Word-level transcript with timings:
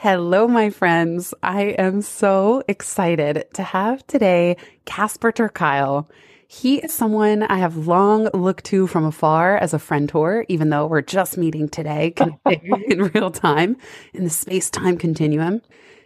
Hello, 0.00 0.46
my 0.46 0.70
friends. 0.70 1.34
I 1.42 1.74
am 1.76 2.02
so 2.02 2.62
excited 2.68 3.46
to 3.54 3.64
have 3.64 4.06
today 4.06 4.56
Casper 4.84 5.32
ter 5.32 5.48
Kuile. 5.48 6.08
He 6.46 6.76
is 6.76 6.92
someone 6.92 7.42
I 7.42 7.58
have 7.58 7.88
long 7.88 8.28
looked 8.32 8.66
to 8.66 8.86
from 8.86 9.04
afar 9.04 9.56
as 9.56 9.74
a 9.74 9.78
friend 9.80 10.08
tour, 10.08 10.44
even 10.48 10.70
though 10.70 10.86
we're 10.86 11.02
just 11.02 11.36
meeting 11.36 11.68
today 11.68 12.14
in 12.46 13.10
real 13.12 13.32
time 13.32 13.76
in 14.14 14.22
the 14.22 14.30
space 14.30 14.70
time 14.70 14.98
continuum. 14.98 15.62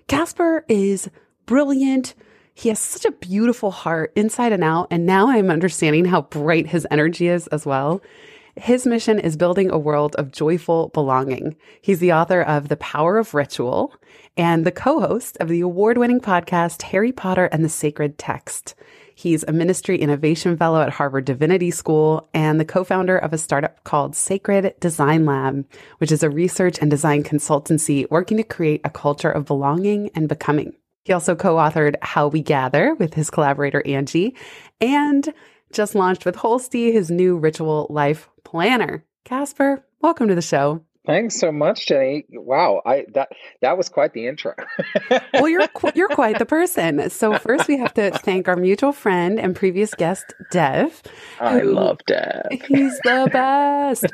Casper 0.08 0.64
is 0.70 1.10
brilliant. 1.44 2.14
He 2.54 2.70
has 2.70 2.78
such 2.78 3.04
a 3.04 3.12
beautiful 3.12 3.70
heart 3.70 4.14
inside 4.16 4.52
and 4.52 4.64
out. 4.64 4.88
And 4.90 5.04
now 5.04 5.28
I'm 5.28 5.50
understanding 5.50 6.06
how 6.06 6.22
bright 6.22 6.66
his 6.66 6.86
energy 6.90 7.28
is 7.28 7.46
as 7.48 7.66
well. 7.66 8.00
His 8.56 8.86
mission 8.86 9.18
is 9.18 9.38
building 9.38 9.70
a 9.70 9.78
world 9.78 10.14
of 10.16 10.30
joyful 10.30 10.88
belonging. 10.88 11.56
He's 11.80 12.00
the 12.00 12.12
author 12.12 12.42
of 12.42 12.68
The 12.68 12.76
Power 12.76 13.16
of 13.16 13.32
Ritual 13.32 13.94
and 14.36 14.66
the 14.66 14.70
co 14.70 15.00
host 15.00 15.38
of 15.40 15.48
the 15.48 15.62
award 15.62 15.96
winning 15.96 16.20
podcast 16.20 16.82
Harry 16.82 17.12
Potter 17.12 17.46
and 17.46 17.64
the 17.64 17.70
Sacred 17.70 18.18
Text. 18.18 18.74
He's 19.14 19.42
a 19.44 19.52
ministry 19.52 19.98
innovation 19.98 20.58
fellow 20.58 20.82
at 20.82 20.90
Harvard 20.90 21.24
Divinity 21.24 21.70
School 21.70 22.28
and 22.34 22.60
the 22.60 22.66
co 22.66 22.84
founder 22.84 23.16
of 23.16 23.32
a 23.32 23.38
startup 23.38 23.84
called 23.84 24.14
Sacred 24.14 24.74
Design 24.80 25.24
Lab, 25.24 25.66
which 25.96 26.12
is 26.12 26.22
a 26.22 26.30
research 26.30 26.78
and 26.78 26.90
design 26.90 27.22
consultancy 27.22 28.06
working 28.10 28.36
to 28.36 28.42
create 28.42 28.82
a 28.84 28.90
culture 28.90 29.30
of 29.30 29.46
belonging 29.46 30.10
and 30.14 30.28
becoming. 30.28 30.74
He 31.04 31.14
also 31.14 31.34
co 31.34 31.56
authored 31.56 31.96
How 32.02 32.28
We 32.28 32.42
Gather 32.42 32.94
with 32.94 33.14
his 33.14 33.30
collaborator 33.30 33.82
Angie 33.86 34.36
and 34.80 35.32
just 35.72 35.94
launched 35.94 36.24
with 36.24 36.36
Holstee 36.36 36.92
his 36.92 37.10
new 37.10 37.36
ritual 37.36 37.86
life 37.90 38.28
planner. 38.44 39.04
Casper, 39.24 39.84
welcome 40.00 40.28
to 40.28 40.34
the 40.34 40.42
show. 40.42 40.82
Thanks 41.04 41.40
so 41.40 41.50
much, 41.50 41.86
Jenny. 41.86 42.24
Wow, 42.30 42.80
I 42.86 43.06
that 43.14 43.30
that 43.60 43.76
was 43.76 43.88
quite 43.88 44.12
the 44.12 44.28
intro. 44.28 44.54
well, 45.34 45.48
you're 45.48 45.66
you're 45.96 46.08
quite 46.08 46.38
the 46.38 46.46
person. 46.46 47.10
So 47.10 47.38
first, 47.38 47.66
we 47.66 47.76
have 47.78 47.92
to 47.94 48.12
thank 48.12 48.46
our 48.46 48.54
mutual 48.54 48.92
friend 48.92 49.40
and 49.40 49.56
previous 49.56 49.94
guest, 49.94 50.32
Dev. 50.52 51.02
I 51.40 51.58
who, 51.58 51.72
love 51.72 51.98
Dev. 52.06 52.46
He's 52.68 52.96
the 53.00 53.28
best. 53.32 54.06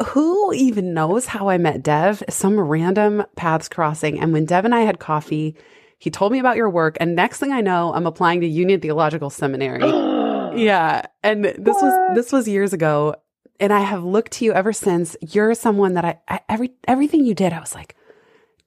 who 0.06 0.54
even 0.54 0.94
knows 0.94 1.26
how 1.26 1.50
I 1.50 1.58
met 1.58 1.82
Dev? 1.82 2.22
Some 2.30 2.58
random 2.58 3.24
paths 3.36 3.68
crossing, 3.68 4.18
and 4.18 4.32
when 4.32 4.46
Dev 4.46 4.64
and 4.64 4.74
I 4.74 4.80
had 4.80 4.98
coffee, 5.00 5.56
he 5.98 6.10
told 6.10 6.32
me 6.32 6.38
about 6.38 6.56
your 6.56 6.70
work, 6.70 6.96
and 7.00 7.16
next 7.16 7.38
thing 7.38 7.52
I 7.52 7.60
know, 7.60 7.92
I'm 7.92 8.06
applying 8.06 8.40
to 8.40 8.46
Union 8.46 8.80
Theological 8.80 9.28
Seminary. 9.28 9.82
yeah, 10.56 11.06
and 11.22 11.44
this 11.44 11.58
what? 11.58 11.82
was 11.82 12.16
this 12.16 12.32
was 12.32 12.48
years 12.48 12.72
ago, 12.72 13.14
and 13.60 13.72
I 13.72 13.80
have 13.80 14.04
looked 14.04 14.32
to 14.32 14.44
you 14.44 14.52
ever 14.52 14.72
since. 14.72 15.16
You're 15.20 15.54
someone 15.54 15.94
that 15.94 16.04
I, 16.04 16.18
I 16.28 16.40
every 16.48 16.72
everything 16.86 17.24
you 17.24 17.34
did, 17.34 17.52
I 17.52 17.60
was 17.60 17.74
like, 17.74 17.96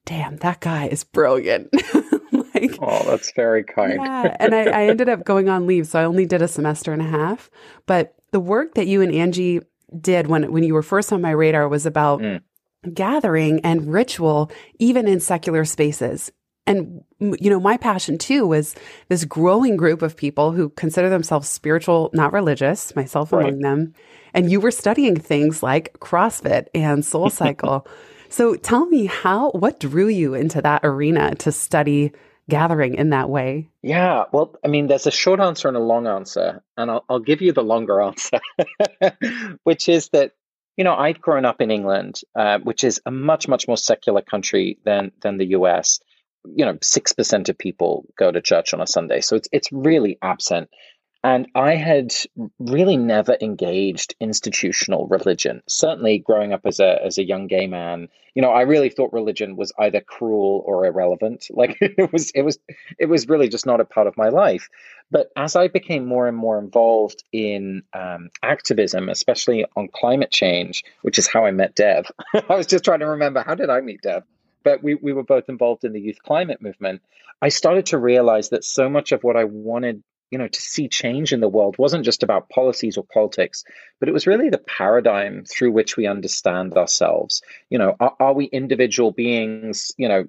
damn, 0.04 0.36
that 0.38 0.60
guy 0.60 0.86
is 0.88 1.04
brilliant. 1.04 1.72
like, 2.32 2.78
oh, 2.80 3.04
that's 3.06 3.32
very 3.32 3.64
kind. 3.64 3.94
yeah, 3.94 4.36
and 4.38 4.54
I, 4.54 4.64
I 4.64 4.86
ended 4.86 5.08
up 5.08 5.24
going 5.24 5.48
on 5.48 5.66
leave, 5.66 5.86
so 5.86 6.00
I 6.00 6.04
only 6.04 6.26
did 6.26 6.42
a 6.42 6.48
semester 6.48 6.92
and 6.92 7.02
a 7.02 7.06
half. 7.06 7.50
But 7.86 8.14
the 8.30 8.40
work 8.40 8.74
that 8.74 8.86
you 8.86 9.02
and 9.02 9.12
Angie 9.12 9.60
did 10.00 10.26
when 10.26 10.50
when 10.52 10.64
you 10.64 10.74
were 10.74 10.82
first 10.82 11.12
on 11.12 11.20
my 11.20 11.30
radar 11.30 11.68
was 11.68 11.86
about. 11.86 12.20
Mm. 12.20 12.42
Gathering 12.92 13.60
and 13.60 13.92
ritual, 13.92 14.50
even 14.80 15.06
in 15.06 15.20
secular 15.20 15.64
spaces 15.64 16.32
and 16.66 17.02
you 17.20 17.50
know 17.50 17.60
my 17.60 17.76
passion 17.76 18.18
too 18.18 18.46
was 18.46 18.74
this 19.08 19.24
growing 19.24 19.76
group 19.76 20.02
of 20.02 20.16
people 20.16 20.52
who 20.52 20.68
consider 20.70 21.08
themselves 21.08 21.48
spiritual 21.48 22.10
not 22.12 22.32
religious 22.32 22.94
myself 22.94 23.32
right. 23.32 23.48
among 23.48 23.60
them. 23.60 23.94
And 24.34 24.50
you 24.50 24.60
were 24.60 24.70
studying 24.70 25.18
things 25.18 25.62
like 25.62 25.92
crossfit 25.98 26.66
and 26.74 27.04
soul 27.04 27.30
cycle. 27.42 27.86
So 28.28 28.54
tell 28.54 28.86
me 28.86 29.06
how 29.06 29.50
what 29.50 29.80
drew 29.80 30.08
you 30.08 30.34
into 30.34 30.62
that 30.62 30.80
arena 30.84 31.34
to 31.36 31.52
study 31.52 32.12
gathering 32.48 32.94
in 32.94 33.10
that 33.10 33.28
way? 33.28 33.68
Yeah 33.82 34.24
well 34.32 34.54
i 34.64 34.68
mean 34.68 34.86
there's 34.86 35.06
a 35.06 35.10
short 35.10 35.40
answer 35.40 35.68
and 35.68 35.76
a 35.76 35.80
long 35.80 36.06
answer 36.06 36.62
and 36.76 36.90
i'll, 36.90 37.04
I'll 37.08 37.20
give 37.20 37.42
you 37.42 37.52
the 37.52 37.62
longer 37.62 38.00
answer 38.00 38.40
which 39.64 39.88
is 39.88 40.08
that 40.10 40.32
you 40.76 40.84
know 40.84 40.94
i'd 40.94 41.20
grown 41.20 41.44
up 41.44 41.60
in 41.60 41.70
england 41.70 42.20
uh, 42.34 42.58
which 42.58 42.84
is 42.84 43.00
a 43.06 43.10
much 43.10 43.48
much 43.48 43.68
more 43.68 43.76
secular 43.76 44.22
country 44.22 44.78
than 44.84 45.12
than 45.20 45.38
the 45.38 45.46
us 45.46 46.00
you 46.44 46.64
know, 46.64 46.74
6% 46.74 47.48
of 47.48 47.58
people 47.58 48.06
go 48.16 48.30
to 48.30 48.40
church 48.40 48.74
on 48.74 48.80
a 48.80 48.86
Sunday. 48.86 49.20
So 49.20 49.36
it's, 49.36 49.48
it's 49.52 49.72
really 49.72 50.18
absent. 50.22 50.70
And 51.24 51.46
I 51.54 51.76
had 51.76 52.12
really 52.58 52.96
never 52.96 53.36
engaged 53.40 54.16
institutional 54.18 55.06
religion. 55.06 55.62
Certainly 55.68 56.18
growing 56.18 56.52
up 56.52 56.62
as 56.64 56.80
a, 56.80 57.00
as 57.04 57.16
a 57.16 57.24
young 57.24 57.46
gay 57.46 57.68
man, 57.68 58.08
you 58.34 58.42
know, 58.42 58.50
I 58.50 58.62
really 58.62 58.88
thought 58.88 59.12
religion 59.12 59.54
was 59.54 59.72
either 59.78 60.00
cruel 60.00 60.64
or 60.66 60.84
irrelevant. 60.84 61.46
Like 61.54 61.76
it 61.80 62.12
was, 62.12 62.32
it 62.32 62.42
was, 62.42 62.58
it 62.98 63.06
was 63.06 63.28
really 63.28 63.48
just 63.48 63.66
not 63.66 63.80
a 63.80 63.84
part 63.84 64.08
of 64.08 64.16
my 64.16 64.30
life. 64.30 64.68
But 65.12 65.30
as 65.36 65.54
I 65.54 65.68
became 65.68 66.06
more 66.06 66.26
and 66.26 66.36
more 66.36 66.58
involved 66.58 67.22
in 67.30 67.84
um, 67.92 68.30
activism, 68.42 69.08
especially 69.08 69.64
on 69.76 69.88
climate 69.88 70.32
change, 70.32 70.82
which 71.02 71.18
is 71.18 71.28
how 71.28 71.44
I 71.44 71.52
met 71.52 71.76
Dev, 71.76 72.10
I 72.34 72.56
was 72.56 72.66
just 72.66 72.84
trying 72.84 73.00
to 73.00 73.10
remember 73.10 73.44
how 73.46 73.54
did 73.54 73.70
I 73.70 73.80
meet 73.80 74.02
Dev? 74.02 74.24
But 74.62 74.82
we, 74.82 74.94
we 74.94 75.12
were 75.12 75.22
both 75.22 75.48
involved 75.48 75.84
in 75.84 75.92
the 75.92 76.00
youth 76.00 76.22
climate 76.22 76.62
movement, 76.62 77.02
I 77.40 77.48
started 77.48 77.86
to 77.86 77.98
realize 77.98 78.50
that 78.50 78.64
so 78.64 78.88
much 78.88 79.12
of 79.12 79.24
what 79.24 79.36
I 79.36 79.44
wanted, 79.44 80.02
you 80.30 80.38
know, 80.38 80.48
to 80.48 80.60
see 80.60 80.88
change 80.88 81.32
in 81.32 81.40
the 81.40 81.48
world 81.48 81.76
wasn't 81.78 82.04
just 82.04 82.22
about 82.22 82.48
policies 82.48 82.96
or 82.96 83.04
politics, 83.04 83.64
but 83.98 84.08
it 84.08 84.12
was 84.12 84.26
really 84.26 84.48
the 84.48 84.58
paradigm 84.58 85.44
through 85.44 85.72
which 85.72 85.96
we 85.96 86.06
understand 86.06 86.74
ourselves. 86.74 87.42
You 87.68 87.78
know, 87.78 87.96
are, 87.98 88.14
are 88.20 88.32
we 88.32 88.44
individual 88.46 89.10
beings, 89.10 89.92
you 89.96 90.08
know, 90.08 90.24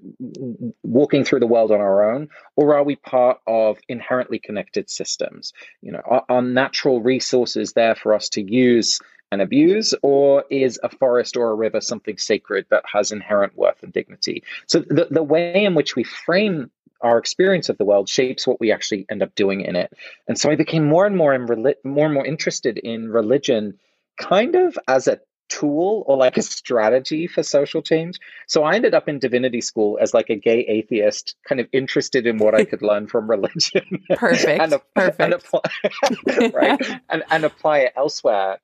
walking 0.84 1.24
through 1.24 1.40
the 1.40 1.48
world 1.48 1.72
on 1.72 1.80
our 1.80 2.14
own, 2.14 2.30
or 2.56 2.76
are 2.76 2.84
we 2.84 2.96
part 2.96 3.40
of 3.46 3.78
inherently 3.88 4.40
connected 4.40 4.90
systems? 4.90 5.54
You 5.82 5.92
know, 5.94 6.02
are, 6.04 6.26
are 6.28 6.42
natural 6.42 7.02
resources 7.02 7.74
there 7.74 7.96
for 7.96 8.14
us 8.14 8.30
to 8.30 8.42
use 8.42 9.00
and 9.34 9.42
abuse, 9.42 9.94
or 10.02 10.46
is 10.50 10.80
a 10.84 10.90
forest 10.90 11.36
or 11.36 11.50
a 11.50 11.56
river 11.56 11.82
something 11.82 12.18
sacred 12.18 12.66
that 12.70 12.84
has 12.92 13.12
inherent 13.12 13.58
worth 13.58 13.82
and 13.84 13.92
dignity? 13.92 14.44
So 14.68 14.80
the, 14.80 15.08
the 15.10 15.24
way 15.24 15.66
in 15.66 15.76
which 15.76 15.96
we 15.96 16.04
frame 16.04 16.72
our 17.02 17.18
experience 17.18 17.68
of 17.68 17.78
the 17.78 17.86
world 17.86 18.08
shapes 18.08 18.48
what 18.48 18.62
we 18.62 18.72
actually 18.72 19.06
end 19.10 19.22
up 19.22 19.36
doing 19.36 19.62
in 19.62 19.76
it. 19.76 19.92
And 20.28 20.38
so 20.40 20.50
I 20.50 20.56
became 20.56 20.86
more 20.86 21.06
and 21.06 21.18
more 21.18 21.34
in 21.34 21.46
more 21.84 22.06
and 22.06 22.14
more 22.14 22.26
interested 22.26 22.78
in 22.78 23.12
religion, 23.12 23.78
kind 24.18 24.56
of 24.56 24.80
as 24.88 25.08
a 25.08 25.20
tool 25.50 26.04
or 26.08 26.18
like 26.18 26.38
a 26.38 26.42
strategy 26.42 27.28
for 27.28 27.44
social 27.44 27.82
change. 27.82 28.20
So 28.48 28.64
I 28.64 28.76
ended 28.76 28.94
up 28.94 29.08
in 29.08 29.20
divinity 29.20 29.62
school 29.62 30.00
as 30.02 30.14
like 30.14 30.30
a 30.30 30.36
gay 30.36 30.62
atheist, 30.62 31.36
kind 31.48 31.62
of 31.62 31.68
interested 31.72 32.26
in 32.26 32.38
what 32.38 32.56
I 32.56 32.66
could 32.66 32.82
learn 32.82 33.08
from 33.08 33.30
religion. 33.30 34.04
Perfect. 34.10 34.62
and, 34.62 34.82
Perfect. 34.96 35.22
And 35.22 35.34
apply, 35.34 35.62
right. 36.54 37.02
and, 37.10 37.24
and 37.30 37.44
apply 37.44 37.80
it 37.80 37.94
elsewhere. 37.96 38.60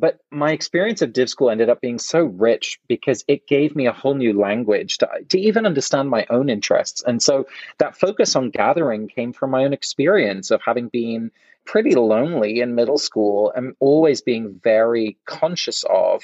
But 0.00 0.18
my 0.30 0.52
experience 0.52 1.02
of 1.02 1.12
div 1.12 1.28
school 1.28 1.50
ended 1.50 1.68
up 1.68 1.82
being 1.82 1.98
so 1.98 2.22
rich 2.22 2.80
because 2.88 3.22
it 3.28 3.46
gave 3.46 3.76
me 3.76 3.86
a 3.86 3.92
whole 3.92 4.14
new 4.14 4.32
language 4.38 4.98
to, 4.98 5.08
to 5.28 5.38
even 5.38 5.66
understand 5.66 6.08
my 6.08 6.26
own 6.30 6.48
interests. 6.48 7.02
And 7.06 7.22
so 7.22 7.46
that 7.78 7.98
focus 7.98 8.34
on 8.34 8.48
gathering 8.48 9.08
came 9.08 9.34
from 9.34 9.50
my 9.50 9.64
own 9.64 9.74
experience 9.74 10.50
of 10.50 10.62
having 10.64 10.88
been 10.88 11.30
pretty 11.66 11.94
lonely 11.94 12.60
in 12.60 12.74
middle 12.74 12.96
school 12.96 13.52
and 13.54 13.74
always 13.78 14.22
being 14.22 14.58
very 14.64 15.18
conscious 15.26 15.84
of 15.88 16.22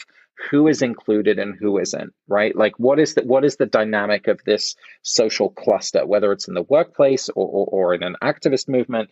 who 0.50 0.68
is 0.68 0.82
included 0.82 1.38
and 1.38 1.54
who 1.56 1.78
isn't 1.78 2.12
right 2.28 2.54
like 2.56 2.78
what 2.78 2.98
is 2.98 3.14
the 3.14 3.22
what 3.22 3.44
is 3.44 3.56
the 3.56 3.64
dynamic 3.66 4.28
of 4.28 4.38
this 4.44 4.76
social 5.02 5.48
cluster 5.48 6.04
whether 6.04 6.30
it's 6.32 6.48
in 6.48 6.54
the 6.54 6.62
workplace 6.64 7.30
or, 7.30 7.46
or, 7.46 7.66
or 7.66 7.94
in 7.94 8.02
an 8.02 8.16
activist 8.22 8.68
movement 8.68 9.08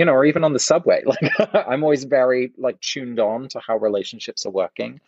you 0.00 0.06
know, 0.06 0.12
or 0.12 0.24
even 0.24 0.44
on 0.44 0.54
the 0.54 0.58
subway. 0.58 1.02
Like 1.10 1.30
I'm 1.68 1.82
always 1.82 2.04
very 2.04 2.52
like 2.56 2.80
tuned 2.80 3.20
on 3.20 3.48
to 3.48 3.60
how 3.60 3.76
relationships 3.76 4.46
are 4.46 4.50
working. 4.50 4.98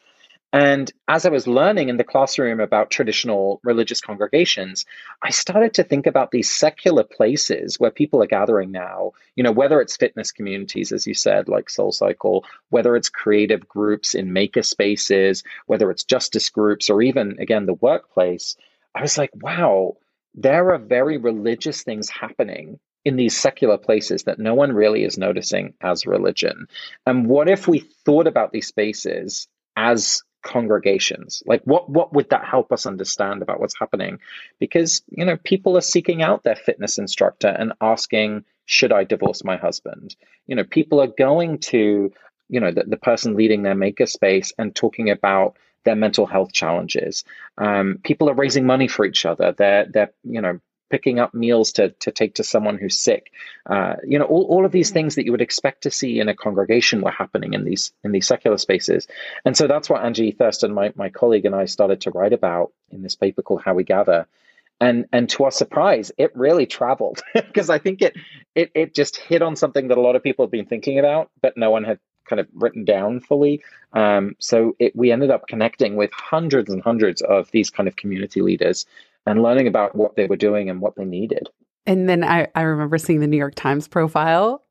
And 0.53 0.93
as 1.09 1.25
I 1.25 1.31
was 1.31 1.47
learning 1.47 1.89
in 1.89 1.97
the 1.97 2.05
classroom 2.05 2.61
about 2.61 2.91
traditional 2.91 3.59
religious 3.65 4.03
congregations, 4.03 4.85
I 5.23 5.31
started 5.31 5.73
to 5.75 5.83
think 5.83 6.07
about 6.07 6.31
these 6.31 6.55
secular 6.55 7.05
places 7.05 7.81
where 7.81 7.91
people 7.91 8.23
are 8.23 8.27
gathering 8.27 8.71
now, 8.71 9.13
you 9.35 9.43
know, 9.43 9.51
whether 9.51 9.81
it's 9.81 9.97
fitness 9.97 10.31
communities, 10.31 10.93
as 10.93 11.07
you 11.07 11.15
said, 11.15 11.49
like 11.49 11.71
Soul 11.71 11.93
Cycle, 11.93 12.45
whether 12.69 12.95
it's 12.95 13.09
creative 13.09 13.67
groups 13.67 14.15
in 14.15 14.35
maker 14.35 14.63
spaces, 14.63 15.43
whether 15.69 15.91
it's 15.91 16.05
justice 16.05 16.51
groups, 16.51 16.91
or 16.91 17.01
even, 17.01 17.37
again, 17.39 17.65
the 17.65 17.81
workplace. 17.89 18.57
I 18.95 19.01
was 19.01 19.17
like, 19.17 19.31
wow, 19.41 19.97
there 20.35 20.71
are 20.75 20.79
very 20.79 21.17
religious 21.17 21.83
things 21.83 22.11
happening 22.11 22.79
in 23.05 23.17
these 23.17 23.37
secular 23.37 23.79
places 23.79 24.25
that 24.25 24.39
no 24.39 24.55
one 24.55 24.73
really 24.73 25.05
is 25.05 25.19
noticing 25.19 25.75
as 25.81 26.07
religion. 26.07 26.67
And 27.07 27.27
what 27.27 27.49
if 27.49 27.67
we 27.67 27.81
thought 28.05 28.27
about 28.27 28.53
these 28.53 28.69
spaces 28.69 29.49
as 29.77 30.23
congregations? 30.43 31.43
Like 31.47 31.63
what 31.65 31.89
what 31.89 32.13
would 32.13 32.31
that 32.31 32.45
help 32.45 32.73
us 32.73 32.87
understand 32.87 33.43
about 33.43 33.61
what's 33.61 33.79
happening? 33.79 34.21
Because, 34.61 35.03
you 35.09 35.25
know, 35.25 35.37
people 35.37 35.77
are 35.77 35.83
seeking 35.83 36.23
out 36.23 36.45
their 36.45 36.57
fitness 36.57 36.99
instructor 36.99 37.49
and 37.49 37.73
asking, 37.81 38.45
should 38.67 38.93
I 38.93 39.05
divorce 39.05 39.43
my 39.45 39.57
husband? 39.57 40.15
You 40.47 40.57
know, 40.57 40.65
people 40.65 41.01
are 41.01 41.09
going 41.09 41.59
to, 41.59 42.13
you 42.49 42.61
know, 42.61 42.71
the, 42.71 42.85
the 42.85 42.97
person 42.97 43.35
leading 43.35 43.63
their 43.63 43.75
maker 43.75 44.07
space 44.07 44.53
and 44.59 44.75
talking 44.75 45.11
about 45.11 45.57
their 45.85 45.97
mental 45.97 46.27
health 46.27 46.53
challenges. 46.53 47.25
Um, 47.59 47.99
people 48.05 48.31
are 48.31 48.35
raising 48.35 48.67
money 48.67 48.89
for 48.89 49.05
each 49.05 49.27
other. 49.27 49.53
They're 49.53 49.87
they're 49.87 50.13
you 50.23 50.41
know 50.41 50.61
picking 50.93 51.19
up 51.19 51.33
meals 51.33 51.73
to 51.73 51.89
to 52.01 52.13
take 52.13 52.35
to 52.35 52.45
someone 52.45 52.77
who's 52.77 52.99
sick. 52.99 53.33
Uh, 53.65 53.95
you 54.07 54.19
know, 54.19 54.27
all, 54.27 54.45
all 54.51 54.67
of 54.67 54.73
these 54.73 54.91
things 54.91 55.15
that 55.15 55.25
you 55.25 55.33
would 55.33 55.41
expect 55.41 55.85
to 55.85 55.91
see 55.91 56.21
in 56.21 56.29
a 56.29 56.37
congregation 56.37 57.01
were 57.01 57.11
happening 57.11 57.55
in 57.55 57.65
these 57.65 57.93
in 58.05 58.13
these 58.13 58.29
secular 58.29 58.59
spaces. 58.59 59.09
And 59.47 59.57
so 59.57 59.67
that's 59.67 59.89
what 59.89 60.05
Angie 60.05 60.33
Thurston, 60.33 60.75
my, 60.75 60.93
my 60.95 61.09
colleague, 61.09 61.47
and 61.47 61.55
I 61.55 61.65
started 61.65 62.03
to 62.03 62.11
write 62.11 62.35
about 62.35 62.73
in 62.91 63.03
this 63.03 63.17
paper 63.17 63.41
called 63.41 63.63
How 63.65 63.73
We 63.73 63.85
Gather. 63.85 64.29
And 64.81 65.07
and 65.13 65.31
to 65.31 65.45
our 65.45 65.51
surprise, 65.51 66.13
it 66.19 66.37
really 66.37 66.67
traveled 66.67 67.23
because 67.35 67.71
I 67.71 67.79
think 67.79 68.03
it 68.03 68.15
it 68.55 68.71
it 68.75 68.95
just 68.95 69.17
hit 69.17 69.41
on 69.41 69.57
something 69.57 69.89
that 69.89 69.99
a 69.99 70.03
lot 70.03 70.15
of 70.15 70.23
people 70.23 70.45
have 70.45 70.53
been 70.53 70.67
thinking 70.67 70.99
about, 70.99 71.31
but 71.41 71.57
no 71.57 71.71
one 71.71 71.85
had 71.85 72.01
kind 72.29 72.39
of 72.39 72.49
written 72.53 72.85
down 72.85 73.21
fully. 73.21 73.63
Um, 73.95 74.37
so 74.39 74.77
it, 74.79 74.95
we 74.95 75.11
ended 75.11 75.31
up 75.31 75.49
connecting 75.49 75.97
with 75.97 76.11
hundreds 76.13 76.71
and 76.71 76.83
hundreds 76.83 77.23
of 77.23 77.51
these 77.51 77.71
kind 77.71 77.89
of 77.89 77.97
community 77.97 78.43
leaders 78.43 78.87
and 79.27 79.43
learning 79.43 79.67
about 79.67 79.95
what 79.95 80.17
they 80.17 80.27
were 80.27 80.37
doing 80.37 80.69
and 80.71 80.81
what 80.81 80.95
they 80.97 81.05
needed. 81.05 81.49
And 81.87 82.09
then 82.09 82.23
I, 82.25 82.49
I 82.55 82.63
remember 82.63 82.99
seeing 82.99 83.21
the 83.21 83.27
New 83.27 83.37
York 83.37 83.55
Times 83.55 83.89
profile. 83.89 84.65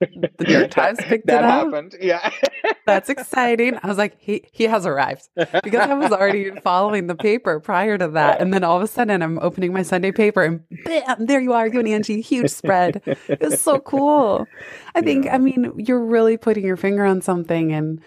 The 0.00 0.44
New 0.46 0.52
York 0.58 0.70
Times 0.70 0.98
picked 1.02 1.26
that 1.28 1.44
up. 1.44 1.66
happened. 1.66 1.96
Yeah. 2.00 2.30
That's 2.86 3.08
exciting. 3.08 3.78
I 3.82 3.86
was 3.86 3.96
like, 3.96 4.16
he 4.18 4.44
he 4.52 4.64
has 4.64 4.86
arrived 4.86 5.28
because 5.62 5.88
I 5.88 5.94
was 5.94 6.12
already 6.12 6.50
following 6.62 7.06
the 7.06 7.14
paper 7.14 7.60
prior 7.60 7.96
to 7.96 8.08
that, 8.08 8.40
and 8.40 8.52
then 8.52 8.64
all 8.64 8.76
of 8.76 8.82
a 8.82 8.86
sudden 8.86 9.22
I'm 9.22 9.38
opening 9.38 9.72
my 9.72 9.82
Sunday 9.82 10.12
paper, 10.12 10.42
and 10.42 10.62
bam, 10.84 11.26
there 11.26 11.40
you 11.40 11.52
are, 11.52 11.66
you 11.66 11.78
and 11.78 11.88
Angie, 11.88 12.20
huge 12.20 12.50
spread. 12.50 13.02
It's 13.28 13.62
so 13.62 13.78
cool. 13.78 14.46
I 14.94 15.00
think. 15.00 15.24
Yeah. 15.24 15.36
I 15.36 15.38
mean, 15.38 15.72
you're 15.78 16.04
really 16.04 16.36
putting 16.36 16.64
your 16.64 16.76
finger 16.76 17.04
on 17.04 17.22
something, 17.22 17.72
and, 17.72 18.00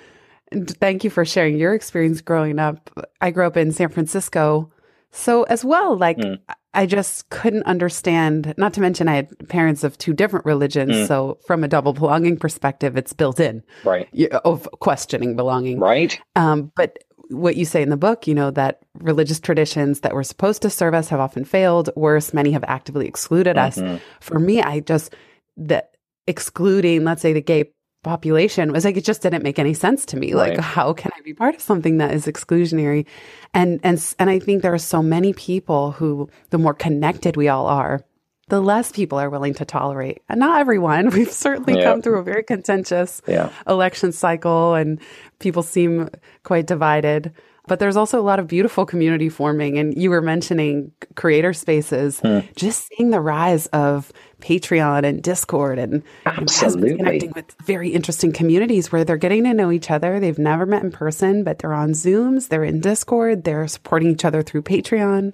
and 0.52 0.70
thank 0.78 1.04
you 1.04 1.10
for 1.10 1.26
sharing 1.26 1.58
your 1.58 1.74
experience 1.74 2.22
growing 2.22 2.60
up. 2.60 2.92
I 3.22 3.32
grew 3.32 3.48
up 3.48 3.58
in 3.58 3.72
San 3.72 3.90
Francisco, 3.90 4.72
so 5.12 5.44
as 5.44 5.64
well, 5.66 5.98
like. 5.98 6.18
Mm. 6.18 6.40
I 6.74 6.86
just 6.86 7.28
couldn't 7.32 7.64
understand, 7.64 8.54
not 8.56 8.72
to 8.76 8.82
mention 8.82 9.08
I 9.08 9.16
had 9.16 9.50
parents 9.50 9.84
of 9.84 9.98
two 9.98 10.14
different 10.14 10.46
religions. 10.46 10.92
Mm. 10.92 11.08
So, 11.08 11.40
from 11.48 11.64
a 11.64 11.68
double 11.68 11.92
belonging 11.92 12.38
perspective, 12.38 12.96
it's 12.98 13.14
built 13.14 13.40
in 13.40 13.64
Right. 13.84 14.08
of 14.46 14.70
questioning 14.80 15.36
belonging. 15.36 15.80
Right. 15.80 16.20
Um, 16.36 16.72
but 16.76 17.00
what 17.30 17.56
you 17.56 17.66
say 17.66 17.82
in 17.82 17.90
the 17.90 17.98
book, 17.98 18.28
you 18.28 18.36
know, 18.36 18.52
that 18.52 18.82
religious 19.00 19.40
traditions 19.40 20.02
that 20.02 20.14
were 20.14 20.24
supposed 20.24 20.62
to 20.62 20.70
serve 20.70 20.94
us 20.94 21.10
have 21.10 21.20
often 21.20 21.46
failed. 21.46 21.90
Worse, 21.96 22.32
many 22.32 22.52
have 22.52 22.64
actively 22.68 23.08
excluded 23.08 23.58
us. 23.58 23.80
Mhm. 23.80 24.00
For 24.20 24.38
me, 24.38 24.62
I 24.62 24.82
just, 24.82 25.16
that 25.58 25.96
excluding, 26.28 27.04
let's 27.06 27.24
say, 27.24 27.34
the 27.34 27.42
gay 27.42 27.72
population 28.04 28.72
was 28.72 28.86
like 28.86 28.96
it 28.98 29.04
just 29.04 29.22
didn't 29.22 29.44
make 29.44 29.60
any 29.60 29.74
sense 29.74 30.06
to 30.06 30.18
me 30.18 30.34
like 30.36 30.52
Right. 30.54 30.60
how 30.62 30.94
can 30.94 31.12
i 31.18 31.22
be 31.22 31.34
part 31.34 31.56
of 31.56 31.62
something 31.62 31.98
that 31.98 32.14
is 32.14 32.26
exclusionary 32.26 33.06
and 33.54 33.80
and 33.84 33.98
and 34.20 34.30
i 34.30 34.40
think 34.40 34.62
there 34.62 34.74
are 34.74 34.78
so 34.78 35.02
many 35.02 35.34
people 35.34 35.92
who 35.92 36.30
the 36.52 36.58
more 36.58 36.74
connected 36.74 37.36
we 37.36 37.48
all 37.50 37.68
are 37.68 38.02
the 38.50 38.62
less 38.62 38.92
people 38.94 39.20
are 39.20 39.30
willing 39.30 39.54
to 39.56 39.66
tolerate 39.66 40.22
and 40.30 40.40
not 40.40 40.62
everyone 40.62 41.10
we've 41.18 41.32
certainly 41.32 41.80
Yeah. 41.80 41.84
come 41.86 42.02
through 42.02 42.20
a 42.20 42.24
very 42.24 42.44
contentious 42.44 43.22
Yeah. 43.28 43.50
election 43.68 44.12
cycle 44.14 44.74
and 44.76 45.02
people 45.40 45.64
seem 45.64 46.10
quite 46.44 46.66
divided. 46.68 47.34
But 47.68 47.80
there's 47.80 47.98
also 47.98 48.20
a 48.20 48.24
lot 48.24 48.40
of 48.40 48.48
beautiful 48.48 48.86
community 48.86 49.30
forming. 49.30 49.78
And 49.78 49.96
you 50.02 50.10
were 50.10 50.22
mentioning 50.22 50.92
creator 51.16 51.54
spaces, 51.54 52.20
Hmm. 52.22 52.40
just 52.56 52.88
seeing 52.88 53.10
the 53.12 53.20
rise 53.22 53.68
of 53.68 54.12
Patreon 54.42 55.04
and 55.04 55.22
Discord 55.22 55.80
and 55.80 55.94
you 55.94 56.00
know, 56.00 56.04
my 56.26 56.32
husband's 56.34 56.62
Absolutely. 56.64 56.98
connecting 56.98 57.32
with 57.36 57.46
very 57.66 57.90
interesting 57.90 58.32
communities 58.32 58.92
where 58.92 59.04
they're 59.04 59.18
getting 59.18 59.44
to 59.46 59.54
know 59.54 59.72
each 59.72 59.90
other. 59.92 60.20
They've 60.20 60.38
never 60.40 60.66
met 60.66 60.84
in 60.84 60.92
person, 60.92 61.44
but 61.44 61.60
they're 61.60 61.74
on 61.74 61.92
Zooms, 61.92 62.50
they're 62.50 62.64
in 62.64 62.80
Discord, 62.80 63.44
they're 63.44 63.68
supporting 63.68 64.12
each 64.12 64.26
other 64.26 64.44
through 64.44 64.62
Patreon. 64.62 65.34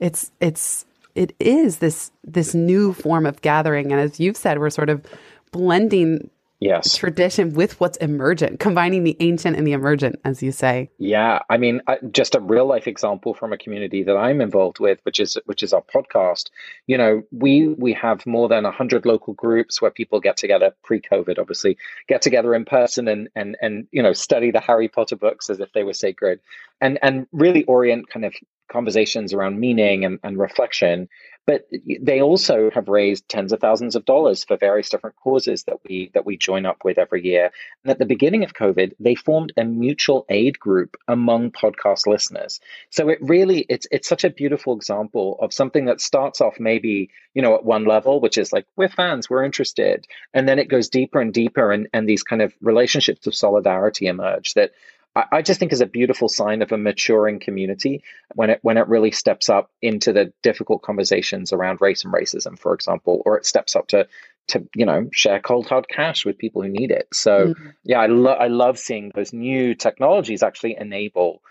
It's 0.00 0.32
it's 0.40 0.84
it 1.14 1.34
is 1.40 1.78
this 1.78 2.10
this 2.24 2.54
new 2.54 2.92
form 2.92 3.24
of 3.26 3.40
gathering. 3.40 3.92
And 3.92 4.00
as 4.00 4.18
you've 4.20 4.36
said, 4.36 4.58
we're 4.58 4.70
sort 4.70 4.90
of 4.90 5.04
blending 5.52 6.30
Yes. 6.60 6.94
tradition 6.94 7.54
with 7.54 7.80
what's 7.80 7.96
emergent, 7.98 8.60
combining 8.60 9.02
the 9.02 9.16
ancient 9.20 9.56
and 9.56 9.66
the 9.66 9.72
emergent, 9.72 10.20
as 10.26 10.42
you 10.42 10.52
say. 10.52 10.90
Yeah, 10.98 11.40
I 11.48 11.56
mean, 11.56 11.80
uh, 11.86 11.96
just 12.10 12.34
a 12.34 12.40
real 12.40 12.66
life 12.66 12.86
example 12.86 13.32
from 13.32 13.54
a 13.54 13.58
community 13.58 14.02
that 14.02 14.16
I'm 14.16 14.42
involved 14.42 14.78
with, 14.78 15.00
which 15.04 15.20
is 15.20 15.38
which 15.46 15.62
is 15.62 15.72
our 15.72 15.82
podcast. 15.82 16.50
You 16.86 16.98
know, 16.98 17.22
we 17.32 17.68
we 17.68 17.94
have 17.94 18.26
more 18.26 18.46
than 18.46 18.64
hundred 18.64 19.06
local 19.06 19.32
groups 19.32 19.80
where 19.80 19.90
people 19.90 20.20
get 20.20 20.36
together 20.36 20.74
pre-COVID, 20.84 21.38
obviously, 21.38 21.78
get 22.08 22.20
together 22.20 22.54
in 22.54 22.66
person 22.66 23.08
and 23.08 23.30
and 23.34 23.56
and 23.62 23.88
you 23.90 24.02
know 24.02 24.12
study 24.12 24.50
the 24.50 24.60
Harry 24.60 24.88
Potter 24.88 25.16
books 25.16 25.48
as 25.48 25.60
if 25.60 25.72
they 25.72 25.82
were 25.82 25.94
sacred, 25.94 26.40
and 26.82 26.98
and 27.00 27.26
really 27.32 27.64
orient 27.64 28.10
kind 28.10 28.26
of 28.26 28.34
conversations 28.70 29.34
around 29.34 29.58
meaning 29.58 30.04
and, 30.04 30.18
and 30.22 30.38
reflection. 30.38 31.08
But 31.50 31.66
they 32.00 32.22
also 32.22 32.70
have 32.70 32.86
raised 32.86 33.28
tens 33.28 33.50
of 33.52 33.58
thousands 33.58 33.96
of 33.96 34.04
dollars 34.04 34.44
for 34.44 34.56
various 34.56 34.88
different 34.88 35.16
causes 35.16 35.64
that 35.64 35.78
we 35.82 36.12
that 36.14 36.24
we 36.24 36.36
join 36.36 36.64
up 36.64 36.84
with 36.84 36.96
every 36.96 37.24
year. 37.26 37.50
And 37.82 37.90
at 37.90 37.98
the 37.98 38.06
beginning 38.06 38.44
of 38.44 38.54
COVID, 38.54 38.92
they 39.00 39.16
formed 39.16 39.52
a 39.56 39.64
mutual 39.64 40.26
aid 40.28 40.60
group 40.60 40.96
among 41.08 41.50
podcast 41.50 42.06
listeners. 42.06 42.60
So 42.90 43.08
it 43.08 43.18
really 43.20 43.66
it's 43.68 43.88
it's 43.90 44.08
such 44.08 44.22
a 44.22 44.30
beautiful 44.30 44.76
example 44.76 45.38
of 45.42 45.52
something 45.52 45.86
that 45.86 46.00
starts 46.00 46.40
off 46.40 46.60
maybe, 46.60 47.10
you 47.34 47.42
know, 47.42 47.56
at 47.56 47.64
one 47.64 47.84
level, 47.84 48.20
which 48.20 48.38
is 48.38 48.52
like, 48.52 48.66
we're 48.76 48.88
fans, 48.88 49.28
we're 49.28 49.42
interested. 49.42 50.06
And 50.32 50.48
then 50.48 50.60
it 50.60 50.68
goes 50.68 50.88
deeper 50.88 51.20
and 51.20 51.34
deeper 51.34 51.72
and, 51.72 51.88
and 51.92 52.08
these 52.08 52.22
kind 52.22 52.42
of 52.42 52.54
relationships 52.60 53.26
of 53.26 53.34
solidarity 53.34 54.06
emerge 54.06 54.54
that 54.54 54.70
I, 55.16 55.24
I 55.32 55.42
just 55.42 55.58
think 55.58 55.72
is 55.72 55.80
a 55.80 55.86
beautiful 55.86 56.28
sign 56.28 56.62
of 56.62 56.72
a 56.72 56.78
maturing 56.78 57.40
community 57.40 58.02
when 58.34 58.50
it 58.50 58.60
when 58.62 58.76
it 58.76 58.88
really 58.88 59.10
steps 59.10 59.48
up 59.48 59.70
into 59.82 60.12
the 60.12 60.32
difficult 60.42 60.82
conversations 60.82 61.52
around 61.52 61.80
race 61.80 62.04
and 62.04 62.12
racism, 62.12 62.58
for 62.58 62.74
example, 62.74 63.22
or 63.24 63.36
it 63.36 63.46
steps 63.46 63.76
up 63.76 63.88
to 63.88 64.06
to 64.48 64.66
you 64.74 64.86
know 64.86 65.08
share 65.12 65.40
cold 65.40 65.66
hard 65.66 65.88
cash 65.88 66.24
with 66.24 66.38
people 66.38 66.62
who 66.62 66.68
need 66.68 66.90
it. 66.90 67.08
So 67.12 67.48
Mhm. 67.48 67.74
yeah, 67.84 68.00
I 68.00 68.06
love 68.06 68.38
I 68.40 68.48
love 68.48 68.78
seeing 68.78 69.12
those 69.14 69.32
new 69.32 69.74
technologies 69.74 70.42
actually 70.42 70.76
enable 70.78 71.42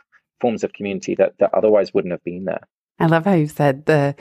forms 0.42 0.64
of 0.64 0.74
community 0.74 1.16
that 1.16 1.38
that 1.40 1.54
otherwise 1.54 1.94
wouldn't 1.94 2.12
have 2.14 2.24
been 2.24 2.46
there. 2.46 2.68
I 3.00 3.08
love 3.08 3.26
how 3.26 3.34
you 3.34 3.48
said 3.48 3.86
the 3.86 4.16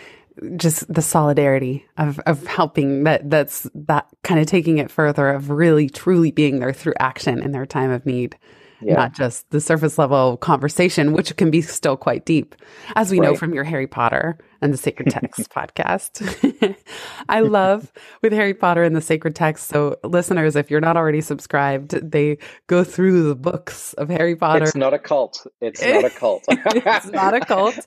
just 0.57 0.93
the 0.93 1.03
solidarity 1.03 1.85
of 1.97 2.21
of 2.21 2.47
helping 2.47 3.05
that 3.05 3.29
that's 3.29 3.69
that 3.75 4.07
kind 4.23 4.41
of 4.41 4.47
taking 4.47 4.79
it 4.79 4.91
further 4.91 5.29
of 5.31 5.51
really 5.51 5.89
truly 5.89 6.31
being 6.31 6.61
there 6.61 6.73
through 6.73 6.95
action 7.01 7.43
in 7.43 7.53
their 7.53 7.67
time 7.67 7.91
of 7.91 8.07
need. 8.07 8.37
Yeah. 8.81 8.95
Not 8.95 9.15
just 9.15 9.51
the 9.51 9.61
surface 9.61 9.99
level 9.99 10.37
conversation, 10.37 11.13
which 11.13 11.37
can 11.37 11.51
be 11.51 11.63
still 11.63 11.97
quite 11.97 12.25
deep, 12.25 12.55
as 12.95 13.11
we 13.11 13.19
know 13.19 13.35
from 13.35 13.53
your 13.53 13.65
Harry 13.65 13.87
Potter 13.87 14.39
and 14.61 14.73
the 14.73 14.77
Sacred 14.77 15.11
Text 15.11 15.51
podcast. 15.51 16.77
I 17.29 17.41
love 17.41 17.93
with 18.23 18.33
Harry 18.33 18.55
Potter 18.55 18.83
and 18.83 18.95
the 18.95 19.01
Sacred 19.01 19.35
Text. 19.35 19.69
So, 19.69 19.97
listeners, 20.05 20.57
if 20.57 20.71
you're 20.71 20.81
not 20.81 20.97
already 20.97 21.21
subscribed, 21.21 21.91
they 21.91 22.39
go 22.67 22.85
through 22.85 23.29
the 23.29 23.35
books 23.35 23.95
of 23.95 24.09
Harry 24.09 24.37
Potter. 24.37 24.65
It's 24.65 24.75
not 24.75 24.95
a 24.95 24.99
cult. 24.99 25.47
It's 25.61 25.83
not 25.83 26.05
a 26.05 26.11
cult. 26.11 26.45
It's 26.51 27.07
not 27.07 27.35
a 27.35 27.41
cult. 27.41 27.79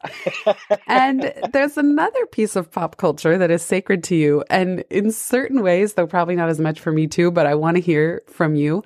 And 0.88 1.34
there's 1.54 1.78
another 1.78 2.26
piece 2.28 2.56
of 2.56 2.72
pop 2.72 2.98
culture 2.98 3.38
that 3.38 3.52
is 3.52 3.62
sacred 3.62 4.04
to 4.06 4.16
you. 4.16 4.44
And 4.50 4.84
in 4.90 5.12
certain 5.12 5.62
ways, 5.62 5.94
though 5.94 6.08
probably 6.08 6.36
not 6.36 6.50
as 6.50 6.60
much 6.60 6.80
for 6.80 6.92
me 6.92 7.08
too, 7.08 7.32
but 7.32 7.46
I 7.46 7.56
want 7.56 7.78
to 7.78 7.82
hear 7.82 8.24
from 8.28 8.56
you. 8.56 8.84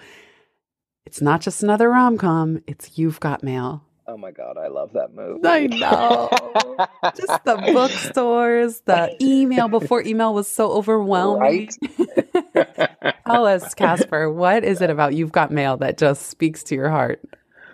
It's 1.06 1.22
not 1.22 1.42
just 1.42 1.64
another 1.64 1.90
rom 1.90 2.18
com, 2.18 2.62
it's 2.68 2.98
You've 2.98 3.20
Got 3.20 3.44
Mail. 3.44 3.84
oh 4.08 4.18
my 4.18 4.32
god, 4.32 4.58
I 4.58 4.68
love 4.68 4.94
that 4.94 5.14
movie. 5.14 5.42
I 5.46 5.68
know. 5.68 6.30
Just 7.16 7.44
the 7.44 7.58
bookstores, 7.74 8.82
the 8.82 9.16
email 9.22 9.68
before 9.68 10.02
email 10.04 10.34
was 10.34 10.48
so 10.48 10.72
overwhelming. 10.72 11.70
Tell 13.28 13.46
us, 13.48 13.74
Casper, 13.74 14.32
what 14.32 14.64
is 14.64 14.82
it 14.82 14.90
about 14.90 15.14
You've 15.16 15.32
Got 15.32 15.52
Mail 15.52 15.78
that 15.78 15.98
just 15.98 16.28
speaks 16.28 16.64
to 16.64 16.76
your 16.76 16.90
heart? 16.90 17.22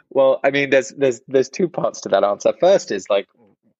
Well, 0.10 0.40
I 0.44 0.52
mean, 0.52 0.70
there's 0.70 0.90
there's 0.90 1.22
there's 1.28 1.50
two 1.50 1.68
parts 1.70 2.02
to 2.02 2.10
that 2.10 2.24
answer. 2.24 2.54
First 2.60 2.92
is 2.92 3.10
like 3.10 3.28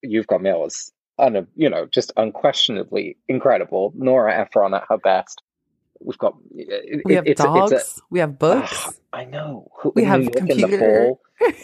you've 0.02 0.28
got 0.28 0.42
mail 0.42 0.66
is 0.66 0.92
un, 1.20 1.46
you 1.56 1.70
know 1.70 1.86
just 1.86 2.12
unquestionably 2.18 3.18
incredible. 3.28 3.92
Nora 3.96 4.34
Ephron 4.42 4.74
at 4.74 4.84
her 4.90 4.98
best. 4.98 5.42
We've 6.04 6.18
got 6.18 6.36
it- 6.56 7.02
We 7.06 7.16
have 7.16 7.28
it's 7.28 7.42
dogs, 7.44 7.72
it's 7.72 7.98
a- 7.98 8.02
we 8.10 8.20
have 8.20 8.38
books. 8.40 8.72
Ah, 9.14 9.20
I 9.20 9.26
know. 9.26 9.70
We 9.96 10.04
have 10.04 10.22
York 10.24 10.36
in 10.36 10.46
the 10.46 10.56
computer. 10.56 11.12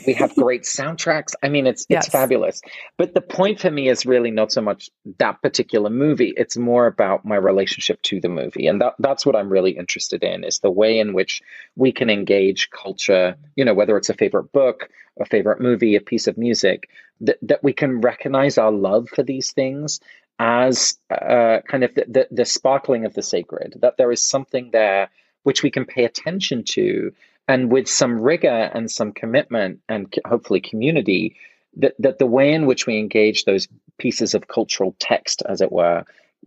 we 0.05 0.13
have 0.13 0.35
great 0.45 0.63
soundtracks. 0.63 1.33
I 1.41 1.49
mean, 1.49 1.65
it's 1.67 1.83
it's 1.83 2.07
yes. 2.07 2.09
fabulous. 2.09 2.61
But 2.97 3.13
the 3.13 3.21
point 3.21 3.59
for 3.59 3.71
me 3.71 3.89
is 3.89 4.05
really 4.05 4.31
not 4.31 4.51
so 4.51 4.61
much 4.61 4.89
that 5.19 5.41
particular 5.41 5.89
movie. 5.89 6.33
It's 6.35 6.57
more 6.57 6.87
about 6.87 7.25
my 7.25 7.35
relationship 7.35 8.01
to 8.03 8.19
the 8.19 8.29
movie, 8.29 8.67
and 8.67 8.81
that 8.81 8.93
that's 8.99 9.25
what 9.25 9.35
I'm 9.35 9.49
really 9.49 9.71
interested 9.71 10.23
in 10.23 10.43
is 10.43 10.59
the 10.59 10.71
way 10.71 10.99
in 10.99 11.13
which 11.13 11.41
we 11.75 11.91
can 11.91 12.09
engage 12.09 12.69
culture. 12.69 13.35
You 13.55 13.65
know, 13.65 13.73
whether 13.73 13.97
it's 13.97 14.09
a 14.09 14.13
favorite 14.13 14.51
book, 14.51 14.89
a 15.19 15.25
favorite 15.25 15.61
movie, 15.61 15.95
a 15.95 16.01
piece 16.01 16.27
of 16.27 16.37
music, 16.37 16.89
that 17.21 17.37
that 17.43 17.63
we 17.63 17.73
can 17.73 18.01
recognize 18.01 18.57
our 18.57 18.71
love 18.71 19.09
for 19.09 19.23
these 19.23 19.51
things 19.51 19.99
as 20.39 20.97
uh, 21.09 21.59
kind 21.67 21.83
of 21.83 21.95
the, 21.95 22.05
the, 22.07 22.27
the 22.31 22.45
sparkling 22.45 23.05
of 23.05 23.13
the 23.13 23.23
sacred. 23.23 23.77
That 23.81 23.97
there 23.97 24.11
is 24.11 24.23
something 24.23 24.71
there 24.71 25.09
which 25.43 25.63
we 25.63 25.71
can 25.71 25.85
pay 25.85 26.03
attention 26.03 26.63
to 26.63 27.13
and 27.47 27.71
with 27.71 27.87
some 27.87 28.19
rigor 28.19 28.49
and 28.73 28.91
some 28.91 29.13
commitment 29.13 29.79
and 29.87 30.13
hopefully 30.25 30.59
community 30.59 31.35
that, 31.77 31.95
that 31.99 32.19
the 32.19 32.25
way 32.25 32.53
in 32.53 32.65
which 32.65 32.85
we 32.85 32.97
engage 32.97 33.45
those 33.45 33.67
pieces 33.97 34.35
of 34.35 34.47
cultural 34.47 34.95
text 34.99 35.41
as 35.47 35.61
it 35.61 35.71
were 35.71 36.03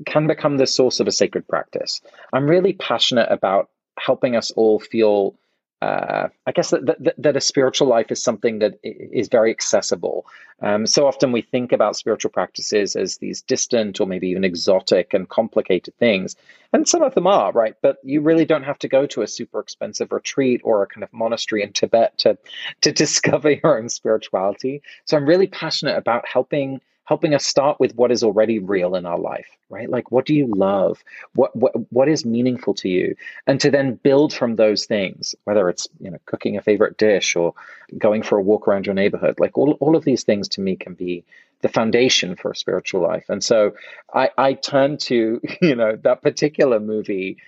can 0.06 0.26
become 0.26 0.56
the 0.56 0.66
source 0.66 1.00
of 1.00 1.09
a 1.09 1.12
sacred 1.12 1.47
practice 1.49 2.00
i'm 2.32 2.47
really 2.47 2.73
passionate 2.73 3.28
about 3.30 3.70
helping 3.99 4.37
us 4.37 4.50
all 4.52 4.78
feel 4.78 5.35
uh, 5.82 6.28
I 6.46 6.52
guess 6.52 6.70
that, 6.70 6.84
that, 6.87 7.14
that 7.16 7.37
a 7.37 7.40
spiritual 7.40 7.88
life 7.88 8.10
is 8.10 8.22
something 8.22 8.58
that 8.58 8.78
is 8.82 9.28
very 9.28 9.50
accessible. 9.50 10.26
Um, 10.60 10.87
so 10.87 11.06
often 11.06 11.32
we 11.32 11.40
think 11.40 11.72
about 11.72 11.96
spiritual 11.96 12.30
practices 12.30 12.96
as 12.96 13.16
these 13.16 13.40
distant 13.40 13.99
or 13.99 14.06
maybe 14.06 14.28
even 14.28 14.44
exotic 14.44 15.14
and 15.14 15.26
complicated 15.26 15.94
things, 15.96 16.37
and 16.75 16.87
some 16.87 17.02
of 17.02 17.14
them 17.14 17.26
are 17.26 17.50
right. 17.52 17.75
But 17.80 17.96
you 18.04 18.20
really 18.20 18.44
don't 18.44 18.64
have 18.64 18.78
to 18.80 18.88
go 18.88 19.06
to 19.06 19.22
a 19.22 19.26
super 19.26 19.60
expensive 19.60 20.12
retreat 20.12 20.60
or 20.64 20.82
a 20.82 20.87
kind 20.87 21.02
of 21.02 21.12
monastery 21.14 21.62
in 21.62 21.72
Tibet 21.72 22.18
to 22.18 22.37
to 22.82 22.92
discover 23.04 23.50
your 23.50 23.78
own 23.78 23.88
spirituality. 23.88 24.82
So 25.06 25.16
I'm 25.16 25.26
really 25.26 25.46
passionate 25.46 25.96
about 25.96 26.28
helping 26.28 26.82
helping 27.11 27.35
us 27.35 27.45
start 27.45 27.81
with 27.81 27.93
what 27.97 28.12
is 28.12 28.23
already 28.23 28.61
real 28.61 28.95
in 28.95 29.05
our 29.05 29.19
life, 29.19 29.49
right? 29.69 29.90
Like, 29.90 30.12
what 30.12 30.26
do 30.26 30.33
you 30.33 30.47
love? 30.47 31.02
What, 31.35 31.57
what, 31.57 31.73
what 31.90 32.09
is 32.09 32.25
meaningful 32.25 32.75
to 32.75 32.88
you? 32.88 33.17
And 33.49 33.61
to 33.62 33.71
then 33.73 33.97
build 33.97 34.33
from 34.33 34.55
those 34.55 34.87
things, 34.87 35.35
whether 35.43 35.69
it's, 35.69 35.88
you 35.99 36.12
know, 36.12 36.19
cooking 36.25 36.57
a 36.57 36.62
favorite 36.62 36.97
dish 36.99 37.35
or 37.35 37.55
going 37.99 38.23
for 38.23 38.38
a 38.38 38.43
walk 38.43 38.69
around 38.69 38.87
your 38.87 38.95
neighborhood, 38.95 39.40
like 39.40 39.59
all, 39.59 39.73
all 39.81 39.97
of 39.97 40.05
these 40.05 40.23
things 40.23 40.50
to 40.50 40.61
me 40.61 40.76
can 40.76 40.95
be 40.95 41.25
the 41.62 41.69
foundation 41.69 42.37
for 42.37 42.52
a 42.52 42.57
spiritual 42.57 43.02
life. 43.02 43.25
And 43.29 43.43
so 43.43 43.73
I, 44.14 44.31
I 44.38 44.52
turn 44.52 44.97
to, 45.09 45.40
you 45.61 45.75
know, 45.75 45.97
that 46.05 46.23
particular 46.23 46.79
movie 46.79 47.38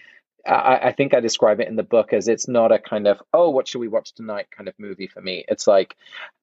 I, 0.44 0.88
I, 0.88 0.92
think 0.92 1.14
I 1.14 1.20
describe 1.20 1.60
it 1.60 1.68
in 1.68 1.76
the 1.76 1.84
book 1.84 2.12
as 2.12 2.26
it's 2.26 2.48
not 2.48 2.72
a 2.72 2.80
kind 2.80 3.06
of 3.06 3.22
oh 3.32 3.50
what 3.50 3.68
should 3.68 3.78
we 3.78 3.86
watch 3.86 4.12
tonight 4.12 4.48
kind 4.50 4.68
of 4.68 4.74
movie 4.76 5.06
for 5.06 5.20
me. 5.20 5.44
It's 5.46 5.68
like 5.68 5.94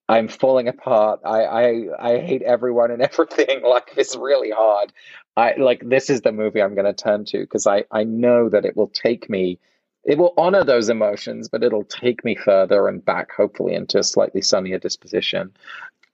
I'm 0.10 0.28
falling 0.28 0.68
apart. 0.68 1.22
I 1.24 1.44
I, 1.44 1.86
I 2.00 2.18
hate 2.20 2.42
everyone 2.42 2.92
and 2.92 3.02
everything. 3.10 3.62
Like 3.64 3.94
it's 3.96 4.16
really 4.16 4.50
hard. 4.52 4.92
I 5.38 5.56
like 5.56 5.88
this 5.88 6.10
is 6.10 6.22
the 6.22 6.32
movie 6.32 6.62
I'm 6.62 6.76
going 6.76 6.94
to 6.94 6.94
turn 6.94 7.24
to 7.26 7.40
because 7.40 7.68
I 7.68 7.86
I 7.92 8.04
know 8.04 8.50
that 8.50 8.66
it 8.66 8.76
will 8.76 8.90
take 8.90 9.30
me. 9.30 9.60
It 10.04 10.18
will 10.18 10.34
honor 10.38 10.64
those 10.64 10.90
emotions, 10.90 11.50
but 11.50 11.64
it'll 11.64 11.84
take 11.84 12.26
me 12.26 12.36
further 12.36 12.88
and 12.88 13.04
back, 13.04 13.32
hopefully, 13.32 13.76
into 13.76 14.00
a 14.00 14.04
slightly 14.04 14.42
sunnier 14.42 14.80
disposition. 14.80 15.52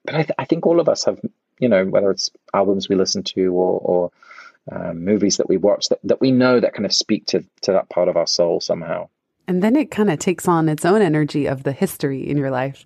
But 0.04 0.16
I, 0.16 0.24
th- 0.24 0.36
I 0.40 0.46
think 0.46 0.66
all 0.66 0.80
of 0.80 0.90
us 0.90 1.06
have, 1.06 1.20
you 1.60 1.70
know, 1.70 1.86
whether 1.86 2.10
it's 2.10 2.32
albums 2.54 2.90
we 2.90 2.96
listen 2.96 3.24
to 3.24 3.54
or, 3.54 3.80
or 3.80 4.12
um, 4.72 5.06
movies 5.06 5.38
that 5.38 5.48
we 5.48 5.58
watch 5.58 5.90
that, 5.90 6.00
that 6.04 6.20
we 6.20 6.32
know 6.32 6.60
that 6.60 6.74
kind 6.74 6.86
of 6.86 6.94
speak 6.94 7.28
to, 7.28 7.46
to 7.62 7.72
that 7.74 7.90
part 7.90 8.10
of 8.10 8.18
our 8.18 8.28
soul 8.28 8.60
somehow. 8.60 9.08
And 9.48 9.62
then 9.62 9.76
it 9.76 9.92
kind 9.92 10.10
of 10.10 10.18
takes 10.18 10.48
on 10.48 10.68
its 10.68 10.84
own 10.84 11.04
energy 11.04 11.46
of 11.46 11.64
the 11.64 11.72
history 11.72 12.28
in 12.28 12.38
your 12.38 12.50
life. 12.50 12.84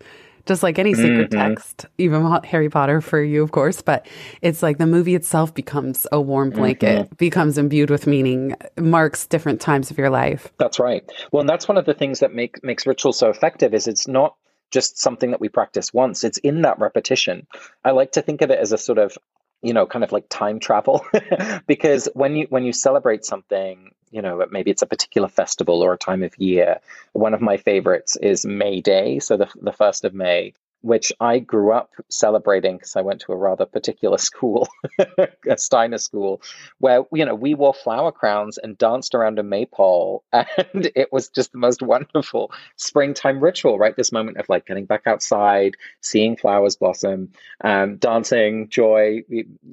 Just 0.50 0.63
like 0.63 0.79
any 0.79 0.96
sacred 0.96 1.29
mm-hmm. 1.29 1.53
text, 1.53 1.86
even 2.00 2.25
Harry 2.44 2.72
Potter 2.72 3.01
for 3.01 3.22
you, 3.22 3.44
of 3.44 3.51
course, 3.51 3.84
but 3.84 4.08
it's 4.41 4.63
like 4.63 4.79
the 4.79 4.88
movie 4.88 5.13
itself 5.13 5.53
becomes 5.53 6.08
a 6.12 6.20
warm 6.20 6.50
blanket, 6.50 7.06
mm-hmm. 7.06 7.15
becomes 7.18 7.60
imbued 7.60 7.91
with 7.91 8.08
meaning, 8.08 8.56
marks 8.75 9.27
different 9.27 9.62
times 9.62 9.91
of 9.91 10.00
your 10.00 10.10
life. 10.10 10.51
That's 10.58 10.79
right. 10.79 11.08
Well, 11.32 11.41
and 11.41 11.50
that's 11.50 11.68
one 11.68 11.77
of 11.77 11.86
the 11.86 11.94
things 11.94 12.22
that 12.22 12.34
make, 12.34 12.63
makes 12.63 12.88
ritual 12.88 13.13
so 13.13 13.29
effective 13.29 13.75
is 13.75 13.88
it's 13.88 14.08
not 14.08 14.38
just 14.72 14.98
something 14.98 15.29
that 15.29 15.39
we 15.39 15.50
practice 15.50 15.94
once. 15.94 16.24
It's 16.24 16.39
in 16.39 16.63
that 16.63 16.79
repetition. 16.79 17.46
I 17.86 17.91
like 17.91 18.13
to 18.13 18.24
think 18.24 18.41
of 18.41 18.50
it 18.50 18.58
as 18.58 18.72
a 18.72 18.77
sort 18.79 18.98
of 18.98 19.20
you 19.62 19.74
know 19.74 19.86
kind 19.86 20.04
of 20.04 20.12
like 20.12 20.25
time 20.30 20.60
travel. 20.60 21.06
Because 21.68 22.10
when 22.13 22.36
you 22.36 22.48
when 22.50 22.63
you 22.63 22.74
celebrate 22.74 23.25
something 23.25 23.92
you 24.12 24.22
know 24.22 24.44
maybe 24.51 24.72
it's 24.72 24.82
a 24.82 24.88
particular 24.88 25.28
festival 25.28 25.82
or 25.82 25.94
a 25.94 25.98
time 25.98 26.24
of 26.24 26.38
year 26.38 26.80
one 27.13 27.34
of 27.34 27.42
my 27.42 27.58
favorites 27.58 28.16
is 28.16 28.46
may 28.46 28.82
day. 28.82 29.20
So 29.20 29.38
the, 29.38 29.50
the 29.62 29.74
first 29.74 30.04
of 30.06 30.13
may 30.13 30.54
which 30.82 31.12
I 31.20 31.40
grew 31.40 31.72
up 31.72 31.92
celebrating 32.10 32.78
because 32.78 32.96
I 32.96 33.02
went 33.02 33.22
to 33.22 33.34
a 33.34 33.38
rather 33.38 33.66
particular 33.66 34.18
school, 34.30 34.68
a 34.98 35.58
Steiner 35.58 35.98
school, 35.98 36.42
where 36.80 37.04
you 37.14 37.26
know 37.26 37.36
we 37.36 37.54
wore 37.54 37.74
flower 37.74 38.12
crowns 38.12 38.58
and 38.58 38.78
danced 38.78 39.16
around 39.16 39.40
a 39.40 39.44
maypole, 39.44 40.24
and 40.34 40.92
it 40.96 41.12
was 41.12 41.30
just 41.30 41.52
the 41.52 41.58
most 41.58 41.82
wonderful 41.82 42.52
springtime 42.76 43.40
ritual. 43.40 43.78
Right, 43.78 43.96
this 43.96 44.12
moment 44.12 44.38
of 44.38 44.48
like 44.50 44.66
getting 44.66 44.86
back 44.86 45.04
outside, 45.06 45.76
seeing 46.02 46.38
flowers 46.38 46.76
blossom, 46.76 47.32
um, 47.64 47.98
dancing, 47.98 48.70
joy, 48.70 49.24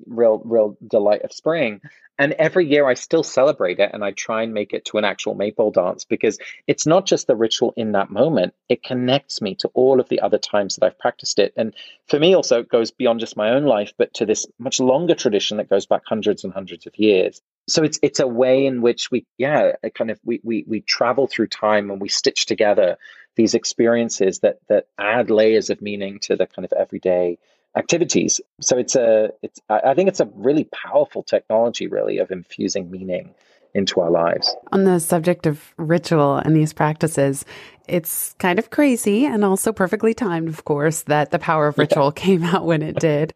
real, 0.06 0.42
real 0.44 0.76
delight 0.86 1.22
of 1.22 1.32
spring. 1.32 1.80
And 2.18 2.32
every 2.32 2.66
year 2.66 2.86
I 2.86 2.94
still 2.94 3.22
celebrate 3.22 3.78
it 3.78 3.90
and 3.92 4.04
I 4.04 4.12
try 4.12 4.42
and 4.42 4.54
make 4.54 4.72
it 4.72 4.86
to 4.86 4.98
an 4.98 5.04
actual 5.04 5.34
maypole 5.34 5.70
dance 5.70 6.04
because 6.04 6.38
it's 6.66 6.86
not 6.86 7.06
just 7.06 7.26
the 7.26 7.36
ritual 7.36 7.74
in 7.76 7.92
that 7.92 8.10
moment, 8.10 8.54
it 8.68 8.82
connects 8.82 9.42
me 9.42 9.54
to 9.56 9.68
all 9.74 10.00
of 10.00 10.08
the 10.08 10.20
other 10.20 10.38
times 10.38 10.76
that 10.76 10.86
I've 10.86 10.98
practiced 10.98 11.38
it. 11.38 11.52
And 11.56 11.74
for 12.06 12.18
me, 12.18 12.34
also, 12.34 12.60
it 12.60 12.68
goes 12.68 12.90
beyond 12.90 13.20
just 13.20 13.36
my 13.36 13.50
own 13.50 13.64
life, 13.64 13.92
but 13.98 14.14
to 14.14 14.26
this 14.26 14.46
much 14.58 14.80
longer 14.80 15.14
tradition 15.14 15.58
that 15.58 15.68
goes 15.68 15.86
back 15.86 16.02
hundreds 16.06 16.44
and 16.44 16.52
hundreds 16.52 16.86
of 16.86 16.98
years. 16.98 17.42
So 17.68 17.82
it's 17.82 17.98
it's 18.02 18.20
a 18.20 18.28
way 18.28 18.66
in 18.66 18.80
which 18.80 19.10
we, 19.10 19.26
yeah, 19.38 19.72
kind 19.94 20.10
of 20.10 20.20
we 20.24 20.40
we 20.44 20.64
we 20.66 20.80
travel 20.80 21.26
through 21.26 21.48
time 21.48 21.90
and 21.90 22.00
we 22.00 22.08
stitch 22.08 22.46
together 22.46 22.96
these 23.34 23.54
experiences 23.54 24.38
that 24.40 24.58
that 24.68 24.86
add 24.98 25.30
layers 25.30 25.68
of 25.68 25.82
meaning 25.82 26.18
to 26.20 26.36
the 26.36 26.46
kind 26.46 26.64
of 26.64 26.72
everyday 26.72 27.38
activities. 27.76 28.40
So 28.60 28.78
it's 28.78 28.96
a 28.96 29.30
it's 29.42 29.60
I 29.68 29.94
think 29.94 30.08
it's 30.08 30.20
a 30.20 30.28
really 30.34 30.64
powerful 30.64 31.22
technology 31.22 31.86
really 31.86 32.18
of 32.18 32.30
infusing 32.30 32.90
meaning 32.90 33.34
into 33.74 34.00
our 34.00 34.10
lives. 34.10 34.54
On 34.72 34.84
the 34.84 34.98
subject 34.98 35.46
of 35.46 35.62
ritual 35.76 36.36
and 36.36 36.56
these 36.56 36.72
practices, 36.72 37.44
it's 37.86 38.34
kind 38.38 38.58
of 38.58 38.70
crazy 38.70 39.26
and 39.26 39.44
also 39.44 39.72
perfectly 39.72 40.14
timed, 40.14 40.48
of 40.48 40.64
course, 40.64 41.02
that 41.02 41.30
the 41.30 41.38
power 41.38 41.68
of 41.68 41.76
ritual 41.76 42.06
yeah. 42.06 42.10
came 42.22 42.42
out 42.42 42.64
when 42.64 42.82
it 42.82 42.96
did. 43.00 43.34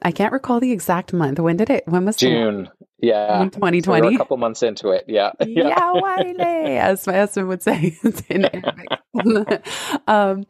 I 0.00 0.12
can't 0.12 0.32
recall 0.32 0.60
the 0.60 0.72
exact 0.72 1.12
month. 1.12 1.38
When 1.38 1.56
did 1.56 1.70
it? 1.70 1.86
When 1.86 2.04
was 2.04 2.16
June? 2.16 2.64
The, 2.64 2.86
yeah, 3.06 3.48
twenty 3.48 3.80
twenty. 3.80 4.10
So 4.10 4.14
a 4.14 4.18
couple 4.18 4.36
months 4.36 4.62
into 4.62 4.90
it. 4.90 5.04
Yeah, 5.08 5.32
yeah, 5.40 5.68
yeah 5.68 6.88
as 6.88 7.06
my 7.06 7.14
husband 7.14 7.48
would 7.48 7.62
say 7.62 7.96
in 8.28 8.44
Arabic. 8.44 9.66
um, 10.06 10.44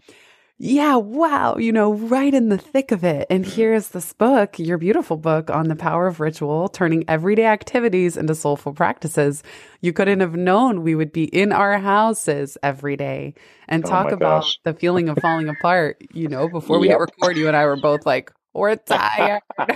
yeah, 0.64 0.95
wow, 0.95 1.57
you 1.57 1.73
know, 1.73 1.92
right 1.92 2.33
in 2.33 2.49
the 2.49 2.57
thick 2.57 2.92
of 2.92 3.02
it. 3.02 3.26
And 3.28 3.45
mm-hmm. 3.45 3.52
here's 3.52 3.88
this 3.88 4.12
book, 4.12 4.61
your 4.61 4.78
beautiful 4.78 5.16
book 5.16 5.50
on 5.50 5.66
the 5.66 5.75
power 5.75 6.07
of 6.07 6.21
ritual, 6.21 6.69
turning 6.69 7.04
everyday 7.09 7.47
activities 7.47 8.16
into 8.16 8.37
soulful 8.37 8.73
practices. 8.73 9.42
You 9.81 9.92
couldn't 9.92 10.21
have 10.21 10.37
known 10.37 10.85
we 10.85 10.95
would 10.95 11.12
be 11.12 11.25
in 11.25 11.50
our 11.50 11.78
houses 11.78 12.57
every 12.62 12.97
day 12.97 13.35
and 13.66 13.85
oh 13.85 13.88
talk 13.88 14.12
about 14.12 14.47
the 14.62 14.73
feeling 14.73 15.09
of 15.09 15.19
falling 15.21 15.49
apart. 15.49 16.00
You 16.12 16.28
know, 16.28 16.49
before 16.49 16.78
we 16.78 16.90
yep. 16.90 17.00
hit 17.00 17.11
record, 17.19 17.37
you 17.38 17.49
and 17.49 17.57
I 17.57 17.66
were 17.66 17.81
both 17.81 18.07
like, 18.07 18.31
we're 18.54 18.76
tired. 18.76 19.42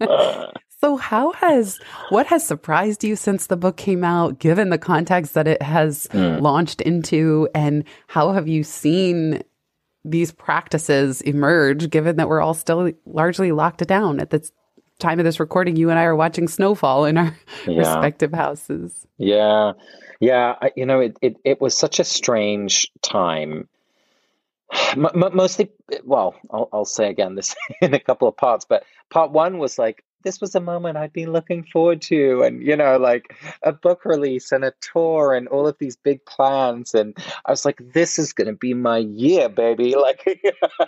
Uh, 0.00 0.46
So, 0.80 0.96
how 0.96 1.32
has 1.32 1.80
what 2.10 2.28
has 2.28 2.46
surprised 2.46 3.02
you 3.02 3.16
since 3.16 3.46
the 3.46 3.56
book 3.56 3.76
came 3.76 4.04
out, 4.04 4.38
given 4.38 4.70
the 4.70 4.78
context 4.78 5.34
that 5.34 5.48
it 5.48 5.60
has 5.60 6.06
mm. 6.12 6.40
launched 6.40 6.80
into, 6.82 7.48
and 7.52 7.82
how 8.06 8.30
have 8.32 8.46
you 8.46 8.62
seen 8.62 9.42
these 10.04 10.30
practices 10.30 11.20
emerge, 11.22 11.90
given 11.90 12.14
that 12.16 12.28
we're 12.28 12.40
all 12.40 12.54
still 12.54 12.92
largely 13.06 13.50
locked 13.50 13.84
down 13.88 14.20
at 14.20 14.30
the 14.30 14.48
time 15.00 15.18
of 15.18 15.24
this 15.24 15.40
recording? 15.40 15.74
You 15.74 15.90
and 15.90 15.98
I 15.98 16.04
are 16.04 16.14
watching 16.14 16.46
snowfall 16.46 17.06
in 17.06 17.18
our 17.18 17.36
yeah. 17.66 17.78
respective 17.78 18.32
houses. 18.32 19.04
Yeah, 19.16 19.72
yeah. 20.20 20.54
I, 20.62 20.70
you 20.76 20.86
know, 20.86 21.00
it, 21.00 21.18
it 21.20 21.36
it 21.44 21.60
was 21.60 21.76
such 21.76 21.98
a 21.98 22.04
strange 22.04 22.88
time 23.02 23.68
mostly 24.94 25.70
well 26.04 26.34
I'll, 26.50 26.68
I'll, 26.70 26.84
say 26.84 27.08
again 27.08 27.34
this 27.34 27.56
in 27.80 27.94
a 27.94 27.98
couple 27.98 28.28
of 28.28 28.36
parts 28.36 28.66
but 28.68 28.84
part 29.08 29.30
one 29.30 29.56
was 29.56 29.78
like 29.78 30.04
this 30.24 30.40
was 30.40 30.54
a 30.54 30.60
moment 30.60 30.96
I'd 30.96 31.12
been 31.12 31.32
looking 31.32 31.64
forward 31.64 32.02
to, 32.02 32.42
and 32.42 32.62
you 32.62 32.76
know, 32.76 32.96
like 32.98 33.36
a 33.62 33.72
book 33.72 34.04
release 34.04 34.52
and 34.52 34.64
a 34.64 34.72
tour 34.80 35.34
and 35.34 35.48
all 35.48 35.66
of 35.66 35.76
these 35.78 35.96
big 35.96 36.24
plans. 36.24 36.94
And 36.94 37.16
I 37.44 37.50
was 37.50 37.64
like, 37.64 37.80
this 37.92 38.18
is 38.18 38.32
going 38.32 38.48
to 38.48 38.54
be 38.54 38.74
my 38.74 38.98
year, 38.98 39.48
baby. 39.48 39.94
Like, 40.08 40.40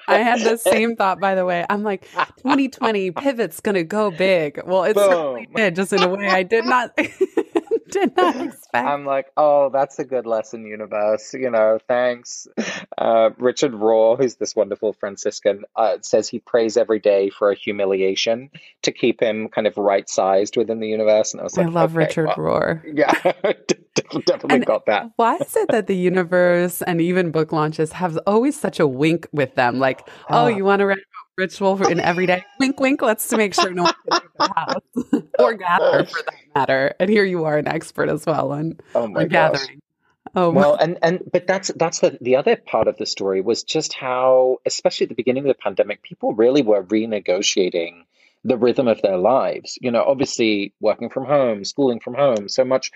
I 0.09 0.19
had 0.19 0.41
the 0.41 0.57
same 0.57 0.97
thought, 0.97 1.21
by 1.21 1.35
the 1.35 1.45
way. 1.45 1.67
I'm 1.69 1.83
like, 1.83 2.11
2020 2.13 3.11
pivot's 3.11 3.61
going 3.61 3.75
to 3.75 3.85
go 3.85 4.11
big. 4.11 4.63
Well, 4.65 4.85
it 4.85 4.95
Boom. 4.95 5.11
certainly 5.11 5.49
did, 5.55 5.77
just 5.77 5.93
in 5.93 6.03
a 6.03 6.09
way 6.09 6.29
I 6.29 6.43
did 6.43 6.65
not 6.65 6.97
Did 8.01 8.17
not 8.17 8.37
expect. 8.47 8.75
I'm 8.87 9.05
like, 9.05 9.27
oh, 9.37 9.71
that's 9.73 9.99
a 9.99 10.05
good 10.05 10.27
lesson, 10.27 10.67
universe. 10.67 11.35
You 11.35 11.51
know, 11.51 11.79
thanks. 11.89 12.47
Uh, 12.99 13.31
Richard 13.39 13.73
Rohr, 13.73 14.19
who's 14.19 14.35
this 14.35 14.55
wonderful 14.55 14.93
Franciscan, 14.93 15.65
uh, 15.75 15.97
says 16.03 16.29
he 16.29 16.39
prays 16.39 16.77
every 16.77 16.99
day 16.99 17.31
for 17.31 17.51
a 17.51 17.55
humiliation 17.55 18.51
to 18.83 18.93
keep 18.93 19.23
him 19.23 19.49
kind 19.49 19.67
of 19.67 19.79
right 19.79 20.07
sized 20.07 20.55
within 20.59 20.81
the 20.81 20.89
universe. 20.89 21.33
And 21.33 21.41
I 21.41 21.45
was 21.45 21.57
like, 21.57 21.69
I 21.69 21.71
love 21.71 21.93
okay, 21.93 22.05
Richard 22.05 22.27
well, 22.27 22.37
Rohr. 22.37 22.83
Yeah, 22.85 23.13
definitely 24.27 24.57
And 24.57 24.67
got 24.67 24.85
that. 24.87 25.13
Why 25.17 25.37
is 25.37 25.57
it 25.57 25.69
that 25.71 25.87
the 25.87 25.97
universe 25.97 26.83
and 26.83 27.01
even 27.01 27.31
book 27.31 27.53
launches 27.53 27.93
have 27.93 28.19
always 28.27 28.59
such 28.59 28.81
a 28.81 28.87
wink 28.87 29.27
with 29.33 29.55
them? 29.55 29.79
Like, 29.79 30.07
oh, 30.29 30.45
Ah. 30.45 30.47
you 30.49 30.65
want 30.65 30.81
to 30.81 30.87
write 30.87 30.99
ritual 31.41 31.77
for 31.77 31.91
in 31.91 31.99
every 31.99 32.27
day? 32.27 32.45
wink, 32.61 32.79
wink. 32.79 33.03
Let's 33.03 33.27
to 33.29 33.37
make 33.37 33.55
sure 33.55 33.73
no 33.73 33.85
one 33.85 33.95
can 34.09 34.21
leave 34.21 34.31
the 34.39 34.53
house 34.55 35.25
or 35.39 35.55
gather 35.55 36.05
for 36.05 36.23
that 36.23 36.35
matter. 36.55 36.95
And 37.01 37.11
here 37.11 37.25
you 37.25 37.45
are, 37.45 37.59
an 37.59 37.67
expert 37.67 38.09
as 38.09 38.25
well 38.27 38.53
on, 38.53 38.79
Oh 38.95 39.09
my 39.09 39.23
on 39.23 39.29
gathering. 39.29 39.81
Oh, 40.37 40.51
well 40.51 40.77
and 40.77 40.97
and 41.03 41.23
but 41.33 41.47
that's 41.49 41.73
that's 41.75 42.01
the 42.01 42.17
the 42.21 42.37
other 42.37 42.55
part 42.55 42.87
of 42.87 42.97
the 42.99 43.07
story 43.07 43.41
was 43.41 43.65
just 43.65 43.95
how 43.95 44.59
especially 44.65 45.07
at 45.07 45.09
the 45.09 45.17
beginning 45.17 45.45
of 45.45 45.49
the 45.49 45.61
pandemic 45.61 46.03
people 46.03 46.35
really 46.35 46.63
were 46.63 46.85
renegotiating 46.85 48.05
the 48.45 48.57
rhythm 48.57 48.87
of 48.87 49.03
their 49.03 49.17
lives 49.17 49.77
you 49.81 49.91
know 49.91 50.05
obviously 50.05 50.73
working 50.79 51.11
from 51.11 51.25
home 51.25 51.65
schooling 51.65 51.99
from 51.99 52.15
home 52.15 52.49
so 52.49 52.65
much 52.65 52.93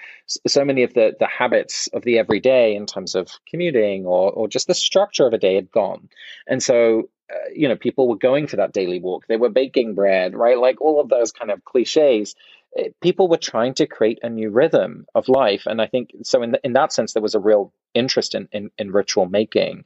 so 0.46 0.64
many 0.64 0.84
of 0.84 0.94
the 0.94 1.16
the 1.18 1.26
habits 1.26 1.88
of 1.88 2.02
the 2.02 2.18
everyday 2.18 2.76
in 2.76 2.86
terms 2.86 3.16
of 3.16 3.28
commuting 3.48 4.06
or 4.06 4.30
or 4.30 4.46
just 4.46 4.68
the 4.68 4.74
structure 4.74 5.26
of 5.26 5.32
a 5.32 5.38
day 5.38 5.56
had 5.56 5.70
gone 5.72 6.08
and 6.46 6.62
so 6.62 7.08
uh, 7.30 7.48
you 7.54 7.68
know 7.68 7.76
people 7.76 8.08
were 8.08 8.16
going 8.16 8.46
for 8.46 8.56
that 8.56 8.72
daily 8.72 9.00
walk. 9.00 9.26
They 9.26 9.36
were 9.36 9.48
baking 9.48 9.94
bread 9.94 10.34
right? 10.34 10.58
Like 10.58 10.80
all 10.80 11.00
of 11.00 11.08
those 11.08 11.32
kind 11.32 11.50
of 11.50 11.64
cliches. 11.64 12.34
Eh, 12.76 12.88
people 13.00 13.28
were 13.28 13.36
trying 13.36 13.74
to 13.74 13.86
create 13.86 14.18
a 14.22 14.28
new 14.28 14.50
rhythm 14.50 15.06
of 15.14 15.28
life. 15.28 15.62
And 15.66 15.80
i 15.80 15.86
think 15.86 16.10
so 16.22 16.42
in, 16.42 16.56
in 16.64 16.72
that 16.74 16.92
sense 16.92 17.12
there 17.12 17.22
was 17.22 17.34
a 17.34 17.40
real 17.40 17.72
interest 17.94 18.34
in, 18.34 18.48
in, 18.52 18.70
in 18.78 18.92
ritual 18.92 19.26
making. 19.26 19.84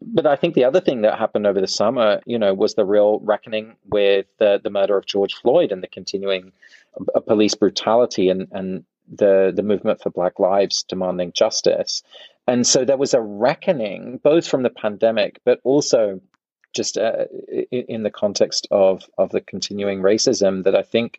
But 0.00 0.26
i 0.26 0.36
think 0.36 0.54
the 0.54 0.64
other 0.64 0.80
thing 0.80 1.02
that 1.02 1.18
happened 1.18 1.46
over 1.46 1.60
the 1.60 1.66
summer 1.66 2.20
you 2.26 2.38
know 2.38 2.52
was 2.54 2.74
the 2.74 2.84
real 2.84 3.20
reckoning 3.20 3.76
with 3.88 4.26
the, 4.38 4.60
the 4.62 4.70
murder 4.70 4.96
of 4.96 5.06
george 5.06 5.34
floyd 5.34 5.72
and 5.72 5.82
the 5.82 5.88
continuing 5.88 6.52
uh, 7.14 7.20
police 7.20 7.54
brutality 7.54 8.28
and, 8.28 8.48
and 8.52 8.84
the, 9.08 9.52
the 9.54 9.62
movement 9.62 10.02
for 10.02 10.10
black 10.10 10.38
lives 10.38 10.82
demanding 10.82 11.32
justice. 11.32 12.02
And 12.46 12.66
so 12.66 12.84
there 12.84 12.96
was 12.96 13.14
a 13.14 13.20
reckoning 13.20 14.20
both 14.22 14.46
from 14.46 14.62
the 14.62 14.70
pandemic 14.70 15.40
but 15.44 15.60
also 15.64 16.20
just 16.76 16.98
uh, 16.98 17.24
in, 17.70 17.84
in 17.88 18.02
the 18.02 18.10
context 18.10 18.68
of 18.70 19.02
of 19.18 19.30
the 19.30 19.40
continuing 19.40 20.00
racism 20.00 20.64
that 20.64 20.76
i 20.76 20.82
think 20.82 21.18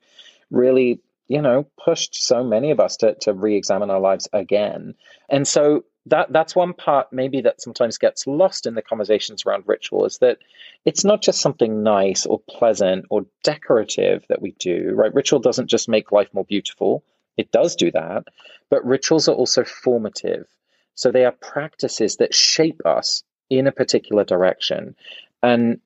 really 0.52 1.02
you 1.28 1.42
know 1.42 1.68
pushed 1.84 2.16
so 2.16 2.44
many 2.44 2.72
of 2.72 2.80
us 2.80 2.98
to 2.98 3.16
to 3.16 3.34
re-examine 3.34 3.90
our 3.90 4.00
lives 4.00 4.28
again. 4.34 4.96
And 5.30 5.48
so 5.48 5.84
that 6.08 6.32
that's 6.32 6.56
one 6.56 6.74
part 6.74 7.12
maybe 7.12 7.42
that 7.42 7.62
sometimes 7.62 7.98
gets 7.98 8.28
lost 8.28 8.66
in 8.66 8.76
the 8.76 8.82
conversations 8.82 9.46
around 9.46 9.64
ritual 9.68 10.06
is 10.06 10.20
that 10.20 10.38
it's 10.86 11.04
not 11.04 11.22
just 11.22 11.42
something 11.42 11.84
nice 11.84 12.26
or 12.26 12.40
pleasant 12.50 13.06
or 13.10 13.26
decorative 13.44 14.24
that 14.30 14.42
we 14.42 14.52
do 14.60 14.94
right? 14.96 15.14
Ritual 15.14 15.40
doesn't 15.40 15.68
just 15.68 15.90
make 15.90 16.12
life 16.12 16.30
more 16.34 16.46
beautiful. 16.46 17.04
It 17.36 17.52
does 17.52 17.76
do 17.76 17.92
that. 17.92 18.24
But 18.70 18.86
rituals 18.86 19.28
are 19.28 19.36
also 19.36 19.64
formative. 19.64 20.48
So 20.96 21.12
they 21.12 21.26
are 21.26 21.32
practices 21.32 22.18
that 22.18 22.34
shape 22.34 22.82
us 22.86 23.24
in 23.50 23.68
a 23.68 23.72
particular 23.72 24.24
direction 24.24 24.96
and 25.44 25.80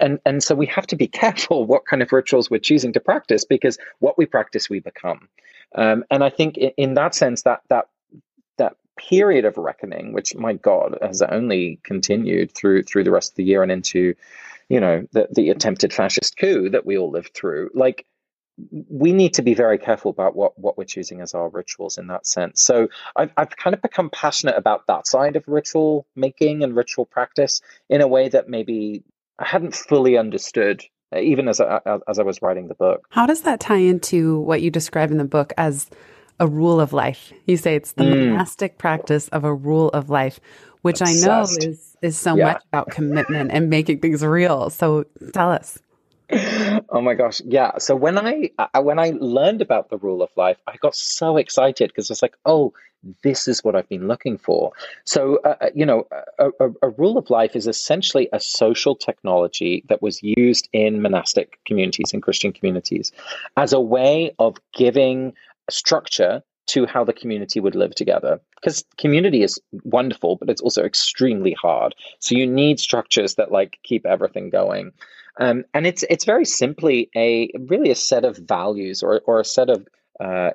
and 0.00 0.18
and 0.24 0.42
so 0.42 0.54
we 0.54 0.66
have 0.66 0.86
to 0.88 0.96
be 0.96 1.06
careful 1.22 1.66
what 1.66 1.86
kind 1.86 2.02
of 2.02 2.12
rituals 2.12 2.50
we're 2.50 2.58
choosing 2.58 2.92
to 2.92 3.00
practice 3.00 3.44
because 3.44 3.78
what 3.98 4.16
we 4.18 4.26
practice 4.26 4.70
we 4.70 4.80
become. 4.80 5.28
Um, 5.74 6.04
and 6.10 6.24
i 6.24 6.30
think 6.30 6.58
in, 6.58 6.72
in 6.76 6.94
that 6.94 7.14
sense 7.14 7.42
that 7.42 7.60
that 7.68 7.88
that 8.58 8.76
period 8.98 9.44
of 9.44 9.56
reckoning 9.56 10.12
which 10.12 10.34
my 10.34 10.54
god 10.54 10.98
has 11.00 11.22
only 11.22 11.78
continued 11.84 12.52
through 12.52 12.82
through 12.82 13.04
the 13.04 13.12
rest 13.12 13.32
of 13.32 13.36
the 13.36 13.44
year 13.44 13.62
and 13.62 13.70
into 13.70 14.14
you 14.68 14.80
know 14.80 15.06
the, 15.12 15.28
the 15.30 15.50
attempted 15.50 15.92
fascist 15.92 16.36
coup 16.36 16.70
that 16.70 16.84
we 16.84 16.98
all 16.98 17.10
lived 17.10 17.34
through 17.34 17.70
like 17.72 18.04
we 18.88 19.12
need 19.12 19.34
to 19.34 19.42
be 19.42 19.54
very 19.54 19.78
careful 19.78 20.10
about 20.10 20.34
what, 20.36 20.58
what 20.58 20.76
we're 20.76 20.84
choosing 20.84 21.20
as 21.20 21.34
our 21.34 21.48
rituals 21.48 21.98
in 21.98 22.08
that 22.08 22.26
sense. 22.26 22.62
So 22.62 22.88
I've, 23.16 23.30
I've 23.36 23.56
kind 23.56 23.74
of 23.74 23.82
become 23.82 24.10
passionate 24.10 24.56
about 24.56 24.86
that 24.86 25.06
side 25.06 25.36
of 25.36 25.44
ritual 25.46 26.06
making 26.16 26.62
and 26.62 26.74
ritual 26.76 27.06
practice 27.06 27.60
in 27.88 28.00
a 28.00 28.08
way 28.08 28.28
that 28.28 28.48
maybe 28.48 29.02
I 29.38 29.46
hadn't 29.46 29.74
fully 29.74 30.18
understood, 30.18 30.82
even 31.16 31.48
as 31.48 31.60
I, 31.60 31.80
as 32.08 32.18
I 32.18 32.22
was 32.22 32.42
writing 32.42 32.68
the 32.68 32.74
book. 32.74 33.06
How 33.10 33.26
does 33.26 33.42
that 33.42 33.60
tie 33.60 33.76
into 33.76 34.40
what 34.40 34.62
you 34.62 34.70
describe 34.70 35.10
in 35.10 35.18
the 35.18 35.24
book 35.24 35.52
as 35.56 35.88
a 36.38 36.46
rule 36.46 36.80
of 36.80 36.92
life? 36.92 37.32
You 37.46 37.56
say 37.56 37.74
it's 37.76 37.92
the 37.92 38.04
Mm. 38.04 38.30
monastic 38.30 38.78
practice 38.78 39.28
of 39.28 39.44
a 39.44 39.54
rule 39.54 39.88
of 39.90 40.10
life, 40.10 40.40
which 40.82 41.02
I 41.02 41.12
know 41.12 41.42
is 41.42 41.96
is 42.02 42.18
so 42.18 42.34
Yeah. 42.36 42.44
much 42.44 42.62
about 42.72 42.90
commitment 42.90 43.50
and 43.52 43.68
making 43.68 44.00
things 44.00 44.24
real. 44.24 44.70
So 44.70 45.04
tell 45.32 45.50
us. 45.50 45.78
oh 46.90 47.00
my 47.00 47.14
gosh. 47.14 47.40
Yeah. 47.44 47.78
So 47.78 47.96
when 47.96 48.18
i 48.18 48.50
when 48.80 48.98
i 48.98 49.12
learned 49.20 49.62
about 49.62 49.90
the 49.90 49.98
rule 49.98 50.22
of 50.22 50.30
life 50.36 50.58
i 50.66 50.76
got 50.76 50.94
so 50.94 51.36
excited 51.36 51.88
because 51.88 52.10
i 52.10 52.12
was 52.12 52.22
like 52.22 52.36
oh 52.44 52.72
this 53.22 53.48
is 53.48 53.64
what 53.64 53.74
i've 53.74 53.88
been 53.88 54.08
looking 54.08 54.36
for. 54.38 54.72
So 55.04 55.38
uh, 55.44 55.56
uh, 55.60 55.70
you 55.74 55.86
know 55.86 56.06
a, 56.38 56.50
a, 56.60 56.70
a 56.82 56.88
rule 56.90 57.18
of 57.18 57.30
life 57.30 57.56
is 57.56 57.66
essentially 57.66 58.28
a 58.32 58.40
social 58.40 58.94
technology 58.94 59.84
that 59.88 60.02
was 60.02 60.22
used 60.22 60.68
in 60.72 61.02
monastic 61.02 61.58
communities 61.66 62.12
and 62.12 62.22
christian 62.22 62.52
communities 62.52 63.12
as 63.56 63.72
a 63.72 63.80
way 63.80 64.34
of 64.38 64.56
giving 64.74 65.32
structure 65.70 66.42
to 66.70 66.86
how 66.86 67.02
the 67.02 67.12
community 67.12 67.58
would 67.58 67.74
live 67.74 67.94
together. 67.96 68.40
Because 68.54 68.84
community 68.96 69.42
is 69.42 69.58
wonderful 69.84 70.36
but 70.36 70.48
it's 70.48 70.60
also 70.60 70.84
extremely 70.84 71.52
hard. 71.52 71.94
So 72.20 72.36
you 72.36 72.46
need 72.46 72.78
structures 72.78 73.34
that 73.34 73.50
like 73.50 73.78
keep 73.82 74.06
everything 74.06 74.50
going 74.50 74.92
um, 75.38 75.64
and 75.74 75.86
it's 75.86 76.04
it's 76.08 76.24
very 76.24 76.44
simply 76.44 77.10
a 77.16 77.50
really 77.58 77.90
a 77.90 77.94
set 77.94 78.24
of 78.24 78.36
values 78.36 79.02
or 79.02 79.20
or 79.26 79.40
a 79.40 79.44
set 79.44 79.70
of 79.70 79.86
uh, 80.18 80.50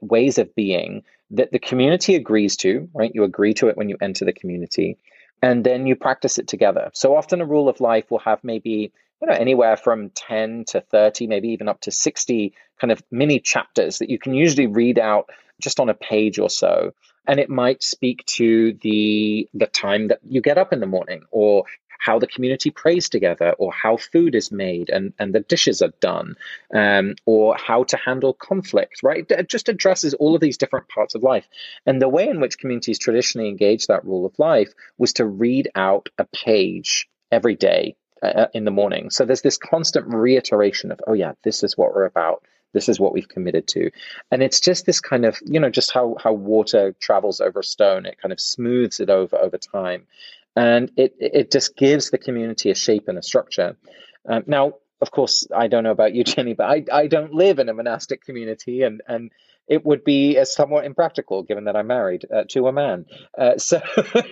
ways 0.00 0.38
of 0.38 0.54
being 0.54 1.02
that 1.30 1.52
the 1.52 1.58
community 1.58 2.14
agrees 2.14 2.56
to. 2.58 2.88
Right, 2.94 3.14
you 3.14 3.24
agree 3.24 3.54
to 3.54 3.68
it 3.68 3.76
when 3.76 3.88
you 3.88 3.96
enter 4.00 4.24
the 4.24 4.32
community, 4.32 4.98
and 5.42 5.64
then 5.64 5.86
you 5.86 5.96
practice 5.96 6.38
it 6.38 6.48
together. 6.48 6.90
So 6.94 7.16
often, 7.16 7.40
a 7.40 7.46
rule 7.46 7.68
of 7.68 7.80
life 7.80 8.10
will 8.10 8.20
have 8.20 8.44
maybe 8.44 8.92
you 9.20 9.28
know 9.28 9.34
anywhere 9.34 9.76
from 9.76 10.10
ten 10.10 10.64
to 10.68 10.80
thirty, 10.80 11.26
maybe 11.26 11.48
even 11.50 11.68
up 11.68 11.80
to 11.82 11.90
sixty 11.90 12.54
kind 12.80 12.92
of 12.92 13.02
mini 13.10 13.40
chapters 13.40 13.98
that 13.98 14.10
you 14.10 14.18
can 14.18 14.34
usually 14.34 14.66
read 14.66 14.98
out 14.98 15.30
just 15.60 15.80
on 15.80 15.88
a 15.88 15.94
page 15.94 16.38
or 16.38 16.48
so 16.48 16.92
and 17.28 17.38
it 17.38 17.50
might 17.50 17.82
speak 17.82 18.24
to 18.24 18.72
the 18.80 19.48
the 19.54 19.66
time 19.66 20.08
that 20.08 20.18
you 20.24 20.40
get 20.40 20.58
up 20.58 20.72
in 20.72 20.80
the 20.80 20.86
morning 20.86 21.22
or 21.30 21.64
how 21.98 22.18
the 22.18 22.26
community 22.26 22.70
prays 22.70 23.08
together 23.08 23.54
or 23.58 23.72
how 23.72 23.96
food 23.96 24.34
is 24.34 24.50
made 24.50 24.88
and, 24.88 25.12
and 25.18 25.34
the 25.34 25.40
dishes 25.40 25.82
are 25.82 25.92
done 26.00 26.36
um, 26.72 27.14
or 27.26 27.56
how 27.56 27.84
to 27.84 27.96
handle 27.96 28.32
conflict 28.32 29.02
right? 29.02 29.26
It 29.30 29.48
just 29.48 29.68
addresses 29.68 30.14
all 30.14 30.34
of 30.34 30.40
these 30.40 30.58
different 30.58 30.88
parts 30.88 31.14
of 31.14 31.22
life. 31.22 31.46
And 31.86 32.00
the 32.00 32.08
way 32.08 32.28
in 32.28 32.40
which 32.40 32.58
communities 32.58 32.98
traditionally 32.98 33.48
engage 33.48 33.86
that 33.86 34.04
rule 34.04 34.26
of 34.26 34.38
life 34.38 34.72
was 34.96 35.12
to 35.14 35.26
read 35.26 35.68
out 35.74 36.08
a 36.18 36.24
page 36.24 37.08
every 37.30 37.54
day 37.54 37.96
uh, 38.22 38.46
in 38.54 38.64
the 38.64 38.70
morning. 38.70 39.10
So 39.10 39.24
there's 39.24 39.42
this 39.42 39.58
constant 39.58 40.06
reiteration 40.08 40.90
of 40.92 41.00
oh 41.06 41.12
yeah 41.12 41.32
this 41.42 41.62
is 41.62 41.76
what 41.76 41.94
we're 41.94 42.04
about. 42.04 42.42
This 42.74 42.88
is 42.88 43.00
what 43.00 43.14
we've 43.14 43.28
committed 43.28 43.66
to. 43.68 43.90
And 44.30 44.42
it's 44.42 44.60
just 44.60 44.84
this 44.84 45.00
kind 45.00 45.24
of 45.24 45.38
you 45.44 45.60
know 45.60 45.70
just 45.70 45.92
how 45.92 46.16
how 46.22 46.32
water 46.32 46.94
travels 47.00 47.40
over 47.40 47.62
stone. 47.62 48.06
It 48.06 48.20
kind 48.20 48.32
of 48.32 48.40
smooths 48.40 49.00
it 49.00 49.10
over 49.10 49.36
over 49.36 49.58
time 49.58 50.06
and 50.58 50.90
it 50.96 51.14
it 51.18 51.50
just 51.50 51.76
gives 51.76 52.10
the 52.10 52.18
community 52.18 52.70
a 52.70 52.74
shape 52.74 53.08
and 53.08 53.18
a 53.18 53.22
structure 53.22 53.76
um, 54.28 54.42
now 54.46 54.72
of 55.00 55.10
course 55.10 55.46
i 55.54 55.68
don't 55.68 55.84
know 55.84 55.90
about 55.90 56.14
you 56.14 56.24
jenny 56.32 56.54
but 56.54 56.66
i 56.68 56.84
i 56.92 57.06
don't 57.06 57.32
live 57.32 57.58
in 57.58 57.68
a 57.68 57.74
monastic 57.74 58.24
community 58.24 58.82
and 58.82 59.02
and 59.06 59.30
it 59.68 59.84
would 59.84 60.02
be 60.02 60.42
somewhat 60.44 60.86
impractical 60.86 61.42
given 61.42 61.64
that 61.64 61.76
I'm 61.76 61.86
married 61.86 62.24
uh, 62.34 62.44
to 62.48 62.68
a 62.68 62.72
man. 62.72 63.04
Uh, 63.36 63.58
so 63.58 63.80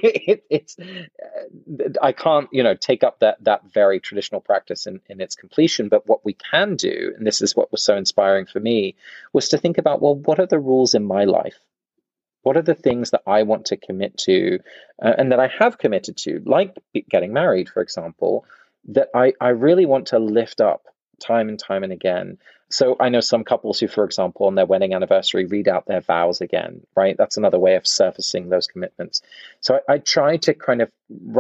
it, 0.03 0.45
it's 0.49 0.77
uh, 0.79 1.89
I 2.03 2.12
can't 2.12 2.49
you 2.53 2.62
know 2.62 2.75
take 2.75 3.05
up 3.05 3.21
that 3.21 3.45
that 3.45 3.62
very 3.73 4.01
traditional 4.01 4.41
practice 4.41 4.87
in, 4.87 5.01
in 5.09 5.21
its 5.21 5.37
completion. 5.37 5.89
But 5.89 6.07
what 6.09 6.25
we 6.25 6.33
can 6.33 6.77
do, 6.77 7.12
and 7.17 7.27
this 7.27 7.43
is 7.43 7.55
what 7.55 7.71
was 7.71 7.83
so 7.85 7.97
inspiring 7.97 8.47
for 8.47 8.61
me, 8.61 8.97
was 9.33 9.51
to 9.51 9.59
think 9.59 9.79
about 9.79 10.01
well, 10.01 10.15
what 10.15 10.41
are 10.41 10.47
the 10.47 10.59
rules 10.59 10.95
in 10.95 11.05
my 11.05 11.25
life? 11.25 11.59
What 12.47 12.57
are 12.57 12.63
the 12.63 12.77
things 12.77 13.11
that 13.11 13.23
I 13.27 13.43
want 13.43 13.65
to 13.67 13.77
commit 13.77 14.19
to, 14.19 14.61
uh, 15.03 15.15
and 15.19 15.33
that 15.33 15.41
I 15.41 15.49
have 15.59 15.79
committed 15.79 16.17
to, 16.19 16.41
like 16.47 16.77
getting 17.11 17.33
married, 17.33 17.69
for 17.69 17.83
example, 17.83 18.45
that 18.85 19.09
I 19.13 19.33
I 19.41 19.49
really 19.49 19.85
want 19.85 20.07
to 20.09 20.21
lift 20.21 20.61
up 20.61 20.83
time 21.19 21.49
and 21.49 21.59
time 21.59 21.83
and 21.83 21.93
again. 21.93 22.39
So 22.71 22.97
I 23.01 23.09
know 23.09 23.21
some 23.21 23.43
couples 23.43 23.81
who, 23.81 23.89
for 23.89 24.05
example, 24.05 24.47
on 24.47 24.55
their 24.55 24.65
wedding 24.65 24.95
anniversary, 24.95 25.45
read 25.45 25.67
out 25.67 25.87
their 25.87 26.01
vows 26.01 26.41
again, 26.41 26.87
right? 26.95 27.17
That's 27.17 27.37
another 27.37 27.59
way 27.59 27.75
of 27.75 27.85
surfacing 27.85 28.49
those 28.49 28.69
commitments. 28.69 29.23
So 29.61 29.81
I, 29.89 29.95
I 29.95 29.99
try 29.99 30.37
to 30.37 30.55
kind 30.55 30.83
of 30.83 30.91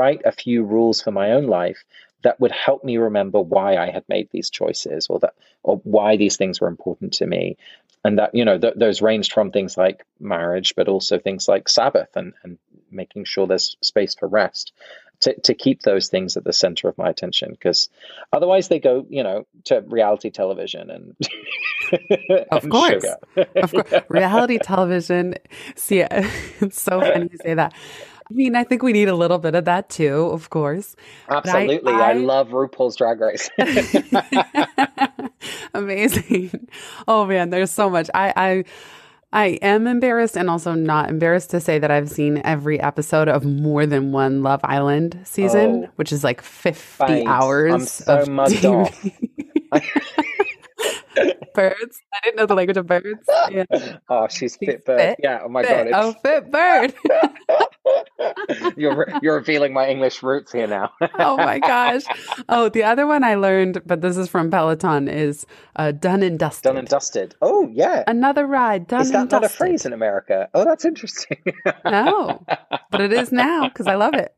write 0.00 0.22
a 0.24 0.32
few 0.32 0.64
rules 0.64 1.02
for 1.02 1.12
my 1.12 1.32
own 1.36 1.46
life 1.46 1.84
that 2.26 2.40
would 2.40 2.50
help 2.50 2.82
me 2.82 2.96
remember 2.96 3.40
why 3.40 3.76
I 3.76 3.88
had 3.92 4.02
made 4.08 4.28
these 4.32 4.50
choices 4.50 5.06
or 5.08 5.20
that 5.20 5.34
or 5.62 5.76
why 5.84 6.16
these 6.16 6.36
things 6.36 6.60
were 6.60 6.66
important 6.66 7.12
to 7.14 7.26
me. 7.26 7.56
And 8.04 8.18
that, 8.18 8.34
you 8.34 8.44
know, 8.44 8.58
th- 8.58 8.74
those 8.76 9.00
ranged 9.00 9.32
from 9.32 9.52
things 9.52 9.78
like 9.78 10.04
marriage, 10.18 10.74
but 10.74 10.88
also 10.88 11.20
things 11.20 11.46
like 11.46 11.68
Sabbath 11.68 12.16
and, 12.16 12.34
and 12.42 12.58
making 12.90 13.26
sure 13.26 13.46
there's 13.46 13.76
space 13.80 14.16
for 14.16 14.26
rest 14.26 14.72
to, 15.20 15.38
to 15.42 15.54
keep 15.54 15.82
those 15.82 16.08
things 16.08 16.36
at 16.36 16.42
the 16.42 16.52
center 16.52 16.88
of 16.88 16.98
my 16.98 17.08
attention. 17.08 17.52
Because 17.52 17.90
otherwise 18.32 18.66
they 18.66 18.80
go 18.80 19.06
you 19.08 19.22
know 19.22 19.46
to 19.66 19.84
reality 19.86 20.30
television 20.30 20.90
and 20.90 21.16
of 22.50 22.64
and 22.64 22.72
course. 22.72 23.04
of 23.54 23.70
course 23.70 24.02
reality 24.08 24.58
television. 24.58 25.36
See 25.76 26.00
it's 26.10 26.82
so 26.82 27.00
funny 27.00 27.28
you 27.30 27.38
say 27.38 27.54
that 27.54 27.72
I 28.28 28.34
mean, 28.34 28.56
I 28.56 28.64
think 28.64 28.82
we 28.82 28.92
need 28.92 29.08
a 29.08 29.14
little 29.14 29.38
bit 29.38 29.54
of 29.54 29.66
that 29.66 29.88
too, 29.88 30.30
of 30.32 30.50
course. 30.50 30.96
Absolutely. 31.28 31.92
I, 31.92 32.00
I, 32.00 32.10
I, 32.10 32.12
love 32.14 32.48
RuPaul's 32.48 32.96
Drag 32.96 33.20
Race. 33.20 33.48
Amazing. 35.74 36.68
Oh 37.06 37.24
man, 37.24 37.50
there's 37.50 37.70
so 37.70 37.88
much. 37.88 38.10
I, 38.14 38.32
I 38.36 38.64
I 39.32 39.46
am 39.60 39.86
embarrassed 39.86 40.36
and 40.36 40.48
also 40.48 40.74
not 40.74 41.10
embarrassed 41.10 41.50
to 41.50 41.60
say 41.60 41.78
that 41.78 41.90
I've 41.90 42.08
seen 42.08 42.40
every 42.44 42.80
episode 42.80 43.28
of 43.28 43.44
more 43.44 43.84
than 43.84 44.12
one 44.12 44.42
Love 44.42 44.60
Island 44.64 45.20
season, 45.24 45.84
oh, 45.86 45.90
which 45.96 46.12
is 46.12 46.24
like 46.24 46.40
50 46.40 47.26
hours 47.26 47.74
I'm 47.74 47.80
so 47.80 48.18
of 48.20 48.28
TV. 48.28 49.12
birds. 51.54 52.00
I 52.14 52.20
didn't 52.22 52.36
know 52.36 52.46
the 52.46 52.54
language 52.54 52.76
of 52.76 52.86
birds. 52.86 53.28
Yeah. 53.50 53.64
Oh, 54.08 54.28
she's, 54.28 54.38
she's 54.38 54.56
fit 54.56 54.84
bird. 54.84 55.00
Fit, 55.00 55.20
yeah. 55.22 55.40
Oh 55.44 55.48
my 55.48 55.62
fit. 55.62 55.68
god. 55.68 55.86
It's... 55.86 55.96
Oh, 55.96 56.14
fit 56.22 56.50
bird. 56.50 56.94
you're 58.76 59.06
you're 59.22 59.36
revealing 59.36 59.72
my 59.72 59.88
English 59.88 60.22
roots 60.22 60.52
here 60.52 60.66
now. 60.66 60.92
oh 61.18 61.36
my 61.36 61.58
gosh. 61.58 62.02
Oh, 62.48 62.68
the 62.68 62.84
other 62.84 63.06
one 63.06 63.24
I 63.24 63.34
learned, 63.34 63.82
but 63.86 64.00
this 64.00 64.16
is 64.16 64.28
from 64.28 64.50
Peloton, 64.50 65.08
is 65.08 65.46
uh, 65.76 65.92
done 65.92 66.22
and 66.22 66.38
dusted. 66.38 66.64
Done 66.64 66.76
and 66.76 66.88
dusted. 66.88 67.34
Oh 67.42 67.68
yeah. 67.72 68.04
Another 68.06 68.46
ride. 68.46 68.86
Done 68.86 69.02
is 69.02 69.12
that 69.12 69.22
and 69.22 69.30
not 69.30 69.44
a 69.44 69.48
phrase 69.48 69.86
in 69.86 69.92
America? 69.92 70.48
Oh, 70.54 70.64
that's 70.64 70.84
interesting. 70.84 71.38
no, 71.84 72.44
but 72.90 73.00
it 73.00 73.12
is 73.12 73.32
now 73.32 73.68
because 73.68 73.86
I 73.86 73.94
love 73.94 74.14
it. 74.14 74.34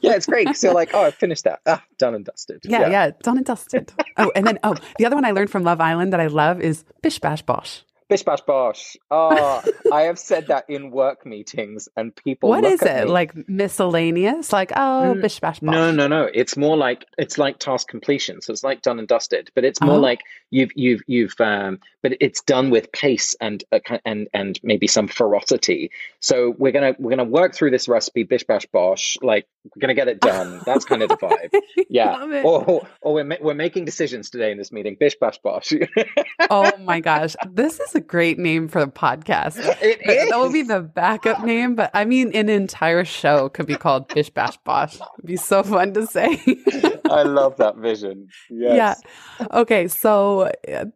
yeah, 0.00 0.14
it's 0.14 0.26
great. 0.26 0.56
So 0.56 0.72
like, 0.72 0.90
oh, 0.94 1.04
I 1.04 1.10
finished 1.10 1.44
that. 1.44 1.60
Ah, 1.66 1.82
done 1.98 2.14
and 2.14 2.24
dusted. 2.24 2.60
Yeah, 2.64 2.80
yeah, 2.80 2.88
yeah, 2.88 3.10
done 3.22 3.36
and 3.36 3.46
dusted. 3.46 3.92
Oh, 4.16 4.32
and 4.34 4.46
then 4.46 4.58
oh, 4.64 4.74
the 4.98 5.06
other 5.06 5.16
one 5.16 5.24
I 5.24 5.30
learned 5.30 5.50
from 5.50 5.62
Love 5.62 5.80
Island 5.80 5.97
that 6.10 6.20
I 6.20 6.26
love 6.26 6.60
is 6.60 6.84
Bish 7.02 7.18
Bash 7.18 7.42
Bosh. 7.42 7.82
Bish 8.08 8.22
bash 8.22 8.40
bosh. 8.40 8.96
Oh, 9.10 9.62
I 9.92 10.02
have 10.02 10.18
said 10.18 10.46
that 10.46 10.64
in 10.68 10.90
work 10.90 11.26
meetings, 11.26 11.88
and 11.96 12.14
people. 12.14 12.48
What 12.48 12.64
is 12.64 12.80
it 12.80 13.04
me. 13.04 13.10
like 13.10 13.48
miscellaneous? 13.48 14.52
Like 14.52 14.72
oh, 14.74 15.14
mm, 15.14 15.20
bish 15.20 15.40
bash 15.40 15.60
bosh. 15.60 15.72
No, 15.72 15.90
no, 15.90 16.08
no. 16.08 16.28
It's 16.32 16.56
more 16.56 16.76
like 16.76 17.04
it's 17.18 17.36
like 17.36 17.58
task 17.58 17.88
completion. 17.88 18.40
So 18.40 18.52
it's 18.52 18.64
like 18.64 18.80
done 18.80 18.98
and 18.98 19.06
dusted, 19.06 19.50
but 19.54 19.64
it's 19.64 19.80
more 19.82 19.96
oh. 19.96 20.00
like 20.00 20.22
you've 20.50 20.70
you've 20.74 21.02
you've. 21.06 21.34
Um, 21.38 21.80
but 22.02 22.12
it's 22.20 22.42
done 22.42 22.70
with 22.70 22.90
pace 22.92 23.34
and 23.40 23.62
uh, 23.72 23.80
and 24.04 24.28
and 24.32 24.58
maybe 24.62 24.86
some 24.86 25.08
ferocity. 25.08 25.90
So 26.20 26.54
we're 26.56 26.72
gonna 26.72 26.94
we're 26.98 27.10
gonna 27.10 27.24
work 27.24 27.54
through 27.54 27.72
this 27.72 27.88
recipe 27.88 28.22
bish 28.22 28.44
bash 28.44 28.66
bosh. 28.66 29.16
Like 29.20 29.46
we're 29.64 29.80
gonna 29.80 29.94
get 29.94 30.08
it 30.08 30.20
done. 30.20 30.60
That's 30.64 30.84
kind 30.84 31.02
of 31.02 31.08
the 31.08 31.16
vibe. 31.16 31.54
Yeah. 31.90 32.42
Or 32.44 32.86
or 33.00 33.14
we're 33.14 33.24
ma- 33.24 33.36
we're 33.40 33.54
making 33.54 33.84
decisions 33.84 34.30
today 34.30 34.50
in 34.50 34.58
this 34.58 34.70
meeting. 34.70 34.96
Bish 34.98 35.16
bash 35.20 35.38
bosh. 35.38 35.72
oh 36.50 36.70
my 36.80 37.00
gosh, 37.00 37.34
this 37.50 37.80
is 37.80 37.94
a 37.98 38.00
great 38.00 38.38
name 38.38 38.68
for 38.68 38.84
the 38.84 38.90
podcast. 38.90 39.58
It 39.82 40.00
is. 40.08 40.30
That 40.30 40.38
would 40.38 40.52
be 40.52 40.62
the 40.62 40.80
backup 40.80 41.44
name, 41.44 41.74
but 41.74 41.90
I 41.94 42.04
mean, 42.04 42.34
an 42.34 42.48
entire 42.48 43.04
show 43.04 43.48
could 43.48 43.66
be 43.66 43.76
called 43.76 44.08
Bish 44.08 44.30
Bash 44.30 44.56
Bosh. 44.58 44.96
It'd 44.96 45.26
be 45.26 45.36
so 45.36 45.62
fun 45.62 45.94
to 45.94 46.06
say. 46.06 46.40
I 47.10 47.22
love 47.22 47.56
that 47.58 47.76
vision. 47.76 48.28
Yes. 48.50 49.02
Yeah. 49.40 49.46
Okay. 49.52 49.88
So, 49.88 50.50
uh, 50.72 50.86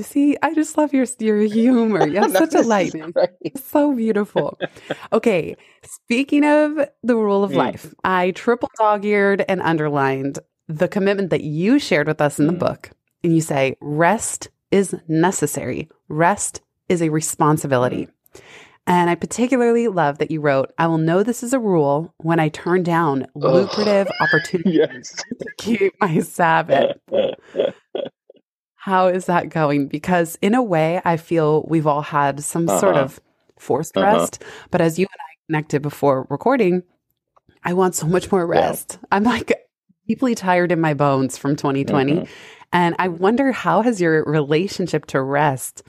see, 0.00 0.36
I 0.42 0.54
just 0.54 0.76
love 0.76 0.92
your 0.92 1.06
your 1.18 1.40
humor. 1.40 2.06
You 2.06 2.20
have 2.20 2.32
such 2.32 2.54
a 2.54 2.62
light. 2.62 2.92
So 3.56 3.94
beautiful. 3.94 4.58
Okay. 5.12 5.56
Speaking 5.82 6.44
of 6.44 6.88
the 7.02 7.16
rule 7.16 7.42
of 7.42 7.52
mm. 7.52 7.56
life, 7.56 7.94
I 8.04 8.32
triple 8.32 8.70
dog 8.78 9.04
eared 9.04 9.44
and 9.48 9.62
underlined 9.62 10.38
the 10.68 10.88
commitment 10.88 11.30
that 11.30 11.42
you 11.42 11.78
shared 11.78 12.06
with 12.06 12.20
us 12.20 12.38
in 12.38 12.46
the 12.46 12.52
mm. 12.52 12.58
book. 12.58 12.90
And 13.22 13.34
you 13.34 13.40
say, 13.40 13.76
rest 13.80 14.48
is 14.70 14.94
necessary. 15.08 15.88
Rest 16.08 16.60
is 16.88 17.02
a 17.02 17.08
responsibility. 17.08 18.08
And 18.86 19.10
I 19.10 19.14
particularly 19.14 19.88
love 19.88 20.18
that 20.18 20.30
you 20.30 20.40
wrote, 20.40 20.72
I 20.78 20.86
will 20.86 20.98
know 20.98 21.22
this 21.22 21.42
is 21.42 21.52
a 21.52 21.60
rule 21.60 22.12
when 22.18 22.40
I 22.40 22.48
turn 22.48 22.82
down 22.82 23.26
lucrative 23.34 24.08
opportunities 24.20 24.74
yes. 24.74 25.24
to 25.38 25.46
keep 25.58 25.94
my 26.00 26.20
Sabbath. 26.20 26.96
How 28.74 29.08
is 29.08 29.26
that 29.26 29.50
going? 29.50 29.88
Because 29.88 30.38
in 30.40 30.54
a 30.54 30.62
way, 30.62 31.00
I 31.04 31.18
feel 31.18 31.64
we've 31.68 31.86
all 31.86 32.02
had 32.02 32.42
some 32.42 32.68
uh-huh. 32.68 32.80
sort 32.80 32.96
of 32.96 33.20
forced 33.58 33.96
uh-huh. 33.96 34.06
rest. 34.06 34.42
But 34.70 34.80
as 34.80 34.98
you 34.98 35.04
and 35.04 35.20
I 35.20 35.32
connected 35.46 35.82
before 35.82 36.26
recording, 36.30 36.82
I 37.62 37.74
want 37.74 37.94
so 37.94 38.06
much 38.06 38.32
more 38.32 38.46
rest. 38.46 38.98
Yeah. 39.00 39.08
I'm 39.12 39.24
like 39.24 39.52
deeply 40.08 40.34
tired 40.34 40.72
in 40.72 40.80
my 40.80 40.94
bones 40.94 41.38
from 41.38 41.54
2020. 41.54 42.12
Mm-hmm. 42.12 42.24
And 42.72 42.94
I 42.98 43.08
wonder 43.08 43.52
how 43.52 43.82
has 43.82 44.00
your 44.00 44.24
relationship 44.24 45.06
to 45.06 45.20
rest 45.20 45.82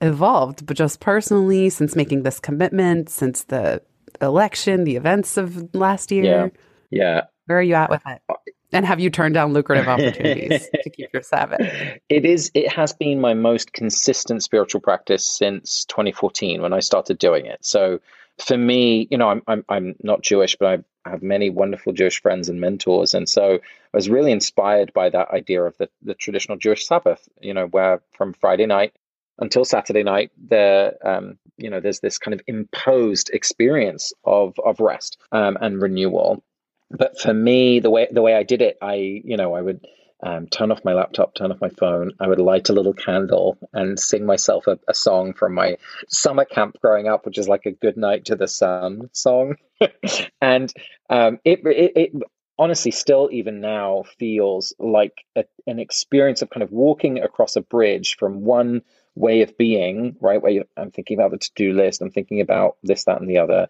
evolved, 0.00 0.66
but 0.66 0.76
just 0.76 1.00
personally 1.00 1.70
since 1.70 1.94
making 1.94 2.22
this 2.22 2.40
commitment, 2.40 3.08
since 3.08 3.44
the 3.44 3.82
election, 4.20 4.84
the 4.84 4.96
events 4.96 5.36
of 5.36 5.74
last 5.74 6.10
year? 6.10 6.24
Yeah. 6.24 6.48
Yeah. 6.90 7.20
Where 7.46 7.58
are 7.58 7.62
you 7.62 7.74
at 7.74 7.90
with 7.90 8.02
it? 8.06 8.20
Uh, 8.28 8.34
and 8.72 8.84
have 8.84 8.98
you 8.98 9.10
turned 9.10 9.34
down 9.34 9.52
lucrative 9.52 9.86
opportunities 9.86 10.68
to 10.82 10.90
keep 10.90 11.12
your 11.12 11.22
Sabbath? 11.22 11.60
It 12.08 12.24
is. 12.24 12.50
It 12.54 12.72
has 12.72 12.92
been 12.92 13.20
my 13.20 13.34
most 13.34 13.72
consistent 13.72 14.42
spiritual 14.42 14.80
practice 14.80 15.24
since 15.24 15.84
2014 15.84 16.60
when 16.60 16.72
I 16.72 16.80
started 16.80 17.18
doing 17.18 17.46
it. 17.46 17.64
So, 17.64 18.00
for 18.44 18.56
me, 18.56 19.06
you 19.10 19.18
know, 19.18 19.28
I'm 19.28 19.42
I'm, 19.46 19.64
I'm 19.68 19.94
not 20.02 20.22
Jewish, 20.22 20.56
but 20.56 20.66
I 20.66 20.84
I 21.04 21.10
have 21.10 21.22
many 21.22 21.50
wonderful 21.50 21.92
Jewish 21.92 22.20
friends 22.22 22.48
and 22.48 22.60
mentors. 22.60 23.14
And 23.14 23.28
so 23.28 23.60
I 23.94 23.96
was 23.96 24.10
really 24.10 24.32
inspired 24.32 24.92
by 24.92 25.08
that 25.10 25.30
idea 25.30 25.62
of 25.62 25.78
the, 25.78 25.88
the 26.02 26.14
traditional 26.14 26.58
Jewish 26.58 26.84
Sabbath, 26.84 27.28
you 27.40 27.54
know, 27.54 27.66
where 27.66 28.02
from 28.10 28.32
Friday 28.32 28.66
night 28.66 28.92
until 29.38 29.64
Saturday 29.64 30.02
night, 30.02 30.32
there, 30.36 30.94
um, 31.06 31.38
you 31.56 31.70
know, 31.70 31.78
there's 31.78 32.00
this 32.00 32.18
kind 32.18 32.34
of 32.34 32.40
imposed 32.48 33.30
experience 33.30 34.12
of, 34.24 34.54
of 34.64 34.80
rest 34.80 35.18
um, 35.30 35.56
and 35.60 35.80
renewal. 35.80 36.42
But 36.90 37.20
for 37.20 37.32
me, 37.32 37.78
the 37.78 37.90
way 37.90 38.08
the 38.10 38.20
way 38.20 38.34
I 38.34 38.42
did 38.42 38.62
it, 38.62 38.78
I, 38.82 38.94
you 39.24 39.36
know, 39.36 39.54
I 39.54 39.62
would 39.62 39.86
um, 40.24 40.48
turn 40.48 40.72
off 40.72 40.84
my 40.84 40.92
laptop, 40.92 41.34
turn 41.34 41.52
off 41.52 41.60
my 41.60 41.68
phone. 41.68 42.12
I 42.18 42.26
would 42.26 42.40
light 42.40 42.70
a 42.70 42.72
little 42.72 42.94
candle 42.94 43.58
and 43.72 43.98
sing 43.98 44.26
myself 44.26 44.66
a, 44.66 44.78
a, 44.88 44.94
song 44.94 45.34
from 45.34 45.54
my 45.54 45.76
summer 46.08 46.44
camp 46.44 46.78
growing 46.80 47.08
up, 47.08 47.26
which 47.26 47.38
is 47.38 47.48
like 47.48 47.66
a 47.66 47.72
good 47.72 47.96
night 47.96 48.24
to 48.26 48.36
the 48.36 48.48
sun 48.48 49.10
song. 49.12 49.56
and 50.40 50.72
um, 51.10 51.38
it, 51.44 51.60
it, 51.66 51.92
it, 51.94 52.22
honestly 52.58 52.90
still 52.90 53.28
even 53.32 53.60
now 53.60 54.04
feels 54.18 54.74
like 54.78 55.24
a, 55.36 55.44
an 55.66 55.78
experience 55.78 56.42
of 56.42 56.50
kind 56.50 56.62
of 56.62 56.70
walking 56.70 57.18
across 57.18 57.56
a 57.56 57.60
bridge 57.60 58.16
from 58.16 58.44
one 58.44 58.82
way 59.14 59.42
of 59.42 59.56
being, 59.56 60.16
right? 60.20 60.40
Where 60.40 60.52
you, 60.52 60.64
I'm 60.76 60.90
thinking 60.90 61.18
about 61.18 61.30
the 61.30 61.38
to 61.38 61.50
do 61.54 61.72
list, 61.72 62.02
I'm 62.02 62.10
thinking 62.10 62.40
about 62.40 62.76
this, 62.82 63.04
that, 63.04 63.20
and 63.20 63.28
the 63.28 63.38
other, 63.38 63.68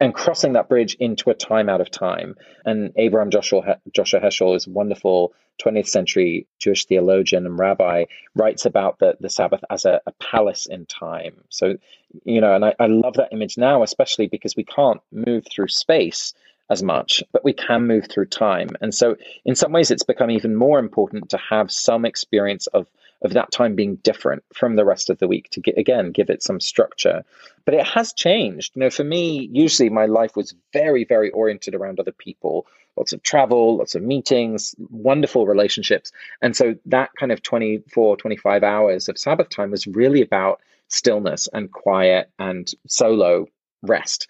and 0.00 0.14
crossing 0.14 0.52
that 0.52 0.68
bridge 0.68 0.94
into 1.00 1.30
a 1.30 1.34
time 1.34 1.68
out 1.68 1.80
of 1.80 1.90
time. 1.90 2.36
And 2.64 2.92
Abraham 2.96 3.30
Joshua, 3.30 3.78
Joshua 3.92 4.20
Heschel 4.20 4.56
is 4.56 4.66
a 4.66 4.70
wonderful 4.70 5.32
20th 5.62 5.88
century 5.88 6.46
Jewish 6.60 6.84
theologian 6.84 7.46
and 7.46 7.58
rabbi, 7.58 8.04
writes 8.36 8.64
about 8.64 9.00
the, 9.00 9.16
the 9.18 9.30
Sabbath 9.30 9.64
as 9.70 9.84
a, 9.84 10.00
a 10.06 10.12
palace 10.12 10.66
in 10.66 10.86
time. 10.86 11.42
So, 11.48 11.78
you 12.24 12.40
know, 12.40 12.54
and 12.54 12.64
I, 12.64 12.74
I 12.78 12.86
love 12.86 13.14
that 13.14 13.32
image 13.32 13.58
now, 13.58 13.82
especially 13.82 14.28
because 14.28 14.54
we 14.54 14.64
can't 14.64 15.00
move 15.10 15.46
through 15.50 15.68
space 15.68 16.32
as 16.70 16.82
much, 16.82 17.22
but 17.32 17.44
we 17.44 17.52
can 17.52 17.86
move 17.86 18.06
through 18.08 18.26
time. 18.26 18.70
And 18.80 18.94
so, 18.94 19.16
in 19.44 19.54
some 19.54 19.72
ways, 19.72 19.90
it's 19.90 20.02
become 20.02 20.30
even 20.30 20.54
more 20.54 20.78
important 20.78 21.30
to 21.30 21.38
have 21.38 21.70
some 21.70 22.04
experience 22.04 22.66
of 22.68 22.86
of 23.20 23.32
that 23.32 23.50
time 23.50 23.74
being 23.74 23.96
different 23.96 24.44
from 24.54 24.76
the 24.76 24.84
rest 24.84 25.10
of 25.10 25.18
the 25.18 25.26
week 25.26 25.50
to 25.50 25.60
get, 25.60 25.76
again 25.76 26.12
give 26.12 26.30
it 26.30 26.42
some 26.42 26.60
structure. 26.60 27.24
But 27.64 27.74
it 27.74 27.84
has 27.84 28.12
changed. 28.12 28.76
You 28.76 28.80
know 28.80 28.90
for 28.90 29.04
me 29.04 29.48
usually 29.52 29.90
my 29.90 30.06
life 30.06 30.36
was 30.36 30.54
very 30.72 31.04
very 31.04 31.30
oriented 31.30 31.74
around 31.74 31.98
other 31.98 32.12
people. 32.12 32.66
Lots 32.96 33.12
of 33.12 33.22
travel 33.22 33.78
lots 33.78 33.94
of 33.94 34.02
meetings 34.02 34.74
wonderful 34.90 35.46
relationships. 35.46 36.12
And 36.42 36.54
so 36.54 36.76
that 36.86 37.10
kind 37.18 37.32
of 37.32 37.42
24 37.42 38.16
25 38.18 38.62
hours 38.62 39.08
of 39.08 39.18
sabbath 39.18 39.48
time 39.48 39.70
was 39.70 39.86
really 39.86 40.22
about 40.22 40.60
stillness 40.88 41.48
and 41.52 41.70
quiet 41.72 42.30
and 42.38 42.70
solo 42.86 43.46
rest 43.82 44.28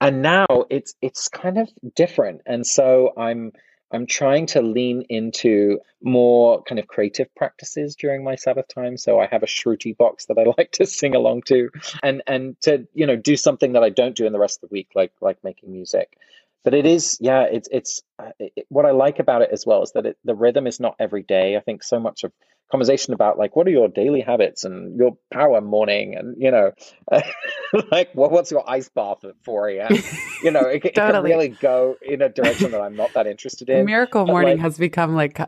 and 0.00 0.22
now 0.22 0.46
it's 0.70 0.94
it's 1.02 1.28
kind 1.28 1.58
of 1.58 1.68
different 1.94 2.40
and 2.46 2.66
so 2.66 3.12
i'm 3.16 3.52
I'm 3.92 4.06
trying 4.06 4.46
to 4.46 4.62
lean 4.62 5.02
into 5.08 5.80
more 6.02 6.62
kind 6.62 6.78
of 6.78 6.86
creative 6.86 7.34
practices 7.34 7.96
during 7.96 8.22
my 8.22 8.36
Sabbath 8.36 8.68
time. 8.68 8.96
So 8.96 9.18
I 9.18 9.26
have 9.26 9.42
a 9.42 9.46
Shruti 9.46 9.96
box 9.96 10.26
that 10.26 10.38
I 10.38 10.44
like 10.58 10.70
to 10.72 10.86
sing 10.86 11.14
along 11.14 11.42
to, 11.48 11.70
and 12.02 12.22
and 12.26 12.60
to 12.60 12.86
you 12.94 13.06
know 13.06 13.16
do 13.16 13.36
something 13.36 13.72
that 13.72 13.82
I 13.82 13.90
don't 13.90 14.14
do 14.14 14.26
in 14.26 14.32
the 14.32 14.38
rest 14.38 14.62
of 14.62 14.68
the 14.70 14.72
week, 14.72 14.90
like 14.94 15.12
like 15.20 15.42
making 15.42 15.72
music. 15.72 16.16
but 16.64 16.74
it 16.74 16.86
is 16.86 17.18
yeah 17.20 17.42
it's 17.42 17.68
it's 17.72 18.02
uh, 18.18 18.30
it, 18.38 18.66
what 18.68 18.84
i 18.84 18.90
like 18.90 19.18
about 19.18 19.42
it 19.42 19.50
as 19.52 19.64
well 19.66 19.82
is 19.82 19.92
that 19.92 20.06
it, 20.06 20.18
the 20.24 20.34
rhythm 20.34 20.66
is 20.66 20.80
not 20.80 20.96
every 20.98 21.22
day 21.22 21.56
i 21.56 21.60
think 21.60 21.82
so 21.82 21.98
much 21.98 22.24
of 22.24 22.32
conversation 22.70 23.14
about 23.14 23.38
like 23.38 23.56
what 23.56 23.66
are 23.66 23.70
your 23.70 23.88
daily 23.88 24.20
habits 24.20 24.64
and 24.64 24.96
your 24.96 25.16
power 25.32 25.60
morning 25.60 26.14
and 26.14 26.36
you 26.40 26.50
know 26.50 26.70
like 27.90 28.14
what, 28.14 28.30
what's 28.30 28.50
your 28.50 28.68
ice 28.68 28.88
bath 28.88 29.24
at 29.24 29.34
4 29.42 29.68
a.m 29.70 29.92
you 30.42 30.50
know 30.50 30.60
it, 30.60 30.80
totally. 30.80 30.88
it, 30.88 30.94
can 30.94 31.22
really 31.22 31.48
go 31.48 31.96
in 32.02 32.22
a 32.22 32.28
direction 32.28 32.70
that 32.70 32.80
i'm 32.80 32.96
not 32.96 33.12
that 33.14 33.26
interested 33.26 33.68
in 33.68 33.84
miracle 33.84 34.24
but 34.24 34.32
morning 34.32 34.56
like, 34.56 34.60
has 34.60 34.78
become 34.78 35.14
like 35.14 35.40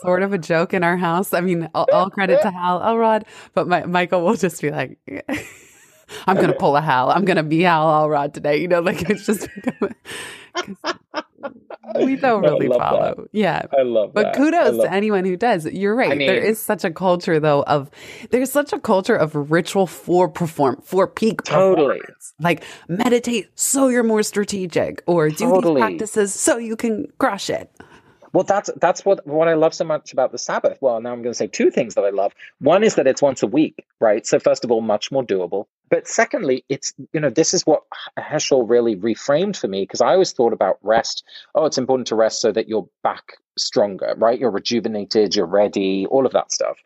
sort 0.00 0.22
of 0.22 0.32
a 0.32 0.38
joke 0.38 0.72
in 0.72 0.84
our 0.84 0.96
house 0.96 1.34
i 1.34 1.40
mean 1.40 1.68
all, 1.74 1.86
all 1.92 2.10
credit 2.10 2.40
to 2.42 2.50
hal 2.52 2.80
elrod 2.82 3.24
but 3.54 3.66
my, 3.66 3.84
michael 3.84 4.24
will 4.24 4.34
just 4.36 4.60
be 4.62 4.70
like 4.70 4.98
I'm 6.26 6.36
gonna 6.36 6.54
pull 6.54 6.74
a 6.74 6.80
Hal. 6.80 7.10
I'm 7.10 7.26
gonna 7.26 7.42
be 7.42 7.60
Hal 7.60 7.86
Elrod 7.86 8.32
today. 8.32 8.62
You 8.62 8.68
know, 8.68 8.80
like 8.80 9.10
it's 9.10 9.26
just 9.26 9.46
we 11.96 12.16
don't 12.20 12.42
really 12.42 12.68
follow. 12.68 13.14
That. 13.16 13.28
Yeah. 13.32 13.62
I 13.76 13.82
love 13.82 14.08
that. 14.08 14.14
but 14.14 14.22
that. 14.24 14.36
kudos 14.36 14.82
to 14.82 14.92
anyone 14.92 15.24
who 15.24 15.36
does. 15.36 15.66
You're 15.66 15.94
right. 15.94 16.12
I 16.12 16.14
mean, 16.14 16.26
there 16.26 16.42
is 16.42 16.60
such 16.60 16.84
a 16.84 16.90
culture 16.90 17.40
though 17.40 17.62
of 17.62 17.90
there's 18.30 18.50
such 18.50 18.72
a 18.72 18.78
culture 18.78 19.16
of 19.16 19.50
ritual 19.50 19.86
for 19.86 20.28
perform 20.28 20.80
for 20.82 21.06
peak 21.06 21.42
totally. 21.42 22.00
Like 22.40 22.64
meditate 22.88 23.48
so 23.54 23.88
you're 23.88 24.02
more 24.02 24.22
strategic 24.22 25.02
or 25.06 25.28
do 25.28 25.36
totally. 25.36 25.74
these 25.74 25.80
practices 25.80 26.34
so 26.34 26.58
you 26.58 26.76
can 26.76 27.06
crush 27.18 27.50
it. 27.50 27.70
Well, 28.32 28.44
that's 28.44 28.70
that's 28.80 29.04
what 29.04 29.26
what 29.26 29.48
I 29.48 29.54
love 29.54 29.74
so 29.74 29.84
much 29.84 30.12
about 30.12 30.32
the 30.32 30.38
Sabbath. 30.38 30.78
Well, 30.80 31.00
now 31.00 31.12
I'm 31.12 31.22
going 31.22 31.32
to 31.32 31.38
say 31.38 31.46
two 31.46 31.70
things 31.70 31.94
that 31.94 32.04
I 32.04 32.10
love. 32.10 32.34
One 32.60 32.84
is 32.84 32.96
that 32.96 33.06
it's 33.06 33.22
once 33.22 33.42
a 33.42 33.46
week, 33.46 33.86
right? 34.00 34.26
So 34.26 34.38
first 34.38 34.64
of 34.64 34.70
all, 34.70 34.80
much 34.80 35.10
more 35.10 35.24
doable. 35.24 35.66
But 35.90 36.08
secondly, 36.08 36.64
it's 36.68 36.92
you 37.12 37.20
know 37.20 37.30
this 37.30 37.54
is 37.54 37.62
what 37.64 37.82
Heschel 38.18 38.68
really 38.68 38.96
reframed 38.96 39.56
for 39.56 39.68
me 39.68 39.82
because 39.82 40.00
I 40.00 40.12
always 40.12 40.32
thought 40.32 40.52
about 40.52 40.78
rest. 40.82 41.24
Oh, 41.54 41.66
it's 41.66 41.78
important 41.78 42.08
to 42.08 42.16
rest 42.16 42.40
so 42.40 42.52
that 42.52 42.68
you're 42.68 42.88
back 43.02 43.34
stronger, 43.56 44.14
right? 44.18 44.38
You're 44.38 44.50
rejuvenated, 44.50 45.34
you're 45.36 45.46
ready, 45.46 46.06
all 46.06 46.26
of 46.26 46.32
that 46.32 46.52
stuff. 46.52 46.78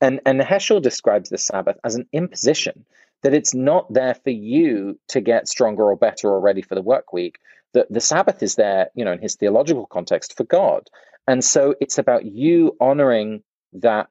And 0.00 0.20
and 0.26 0.40
Heschel 0.40 0.82
describes 0.82 1.30
the 1.30 1.38
Sabbath 1.38 1.76
as 1.84 1.94
an 1.94 2.06
imposition 2.12 2.84
that 3.22 3.34
it's 3.34 3.54
not 3.54 3.92
there 3.92 4.14
for 4.14 4.30
you 4.30 4.98
to 5.08 5.20
get 5.20 5.48
stronger 5.48 5.84
or 5.84 5.96
better 5.96 6.28
or 6.28 6.40
ready 6.40 6.62
for 6.62 6.74
the 6.74 6.82
work 6.82 7.12
week 7.12 7.38
That 7.74 7.86
the 7.90 8.00
Sabbath 8.00 8.42
is 8.42 8.54
there, 8.56 8.88
you 8.94 9.04
know, 9.04 9.12
in 9.12 9.20
his 9.20 9.36
theological 9.36 9.86
context 9.86 10.36
for 10.36 10.44
God. 10.44 10.88
And 11.28 11.44
so 11.44 11.74
it's 11.80 11.98
about 11.98 12.24
you 12.24 12.76
honoring 12.80 13.42
that 13.74 14.08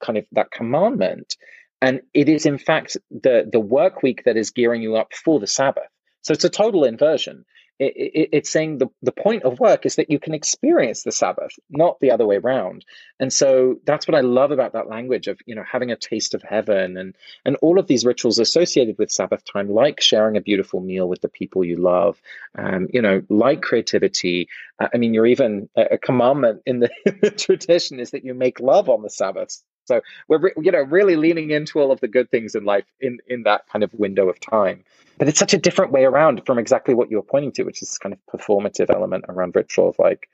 kind 0.00 0.18
of 0.18 0.26
that 0.32 0.50
commandment. 0.50 1.36
And 1.80 2.00
it 2.14 2.28
is 2.28 2.46
in 2.46 2.58
fact 2.58 2.96
the 3.10 3.48
the 3.50 3.60
work 3.60 4.02
week 4.02 4.24
that 4.24 4.36
is 4.36 4.50
gearing 4.50 4.82
you 4.82 4.96
up 4.96 5.12
for 5.14 5.38
the 5.40 5.46
Sabbath. 5.46 5.88
So 6.22 6.32
it's 6.32 6.44
a 6.44 6.50
total 6.50 6.84
inversion 6.84 7.44
it, 7.78 7.94
it, 7.96 8.28
it's 8.32 8.50
saying 8.50 8.78
the, 8.78 8.88
the 9.02 9.12
point 9.12 9.44
of 9.44 9.60
work 9.60 9.86
is 9.86 9.96
that 9.96 10.10
you 10.10 10.18
can 10.18 10.34
experience 10.34 11.02
the 11.02 11.12
Sabbath, 11.12 11.52
not 11.70 12.00
the 12.00 12.10
other 12.10 12.26
way 12.26 12.36
around. 12.36 12.84
And 13.20 13.32
so 13.32 13.76
that's 13.84 14.08
what 14.08 14.16
I 14.16 14.20
love 14.20 14.50
about 14.50 14.72
that 14.72 14.88
language 14.88 15.28
of 15.28 15.38
you 15.46 15.54
know 15.54 15.64
having 15.70 15.90
a 15.90 15.96
taste 15.96 16.34
of 16.34 16.42
heaven 16.42 16.96
and 16.96 17.14
and 17.44 17.56
all 17.56 17.78
of 17.78 17.86
these 17.86 18.04
rituals 18.04 18.38
associated 18.38 18.96
with 18.98 19.10
Sabbath 19.10 19.42
time, 19.44 19.70
like 19.70 20.00
sharing 20.00 20.36
a 20.36 20.40
beautiful 20.40 20.80
meal 20.80 21.08
with 21.08 21.20
the 21.20 21.28
people 21.28 21.64
you 21.64 21.76
love, 21.76 22.20
um, 22.56 22.88
you 22.92 23.02
know, 23.02 23.22
like 23.28 23.62
creativity. 23.62 24.48
I 24.80 24.96
mean, 24.96 25.14
you're 25.14 25.26
even 25.26 25.68
a 25.76 25.98
commandment 25.98 26.62
in 26.66 26.80
the, 26.80 26.90
in 27.06 27.18
the 27.20 27.30
tradition 27.30 27.98
is 27.98 28.12
that 28.12 28.24
you 28.24 28.34
make 28.34 28.60
love 28.60 28.88
on 28.88 29.02
the 29.02 29.10
Sabbath. 29.10 29.62
So 29.88 30.00
we're 30.28 30.52
you 30.62 30.70
know 30.70 30.82
really 30.82 31.16
leaning 31.16 31.50
into 31.50 31.80
all 31.80 31.90
of 31.90 32.00
the 32.00 32.08
good 32.08 32.30
things 32.30 32.54
in 32.54 32.64
life 32.64 32.84
in 33.00 33.18
in 33.26 33.42
that 33.42 33.66
kind 33.68 33.82
of 33.82 33.92
window 33.94 34.28
of 34.28 34.38
time. 34.38 34.84
But 35.18 35.28
it's 35.28 35.38
such 35.38 35.52
a 35.52 35.58
different 35.58 35.90
way 35.90 36.04
around 36.04 36.42
from 36.46 36.58
exactly 36.58 36.94
what 36.94 37.10
you 37.10 37.16
were 37.16 37.24
pointing 37.24 37.52
to, 37.52 37.64
which 37.64 37.82
is 37.82 37.88
this 37.88 37.98
kind 37.98 38.14
of 38.14 38.20
performative 38.40 38.88
element 38.94 39.24
around 39.28 39.56
ritual 39.56 39.88
of 39.88 39.98
like, 39.98 40.28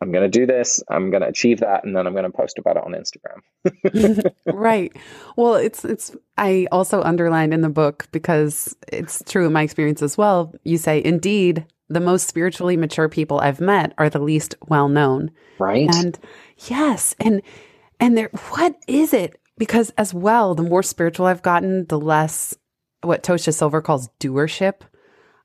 I'm 0.00 0.12
going 0.12 0.30
to 0.30 0.38
do 0.38 0.46
this, 0.46 0.82
I'm 0.88 1.10
going 1.10 1.22
to 1.22 1.28
achieve 1.28 1.60
that, 1.60 1.84
and 1.84 1.96
then 1.96 2.06
I'm 2.06 2.12
going 2.12 2.24
to 2.24 2.30
post 2.30 2.58
about 2.58 2.76
it 2.76 2.84
on 2.84 2.92
Instagram. 2.92 4.32
right. 4.52 4.92
Well, 5.36 5.54
it's 5.54 5.84
it's. 5.84 6.16
I 6.36 6.66
also 6.72 7.02
underlined 7.02 7.52
in 7.52 7.62
the 7.62 7.68
book 7.68 8.06
because 8.12 8.76
it's 8.92 9.22
true 9.26 9.46
in 9.46 9.52
my 9.52 9.62
experience 9.62 10.02
as 10.02 10.16
well. 10.16 10.54
You 10.64 10.78
say, 10.78 11.02
indeed, 11.04 11.66
the 11.88 12.00
most 12.00 12.26
spiritually 12.26 12.76
mature 12.76 13.08
people 13.08 13.40
I've 13.40 13.60
met 13.60 13.92
are 13.98 14.10
the 14.10 14.18
least 14.18 14.54
well 14.68 14.88
known. 14.88 15.30
Right. 15.58 15.88
And 15.94 16.18
yes, 16.66 17.14
and 17.20 17.42
and 18.02 18.18
there, 18.18 18.30
what 18.50 18.76
is 18.88 19.14
it? 19.14 19.38
Because 19.58 19.90
as 19.96 20.12
well, 20.12 20.56
the 20.56 20.64
more 20.64 20.82
spiritual 20.82 21.26
I've 21.26 21.42
gotten, 21.42 21.86
the 21.86 22.00
less 22.00 22.52
what 23.02 23.22
Tosha 23.22 23.54
Silver 23.54 23.80
calls 23.80 24.08
doership. 24.18 24.80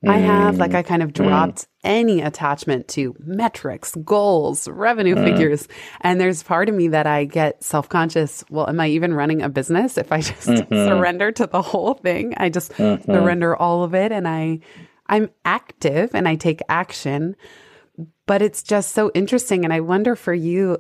Mm. 0.04 0.10
I 0.10 0.18
have 0.18 0.58
like 0.58 0.74
I 0.74 0.82
kind 0.82 1.04
of 1.04 1.10
mm. 1.10 1.14
dropped 1.14 1.58
mm. 1.60 1.68
any 1.84 2.22
attachment 2.22 2.88
to 2.90 3.16
metrics, 3.20 3.96
goals, 4.04 4.68
revenue 4.68 5.16
mm. 5.16 5.24
figures. 5.24 5.68
And 6.02 6.20
there's 6.20 6.42
part 6.42 6.68
of 6.68 6.74
me 6.74 6.88
that 6.88 7.06
I 7.06 7.26
get 7.26 7.64
self 7.64 7.90
conscious. 7.90 8.44
Well, 8.50 8.68
am 8.68 8.80
I 8.80 8.88
even 8.88 9.14
running 9.14 9.44
a 9.44 9.50
business 9.50 9.96
if 9.96 10.12
I 10.12 10.22
just 10.22 10.48
mm-hmm. 10.48 10.74
surrender 10.74 11.32
to 11.34 11.46
the 11.46 11.62
whole 11.62 11.94
thing? 11.94 12.34
I 12.38 12.50
just 12.50 12.72
mm-hmm. 12.74 13.12
surrender 13.12 13.56
all 13.56 13.84
of 13.84 13.94
it 13.94 14.12
and 14.12 14.28
I 14.28 14.62
I'm 15.06 15.30
active 15.46 16.16
and 16.16 16.28
I 16.28 16.36
take 16.36 16.62
action. 16.70 17.36
But 18.26 18.42
it's 18.42 18.64
just 18.64 18.94
so 18.94 19.12
interesting. 19.14 19.64
And 19.64 19.72
I 19.72 19.80
wonder 19.80 20.16
for 20.16 20.34
you, 20.34 20.80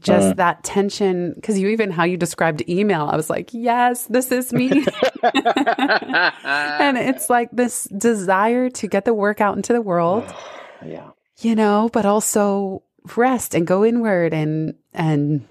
just 0.00 0.28
uh, 0.28 0.34
that 0.34 0.64
tension 0.64 1.32
because 1.34 1.58
you 1.58 1.68
even 1.68 1.90
how 1.90 2.04
you 2.04 2.16
described 2.16 2.66
email 2.68 3.06
i 3.10 3.16
was 3.16 3.28
like 3.28 3.50
yes 3.52 4.06
this 4.06 4.32
is 4.32 4.52
me. 4.52 4.84
And 5.24 6.98
it's 6.98 7.30
like 7.30 7.50
this 7.50 7.84
desire 7.84 8.68
to 8.70 8.86
get 8.86 9.04
the 9.04 9.14
work 9.14 9.40
out 9.40 9.56
into 9.56 9.72
the 9.72 9.80
world 9.80 10.24
yeah. 10.84 11.10
you 11.40 11.54
know 11.54 11.90
but 11.92 12.06
also 12.06 12.82
rest 13.16 13.54
and 13.54 13.66
go 13.66 13.84
inward 13.84 14.32
and 14.32 14.74
and 14.92 15.46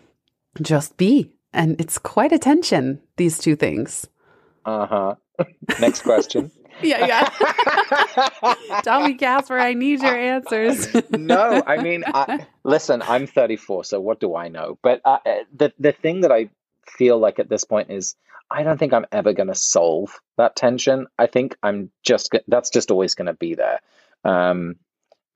just 0.62 0.98
be. 0.98 1.32
And 1.54 1.80
it's 1.80 1.98
quite 1.98 2.32
a 2.32 2.39
tension 2.39 3.02
these 3.17 3.38
two 3.38 3.56
things. 3.56 4.08
Uh-huh. 4.65 5.15
Next 5.80 6.02
question 6.04 6.52
yeah, 6.84 7.30
yeah. 8.84 9.02
Me, 9.08 9.15
Casper, 9.15 9.58
I 9.58 9.74
need 9.74 10.02
your 10.02 10.15
answers. 10.15 10.93
no, 11.12 11.63
I 11.65 11.82
mean, 11.82 12.04
I, 12.08 12.46
listen, 12.63 13.02
I'm 13.02 13.28
34, 13.28 13.84
so 13.86 14.00
what 14.00 14.19
do 14.19 14.36
I 14.36 14.48
know? 14.50 14.78
But 14.82 15.02
uh, 15.06 15.19
the 15.56 15.74
the 15.80 15.91
thing 15.91 16.22
that 16.22 16.32
I 16.32 16.50
feel 16.88 17.17
like 17.17 17.39
at 17.39 17.50
this 17.50 17.63
point 17.63 17.89
is 17.89 18.15
I 18.50 18.63
don't 18.63 18.78
think 18.78 18.93
I'm 18.93 19.06
ever 19.12 19.34
going 19.34 19.48
to 19.48 19.56
solve 19.56 20.19
that 20.38 20.56
tension. 20.56 21.08
I 21.17 21.28
think 21.28 21.58
I'm 21.63 21.91
just 22.04 22.36
that's 22.48 22.69
just 22.69 22.91
always 22.91 23.15
going 23.15 23.28
to 23.28 23.34
be 23.34 23.56
there. 23.56 23.80
Um, 24.24 24.76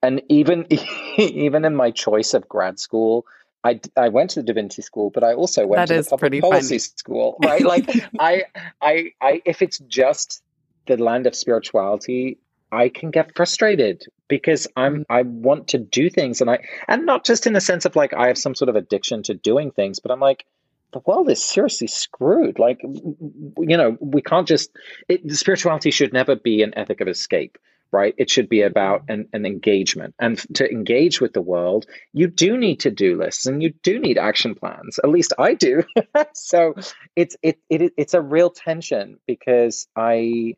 and 0.02 0.22
even 0.28 0.66
even 1.16 1.64
in 1.64 1.74
my 1.74 1.90
choice 1.90 2.34
of 2.34 2.48
grad 2.48 2.78
school, 2.78 3.26
I, 3.64 3.80
I 3.96 4.08
went 4.08 4.30
to 4.30 4.40
the 4.40 4.46
Divinity 4.46 4.82
School, 4.82 5.10
but 5.10 5.24
I 5.24 5.34
also 5.34 5.66
went 5.66 5.88
that 5.88 5.94
to 5.94 6.02
the 6.02 6.16
public 6.16 6.40
policy 6.40 6.78
funny. 6.78 6.78
school, 6.78 7.36
right? 7.44 7.62
Like 7.62 7.88
I, 8.18 8.44
I, 8.80 9.12
I, 9.20 9.42
if 9.44 9.62
it's 9.62 9.78
just 9.78 10.42
the 10.88 11.02
land 11.02 11.26
of 11.26 11.34
spirituality, 11.34 12.38
I 12.70 12.88
can 12.88 13.10
get 13.10 13.34
frustrated 13.34 14.04
because 14.28 14.66
I'm 14.76 15.04
mm-hmm. 15.04 15.12
I 15.12 15.22
want 15.22 15.68
to 15.68 15.78
do 15.78 16.10
things 16.10 16.40
and 16.40 16.50
I 16.50 16.60
and 16.86 17.06
not 17.06 17.24
just 17.24 17.46
in 17.46 17.52
the 17.52 17.60
sense 17.60 17.84
of 17.84 17.96
like 17.96 18.12
I 18.12 18.28
have 18.28 18.38
some 18.38 18.54
sort 18.54 18.68
of 18.68 18.76
addiction 18.76 19.22
to 19.24 19.34
doing 19.34 19.70
things, 19.70 20.00
but 20.00 20.10
I'm 20.10 20.20
like 20.20 20.44
the 20.92 21.00
world 21.00 21.30
is 21.30 21.42
seriously 21.42 21.86
screwed. 21.86 22.58
Like 22.58 22.80
you 22.82 23.76
know, 23.76 23.96
we 24.00 24.22
can't 24.22 24.46
just 24.46 24.70
it, 25.08 25.30
spirituality 25.32 25.90
should 25.90 26.12
never 26.12 26.36
be 26.36 26.62
an 26.62 26.76
ethic 26.76 27.00
of 27.00 27.08
escape, 27.08 27.56
right? 27.90 28.14
It 28.18 28.28
should 28.28 28.50
be 28.50 28.62
about 28.62 29.02
mm-hmm. 29.02 29.12
an, 29.12 29.28
an 29.32 29.46
engagement. 29.46 30.14
And 30.18 30.38
to 30.56 30.70
engage 30.70 31.22
with 31.22 31.32
the 31.32 31.42
world, 31.42 31.86
you 32.12 32.26
do 32.26 32.58
need 32.58 32.80
to 32.80 32.90
do 32.90 33.16
lists 33.16 33.46
and 33.46 33.62
you 33.62 33.72
do 33.82 33.98
need 33.98 34.18
action 34.18 34.54
plans. 34.54 34.98
At 35.02 35.10
least 35.10 35.32
I 35.38 35.54
do. 35.54 35.84
so 36.34 36.74
it's 37.16 37.36
it, 37.42 37.58
it 37.70 37.94
it's 37.96 38.14
a 38.14 38.20
real 38.20 38.50
tension 38.50 39.18
because 39.26 39.88
I 39.96 40.56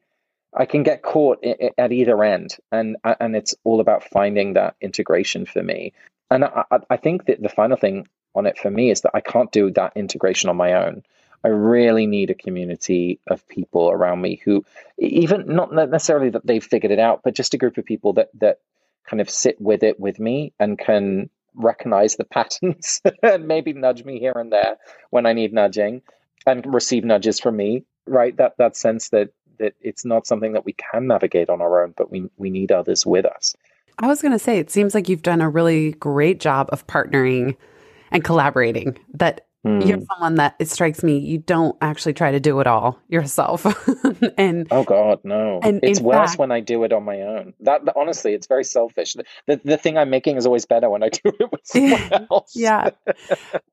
I 0.54 0.66
can 0.66 0.82
get 0.82 1.02
caught 1.02 1.44
at 1.44 1.92
either 1.92 2.22
end, 2.24 2.56
and 2.72 2.96
and 3.04 3.36
it's 3.36 3.54
all 3.64 3.80
about 3.80 4.04
finding 4.04 4.54
that 4.54 4.74
integration 4.80 5.46
for 5.46 5.62
me. 5.62 5.92
And 6.30 6.44
I, 6.44 6.64
I 6.88 6.96
think 6.96 7.26
that 7.26 7.42
the 7.42 7.48
final 7.48 7.76
thing 7.76 8.08
on 8.34 8.46
it 8.46 8.58
for 8.58 8.70
me 8.70 8.90
is 8.90 9.02
that 9.02 9.12
I 9.14 9.20
can't 9.20 9.50
do 9.52 9.70
that 9.72 9.92
integration 9.96 10.50
on 10.50 10.56
my 10.56 10.74
own. 10.74 11.02
I 11.44 11.48
really 11.48 12.06
need 12.06 12.30
a 12.30 12.34
community 12.34 13.18
of 13.28 13.46
people 13.48 13.90
around 13.90 14.20
me 14.20 14.40
who, 14.44 14.64
even 14.98 15.46
not 15.46 15.72
necessarily 15.72 16.30
that 16.30 16.46
they've 16.46 16.62
figured 16.62 16.92
it 16.92 16.98
out, 16.98 17.22
but 17.24 17.34
just 17.34 17.54
a 17.54 17.58
group 17.58 17.78
of 17.78 17.84
people 17.84 18.14
that 18.14 18.28
that 18.40 18.58
kind 19.08 19.20
of 19.20 19.30
sit 19.30 19.60
with 19.60 19.82
it 19.82 19.98
with 19.98 20.20
me 20.20 20.52
and 20.60 20.78
can 20.78 21.30
recognize 21.54 22.16
the 22.16 22.24
patterns 22.36 23.00
and 23.22 23.48
maybe 23.48 23.72
nudge 23.72 24.04
me 24.04 24.18
here 24.18 24.34
and 24.36 24.52
there 24.52 24.76
when 25.10 25.26
I 25.26 25.32
need 25.32 25.52
nudging 25.52 26.02
and 26.46 26.74
receive 26.74 27.04
nudges 27.04 27.40
from 27.40 27.56
me. 27.56 27.84
Right, 28.06 28.36
that 28.38 28.56
that 28.58 28.76
sense 28.76 29.10
that 29.10 29.30
that 29.60 29.74
it's 29.80 30.04
not 30.04 30.26
something 30.26 30.52
that 30.54 30.64
we 30.64 30.72
can 30.72 31.06
navigate 31.06 31.48
on 31.48 31.60
our 31.60 31.84
own, 31.84 31.94
but 31.96 32.10
we, 32.10 32.28
we 32.36 32.50
need 32.50 32.72
others 32.72 33.06
with 33.06 33.24
us. 33.24 33.54
I 33.98 34.06
was 34.06 34.22
going 34.22 34.32
to 34.32 34.38
say, 34.38 34.58
it 34.58 34.70
seems 34.70 34.94
like 34.94 35.08
you've 35.08 35.22
done 35.22 35.40
a 35.40 35.48
really 35.48 35.92
great 35.92 36.40
job 36.40 36.68
of 36.72 36.86
partnering 36.86 37.56
and 38.10 38.24
collaborating. 38.24 38.98
That 39.14 39.46
Mm. 39.66 39.86
You're 39.86 40.00
someone 40.12 40.36
that 40.36 40.56
it 40.58 40.70
strikes 40.70 41.02
me 41.02 41.18
you 41.18 41.36
don't 41.36 41.76
actually 41.82 42.14
try 42.14 42.30
to 42.30 42.40
do 42.40 42.60
it 42.60 42.66
all 42.66 42.98
yourself. 43.08 43.66
and 44.38 44.66
oh 44.70 44.84
god, 44.84 45.20
no. 45.22 45.60
And 45.62 45.80
it's 45.82 46.00
worse 46.00 46.30
fact, 46.30 46.38
when 46.38 46.50
I 46.50 46.60
do 46.60 46.82
it 46.84 46.94
on 46.94 47.04
my 47.04 47.20
own. 47.20 47.52
That, 47.60 47.84
that, 47.84 47.94
honestly, 47.96 48.32
it's 48.32 48.46
very 48.46 48.64
selfish. 48.64 49.14
The, 49.14 49.24
the, 49.46 49.60
the 49.62 49.76
thing 49.76 49.98
I'm 49.98 50.08
making 50.08 50.38
is 50.38 50.46
always 50.46 50.64
better 50.64 50.88
when 50.88 51.02
I 51.02 51.08
do 51.10 51.20
it 51.24 51.52
with 51.52 51.60
someone 51.64 52.26
else. 52.30 52.52
yeah. 52.56 52.90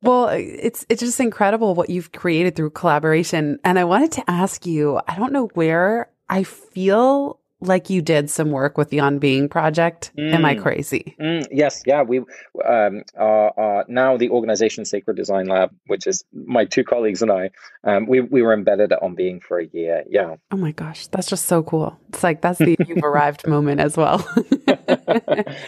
well, 0.01 0.27
it's 0.27 0.85
it's 0.89 1.01
just 1.01 1.19
incredible 1.21 1.73
what 1.73 1.89
you've 1.89 2.11
created 2.11 2.57
through 2.57 2.71
collaboration. 2.71 3.59
And 3.63 3.79
I 3.79 3.85
wanted 3.85 4.11
to 4.13 4.29
ask 4.29 4.65
you, 4.65 4.99
I 5.07 5.15
don't 5.15 5.31
know 5.31 5.47
where 5.53 6.09
I 6.27 6.43
feel 6.43 7.39
like 7.59 7.89
you 7.89 8.01
did 8.01 8.29
some 8.29 8.51
work 8.51 8.77
with 8.77 8.89
the 8.89 8.99
On 8.99 9.17
Being 9.17 9.49
project. 9.49 10.11
Mm. 10.17 10.33
Am 10.33 10.45
I 10.45 10.55
mm. 10.55 10.61
crazy? 10.61 11.15
Mm, 11.19 11.47
yes, 11.51 11.81
yeah. 11.85 12.03
We 12.03 12.19
um, 12.19 13.03
are, 13.15 13.53
are, 13.57 13.85
now 13.87 14.17
the 14.17 14.29
organization 14.29 14.85
Sacred 14.85 15.17
Design 15.17 15.47
Lab, 15.47 15.71
which 15.87 16.05
is 16.05 16.23
my 16.33 16.65
two 16.65 16.83
colleagues 16.83 17.21
and 17.21 17.31
I. 17.31 17.49
Um, 17.83 18.05
we 18.07 18.21
we 18.21 18.41
were 18.41 18.53
embedded 18.53 18.91
at 18.91 19.01
On 19.01 19.15
Being 19.15 19.39
for 19.39 19.59
a 19.59 19.65
year. 19.65 20.03
Yeah. 20.09 20.35
Oh 20.51 20.57
my 20.57 20.71
gosh, 20.71 21.07
that's 21.07 21.27
just 21.27 21.45
so 21.47 21.63
cool. 21.63 21.99
It's 22.09 22.23
like 22.23 22.41
that's 22.41 22.59
the 22.59 22.77
you've 22.87 22.97
arrived 23.03 23.47
moment 23.47 23.81
as 23.81 23.97
well. 23.97 24.27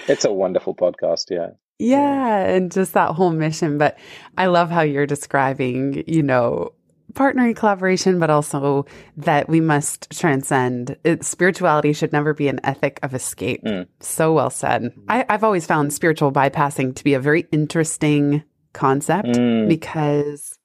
it's 0.08 0.26
a 0.26 0.34
wonderful 0.34 0.76
podcast. 0.76 1.26
Yeah. 1.32 1.50
Yeah, 1.82 2.40
and 2.44 2.74
just 2.74 2.94
that 2.94 3.16
whole 3.16 3.32
mission. 3.32 3.78
But 3.78 3.98
I 4.38 4.48
love 4.48 4.70
how 4.70 4.82
you're 4.82 5.08
describing, 5.08 6.04
you 6.08 6.22
know, 6.22 6.74
partnering 7.14 7.56
collaboration, 7.56 8.20
but 8.20 8.30
also 8.30 8.86
that 9.18 9.50
we 9.50 9.60
must 9.60 10.10
transcend. 10.12 10.98
It, 11.04 11.24
spirituality 11.24 11.94
should 11.94 12.14
never 12.14 12.34
be 12.34 12.48
an 12.48 12.60
ethic 12.64 13.00
of 13.04 13.14
escape. 13.14 13.64
Mm. 13.64 13.88
So 14.00 14.34
well 14.34 14.50
said. 14.50 14.94
I, 15.08 15.26
have 15.30 15.44
always 15.44 15.66
found 15.66 15.94
spiritual 15.94 16.32
bypassing 16.32 16.96
to 16.96 17.04
be 17.04 17.14
a 17.14 17.20
very 17.20 17.48
interesting 17.52 18.44
concept 18.74 19.30
mm. 19.30 19.68
because, 19.68 20.58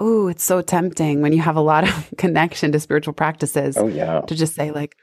oh, 0.00 0.28
it's 0.28 0.44
so 0.44 0.62
tempting 0.62 1.20
when 1.20 1.32
you 1.32 1.42
have 1.42 1.56
a 1.56 1.60
lot 1.60 1.88
of 1.88 2.14
connection 2.18 2.72
to 2.72 2.80
spiritual 2.80 3.14
practices. 3.14 3.76
Oh, 3.76 3.88
yeah. 3.88 4.20
To 4.22 4.34
just 4.34 4.54
say, 4.54 4.70
like, 4.70 4.96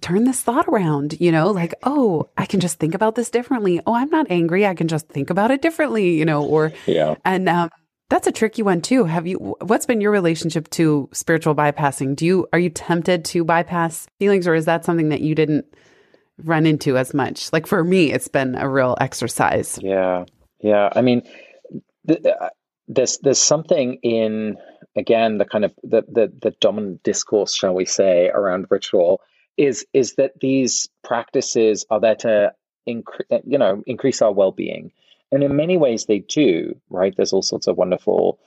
turn 0.00 0.24
this 0.24 0.42
thought 0.42 0.68
around, 0.68 1.18
you 1.20 1.32
know, 1.32 1.50
like, 1.50 1.74
oh, 1.82 2.28
I 2.36 2.46
can 2.46 2.60
just 2.60 2.78
think 2.78 2.94
about 2.94 3.14
this 3.14 3.30
differently. 3.30 3.80
Oh, 3.86 3.94
I'm 3.94 4.10
not 4.10 4.26
angry. 4.30 4.66
I 4.66 4.74
can 4.74 4.88
just 4.88 5.08
think 5.08 5.30
about 5.30 5.50
it 5.50 5.62
differently, 5.62 6.16
you 6.16 6.24
know, 6.24 6.44
or, 6.44 6.72
yeah. 6.86 7.16
And, 7.24 7.48
um, 7.48 7.70
that's 8.08 8.26
a 8.26 8.32
tricky 8.32 8.62
one 8.62 8.80
too. 8.80 9.04
Have 9.04 9.26
you 9.26 9.56
what's 9.60 9.86
been 9.86 10.00
your 10.00 10.12
relationship 10.12 10.70
to 10.70 11.08
spiritual 11.12 11.54
bypassing? 11.54 12.14
Do 12.14 12.24
you 12.24 12.46
are 12.52 12.58
you 12.58 12.70
tempted 12.70 13.24
to 13.26 13.44
bypass 13.44 14.06
feelings 14.18 14.46
or 14.46 14.54
is 14.54 14.66
that 14.66 14.84
something 14.84 15.08
that 15.08 15.20
you 15.20 15.34
didn't 15.34 15.66
run 16.38 16.66
into 16.66 16.96
as 16.96 17.12
much? 17.14 17.52
Like 17.52 17.66
for 17.66 17.82
me 17.82 18.12
it's 18.12 18.28
been 18.28 18.54
a 18.54 18.68
real 18.68 18.96
exercise. 19.00 19.78
Yeah. 19.82 20.24
Yeah. 20.60 20.90
I 20.94 21.02
mean 21.02 21.22
uh, 22.08 22.48
there's 22.86 23.18
there's 23.18 23.42
something 23.42 23.98
in 24.02 24.56
again 24.94 25.38
the 25.38 25.44
kind 25.44 25.64
of 25.64 25.72
the 25.82 26.02
the, 26.08 26.32
the 26.40 26.50
dominant 26.60 27.02
discourse 27.02 27.54
shall 27.54 27.74
we 27.74 27.84
say 27.84 28.28
around 28.28 28.66
ritual 28.70 29.20
is 29.56 29.84
is 29.92 30.14
that 30.14 30.38
these 30.40 30.88
practices 31.02 31.86
are 31.90 32.00
there 32.00 32.14
to 32.14 32.52
incre- 32.88 33.42
you 33.44 33.58
know 33.58 33.82
increase 33.86 34.22
our 34.22 34.32
well-being 34.32 34.92
and 35.32 35.42
in 35.42 35.56
many 35.56 35.76
ways, 35.76 36.06
they 36.06 36.20
do, 36.20 36.80
right? 36.90 37.14
There's 37.16 37.32
all 37.32 37.42
sorts 37.42 37.66
of 37.66 37.76
wonderful 37.76 38.38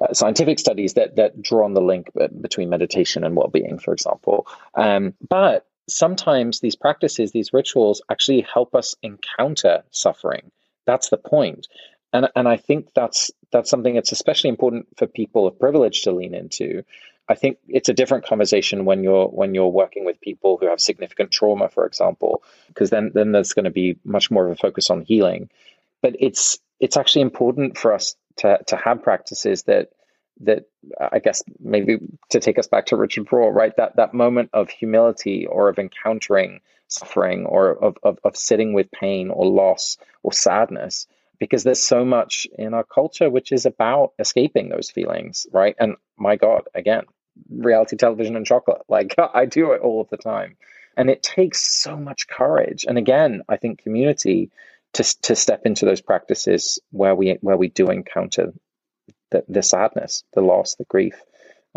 uh, 0.00 0.12
scientific 0.12 0.58
studies 0.58 0.94
that, 0.94 1.16
that 1.16 1.40
draw 1.40 1.64
on 1.64 1.74
the 1.74 1.80
link 1.80 2.10
between 2.40 2.70
meditation 2.70 3.24
and 3.24 3.36
well 3.36 3.48
being, 3.48 3.78
for 3.78 3.92
example. 3.92 4.46
Um, 4.74 5.14
but 5.28 5.66
sometimes 5.88 6.60
these 6.60 6.76
practices, 6.76 7.32
these 7.32 7.52
rituals, 7.52 8.02
actually 8.10 8.46
help 8.52 8.74
us 8.74 8.96
encounter 9.02 9.84
suffering. 9.90 10.50
That's 10.86 11.10
the 11.10 11.16
point. 11.16 11.68
And, 12.12 12.28
and 12.34 12.48
I 12.48 12.56
think 12.56 12.88
that's 12.94 13.30
that's 13.50 13.70
something 13.70 13.94
that's 13.94 14.12
especially 14.12 14.50
important 14.50 14.86
for 14.96 15.06
people 15.06 15.46
of 15.46 15.58
privilege 15.58 16.02
to 16.02 16.12
lean 16.12 16.34
into. 16.34 16.84
I 17.28 17.34
think 17.34 17.58
it's 17.68 17.88
a 17.88 17.94
different 17.94 18.26
conversation 18.26 18.84
when 18.84 19.02
you're 19.02 19.28
when 19.28 19.54
you're 19.54 19.68
working 19.68 20.04
with 20.04 20.20
people 20.20 20.58
who 20.58 20.66
have 20.66 20.80
significant 20.80 21.30
trauma, 21.30 21.68
for 21.68 21.86
example, 21.86 22.42
because 22.68 22.90
then 22.90 23.12
then 23.14 23.32
there's 23.32 23.52
going 23.52 23.64
to 23.64 23.70
be 23.70 23.96
much 24.04 24.30
more 24.30 24.46
of 24.46 24.52
a 24.52 24.56
focus 24.56 24.90
on 24.90 25.02
healing 25.02 25.50
but 26.04 26.16
it's 26.20 26.58
it's 26.80 26.98
actually 26.98 27.22
important 27.22 27.78
for 27.78 27.94
us 27.94 28.14
to 28.36 28.58
to 28.66 28.76
have 28.76 29.02
practices 29.02 29.62
that 29.62 29.88
that 30.40 30.66
uh, 31.00 31.08
I 31.12 31.18
guess 31.20 31.42
maybe 31.58 31.96
to 32.28 32.40
take 32.40 32.58
us 32.58 32.66
back 32.66 32.86
to 32.86 32.96
Richard 32.96 33.26
Rohr, 33.28 33.54
right? 33.54 33.74
That 33.78 33.96
that 33.96 34.12
moment 34.12 34.50
of 34.52 34.68
humility 34.68 35.46
or 35.46 35.70
of 35.70 35.78
encountering 35.78 36.60
suffering 36.88 37.46
or 37.46 37.70
of, 37.70 37.96
of, 38.02 38.18
of 38.22 38.36
sitting 38.36 38.74
with 38.74 38.92
pain 38.92 39.30
or 39.30 39.46
loss 39.46 39.96
or 40.22 40.34
sadness, 40.34 41.06
because 41.38 41.64
there's 41.64 41.82
so 41.82 42.04
much 42.04 42.46
in 42.58 42.74
our 42.74 42.84
culture 42.84 43.30
which 43.30 43.50
is 43.50 43.64
about 43.64 44.12
escaping 44.18 44.68
those 44.68 44.90
feelings, 44.90 45.46
right? 45.52 45.74
And 45.80 45.96
my 46.18 46.36
God, 46.36 46.64
again, 46.74 47.04
reality 47.50 47.96
television 47.96 48.36
and 48.36 48.44
chocolate. 48.44 48.82
Like 48.90 49.14
I 49.18 49.46
do 49.46 49.72
it 49.72 49.80
all 49.80 50.02
of 50.02 50.10
the 50.10 50.18
time. 50.18 50.56
And 50.98 51.08
it 51.08 51.22
takes 51.22 51.60
so 51.82 51.96
much 51.96 52.28
courage. 52.28 52.84
And 52.86 52.98
again, 52.98 53.42
I 53.48 53.56
think 53.56 53.82
community 53.82 54.50
to 54.94 55.20
to 55.22 55.36
step 55.36 55.62
into 55.64 55.84
those 55.84 56.00
practices 56.00 56.80
where 56.90 57.14
we 57.14 57.36
where 57.40 57.56
we 57.56 57.68
do 57.68 57.90
encounter 57.90 58.52
the, 59.30 59.44
the 59.48 59.62
sadness, 59.62 60.24
the 60.32 60.40
loss, 60.40 60.76
the 60.76 60.84
grief, 60.84 61.14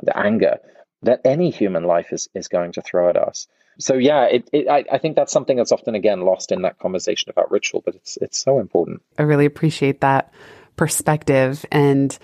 the 0.02 0.18
anger 0.18 0.58
that 1.04 1.22
any 1.26 1.50
human 1.50 1.84
life 1.84 2.12
is 2.12 2.30
is 2.34 2.48
going 2.48 2.74
to 2.74 2.82
throw 2.82 3.10
at 3.10 3.18
us. 3.18 3.48
So 3.80 3.96
yeah, 3.96 4.24
it, 4.26 4.50
it 4.52 4.68
I, 4.68 4.86
I 4.92 4.98
think 4.98 5.16
that's 5.16 5.32
something 5.32 5.58
that's 5.58 5.72
often 5.72 5.96
again 5.96 6.22
lost 6.22 6.52
in 6.52 6.64
that 6.64 6.80
conversation 6.80 7.30
about 7.30 7.52
ritual, 7.52 7.82
but 7.86 7.96
it's 7.96 8.18
it's 8.18 8.38
so 8.38 8.60
important. 8.60 9.02
I 9.18 9.24
really 9.24 9.46
appreciate 9.46 10.02
that 10.02 10.32
perspective 10.76 11.66
and 11.72 12.18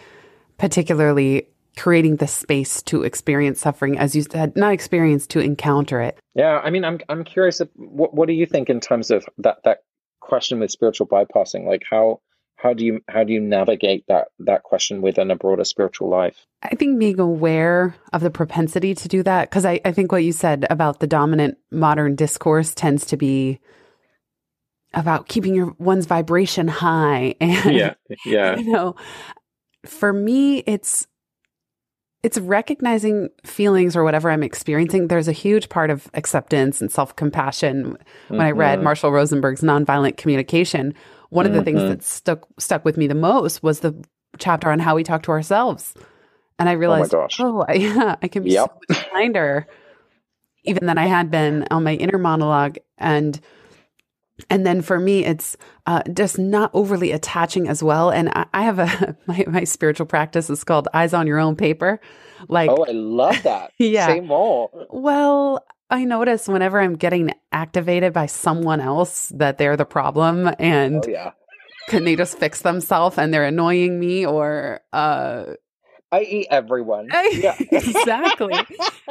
particularly 0.58 1.48
creating 1.76 2.18
the 2.18 2.28
space 2.28 2.84
to 2.84 3.02
experience 3.02 3.60
suffering 3.60 3.98
as 3.98 4.16
you 4.16 4.22
said 4.22 4.56
not 4.56 4.72
experience 4.72 5.26
to 5.26 5.40
encounter 5.40 6.00
it 6.00 6.20
yeah 6.36 6.62
i 6.64 6.70
mean 6.70 6.86
i'm 6.86 7.00
i'm 7.10 7.24
curious 7.24 7.64
what 7.74 8.14
what 8.14 8.28
do 8.28 8.34
you 8.34 8.46
think 8.46 8.70
in 8.70 8.80
terms 8.80 9.10
of 9.10 9.26
that 9.40 9.58
that 9.64 9.80
question 10.24 10.60
with 10.60 10.72
spiritual 10.72 11.08
bypassing? 11.08 11.66
Like 11.66 11.84
how 11.90 12.22
how 12.56 12.74
do 12.74 12.86
you 12.86 13.02
how 13.10 13.24
do 13.24 13.34
you 13.34 13.42
navigate 13.42 14.06
that 14.08 14.30
that 14.40 14.64
question 14.64 15.02
within 15.02 15.30
a 15.30 15.36
broader 15.36 15.66
spiritual 15.66 16.10
life? 16.10 16.46
I 16.62 16.76
think 16.76 16.98
being 16.98 17.20
aware 17.20 17.96
of 18.14 18.22
the 18.22 18.32
propensity 18.32 18.96
to 18.96 19.08
do 19.08 19.22
that 19.24 19.50
because 19.50 19.66
I, 19.66 19.82
I 19.84 19.92
think 19.92 20.12
what 20.12 20.24
you 20.24 20.32
said 20.32 20.66
about 20.70 21.00
the 21.00 21.08
dominant 21.08 21.58
modern 21.72 22.16
discourse 22.16 22.74
tends 22.74 23.06
to 23.08 23.18
be 23.18 23.60
about 24.94 25.28
keeping 25.28 25.56
your 25.56 25.76
one's 25.78 26.06
vibration 26.06 26.68
high 26.68 27.36
and 27.42 27.76
yeah 27.76 27.94
yeah. 28.26 28.56
you 28.56 28.72
know 28.72 28.96
for 29.86 30.14
me 30.14 30.60
it's 30.60 31.08
it's 32.24 32.38
recognizing 32.40 33.30
feelings 33.44 33.96
or 33.96 34.04
whatever 34.04 34.32
I'm 34.32 34.44
experiencing. 34.44 35.10
There's 35.10 35.28
a 35.28 35.34
huge 35.34 35.68
part 35.68 35.90
of 35.90 36.10
acceptance 36.14 36.82
and 36.82 36.90
self 36.90 37.16
compassion. 37.16 37.84
When 37.84 38.40
mm-hmm. 38.40 38.42
I 38.42 38.52
read 38.52 38.78
mm-hmm. 38.78 38.86
Marshall 38.86 39.12
Rosenberg's 39.12 39.62
Nonviolent 39.62 40.18
Communication, 40.18 40.94
one 41.30 41.46
mm-hmm. 41.46 41.54
of 41.54 41.60
the 41.60 41.64
things 41.66 41.82
mm-hmm. 41.82 41.90
that 41.90 42.04
stuck 42.04 42.48
stuck 42.58 42.86
with 42.86 42.98
me 42.98 43.08
the 43.08 43.16
most 43.16 43.62
was 43.62 43.82
the 43.82 43.94
chapter 44.40 44.72
on 44.72 44.80
how 44.80 44.96
we 44.96 45.04
talk 45.04 45.24
to 45.24 45.32
ourselves. 45.32 45.94
And 46.58 46.70
I 46.70 46.74
realized, 46.74 47.14
oh, 47.14 47.28
oh 47.40 47.66
I, 47.68 47.74
yeah, 47.74 48.16
I 48.22 48.28
can 48.28 48.44
be 48.44 48.52
yep. 48.52 48.70
so 48.70 48.80
much 48.90 49.10
kinder 49.12 49.68
even 50.64 50.86
than 50.86 50.98
I 50.98 51.08
had 51.08 51.30
been 51.30 51.68
on 51.72 51.84
my 51.84 51.96
inner 51.96 52.18
monologue. 52.18 52.78
And 52.98 53.40
and 54.50 54.66
then 54.66 54.82
for 54.82 55.00
me, 55.00 55.26
it's 55.26 55.58
uh, 55.86 56.04
just 56.14 56.38
not 56.38 56.72
overly 56.74 57.12
attaching 57.12 57.68
as 57.68 57.84
well. 57.84 58.10
And 58.10 58.30
I, 58.30 58.46
I 58.54 58.64
have 58.64 58.80
a 58.80 59.18
my, 59.26 59.46
my 59.48 59.64
spiritual 59.64 60.06
practice 60.06 60.50
is 60.50 60.64
called 60.64 60.88
eyes 60.94 61.14
on 61.14 61.28
your 61.28 61.40
own 61.40 61.56
paper. 61.56 62.00
Like, 62.48 62.70
oh, 62.70 62.86
I 62.88 62.92
love 62.92 63.42
that. 63.44 63.72
yeah, 63.78 64.08
say 64.08 64.20
more. 64.20 64.70
Well, 64.90 65.66
I 65.90 66.06
notice 66.06 66.48
whenever 66.48 66.80
I'm 66.80 66.96
getting 66.96 67.32
activated 67.52 68.14
by 68.14 68.26
someone 68.26 68.82
else 68.82 69.32
that 69.36 69.58
they're 69.58 69.78
the 69.78 69.86
problem, 69.86 70.50
and 70.60 71.04
oh, 71.06 71.10
yeah. 71.10 71.32
can 71.88 72.04
they 72.04 72.16
just 72.16 72.38
fix 72.38 72.62
themselves 72.62 73.18
and 73.18 73.34
they're 73.34 73.46
annoying 73.46 74.00
me, 74.00 74.26
or 74.26 74.82
uh, 74.92 75.46
I 76.14 76.22
eat 76.22 76.48
everyone. 76.52 77.10
Yeah. 77.34 77.56
exactly. 77.72 78.54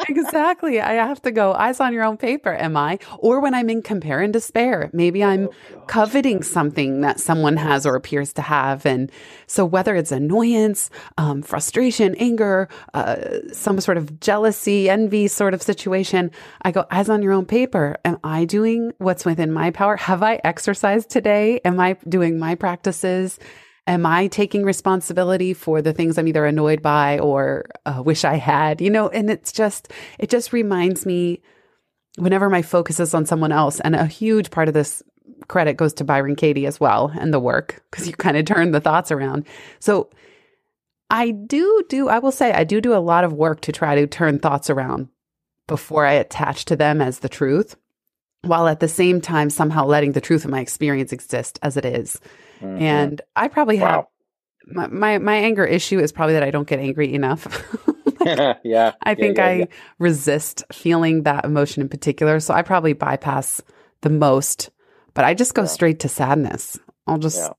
exactly. 0.09 0.81
I 0.81 0.93
have 0.93 1.21
to 1.23 1.33
go 1.33 1.53
eyes 1.53 1.81
on 1.81 1.93
your 1.93 2.05
own 2.05 2.17
paper, 2.17 2.55
am 2.55 2.77
I? 2.77 2.99
Or 3.19 3.41
when 3.41 3.53
I'm 3.53 3.69
in 3.69 3.83
compare 3.83 4.21
and 4.21 4.33
despair, 4.33 4.91
maybe 4.93 5.25
I'm 5.25 5.49
oh, 5.49 5.81
coveting 5.87 6.43
something 6.43 7.01
that 7.01 7.19
someone 7.19 7.57
has 7.57 7.85
or 7.85 7.97
appears 7.97 8.33
to 8.35 8.43
have. 8.43 8.87
And 8.87 9.11
so 9.47 9.65
whether 9.65 9.97
it's 9.97 10.13
annoyance, 10.13 10.89
um, 11.19 11.43
frustration, 11.43 12.15
anger, 12.17 12.69
uh, 12.95 13.17
some 13.53 13.81
sort 13.81 13.97
of 13.97 14.21
jealousy, 14.21 14.89
envy 14.89 15.27
sort 15.27 15.53
of 15.53 15.63
situation, 15.63 16.31
I 16.63 16.71
go 16.71 16.87
eyes 16.91 17.09
on 17.09 17.23
your 17.23 17.33
own 17.33 17.47
paper. 17.47 17.97
Am 18.05 18.19
I 18.23 18.45
doing 18.45 18.93
what's 18.99 19.25
within 19.25 19.51
my 19.53 19.73
power? 19.73 19.97
Have 19.97 20.23
I 20.23 20.41
exercised 20.45 21.11
today? 21.11 21.61
Am 21.65 21.81
I 21.81 21.97
doing 22.09 22.39
my 22.39 22.55
practices? 22.55 23.41
Am 23.87 24.07
I 24.07 24.29
taking 24.29 24.63
responsibility 24.63 25.55
for 25.55 25.83
the 25.83 25.93
things 25.93 26.17
I'm 26.17 26.29
either 26.29 26.47
annoyed 26.47 26.83
by 26.83 27.19
or 27.19 27.67
uh, 27.85 28.03
wish 28.05 28.25
I 28.25 28.37
had? 28.37 28.81
You 28.81 28.91
know, 28.91 29.09
and 29.09 29.29
it's 29.29 29.51
just, 29.53 29.93
it 30.19 30.31
just 30.31 30.53
reminds 30.53 31.05
me 31.05 31.43
whenever 32.17 32.49
my 32.49 32.63
focus 32.63 33.01
is 33.01 33.15
on 33.15 33.27
someone 33.27 33.53
else, 33.53 33.81
and 33.81 33.97
a 33.97 34.07
huge 34.07 34.51
part 34.51 34.69
of 34.69 34.75
this 34.75 35.03
credit 35.49 35.77
goes 35.77 35.93
to 35.95 36.05
Byron 36.05 36.37
Katie 36.37 36.67
as 36.67 36.79
well 36.79 37.13
and 37.19 37.35
the 37.35 37.41
work, 37.41 37.83
because 37.91 38.07
you 38.07 38.13
kind 38.13 38.37
of 38.37 38.45
turn 38.45 38.71
the 38.71 38.81
thoughts 38.81 39.11
around. 39.11 39.47
So 39.81 40.11
I 41.11 41.31
do 41.31 41.83
do, 41.89 42.09
I 42.09 42.21
will 42.21 42.33
say, 42.33 42.53
I 42.53 42.65
do 42.65 42.81
do 42.81 42.95
a 42.95 42.99
lot 42.99 43.25
of 43.25 43.33
work 43.33 43.61
to 43.63 43.73
try 43.73 43.97
to 43.97 44.07
turn 44.07 44.39
thoughts 44.39 44.71
around 44.71 45.09
before 45.67 46.07
I 46.07 46.13
attach 46.13 46.67
to 46.67 46.77
them 46.77 47.01
as 47.01 47.19
the 47.19 47.29
truth, 47.29 47.77
while 48.43 48.69
at 48.69 48.81
the 48.81 48.89
same 48.89 49.21
time 49.21 49.51
somehow 49.51 49.85
letting 49.87 50.13
the 50.13 50.21
truth 50.21 50.45
of 50.45 50.51
my 50.51 50.61
experience 50.61 51.13
exist 51.13 51.59
as 51.63 51.77
it 51.77 51.85
is. 51.85 52.21
Mhm. 52.63 52.81
And 52.81 53.21
I 53.37 53.49
probably 53.49 53.77
have 53.79 54.05
my, 54.67 54.87
my, 54.87 55.19
my 55.19 55.35
anger 55.37 55.65
issue 55.65 55.99
is 55.99 56.13
probably 56.13 56.35
that 56.35 56.43
I 56.43 56.51
don't 56.51 56.69
get 56.69 56.79
angry 56.79 57.13
enough. 57.15 57.47
yeah. 58.65 58.93
I 59.03 59.15
think 59.17 59.39
yeah, 59.39 59.45
I 59.47 59.53
yeah. 59.53 59.65
resist 59.99 60.63
feeling 60.73 61.25
that 61.25 61.45
emotion 61.45 61.83
in 61.83 61.89
particular. 61.89 62.39
So 62.41 62.55
I 62.55 62.63
probably 62.63 62.93
bypass 62.93 63.61
the 64.03 64.11
most, 64.11 64.71
but 65.15 65.25
I 65.25 65.35
just 65.35 65.55
go 65.55 65.63
Yeah. 65.63 65.67
straight 65.69 66.01
to 66.01 66.09
sadness. 66.09 66.79
I'll 67.07 67.19
just, 67.19 67.39
Yeah. 67.39 67.51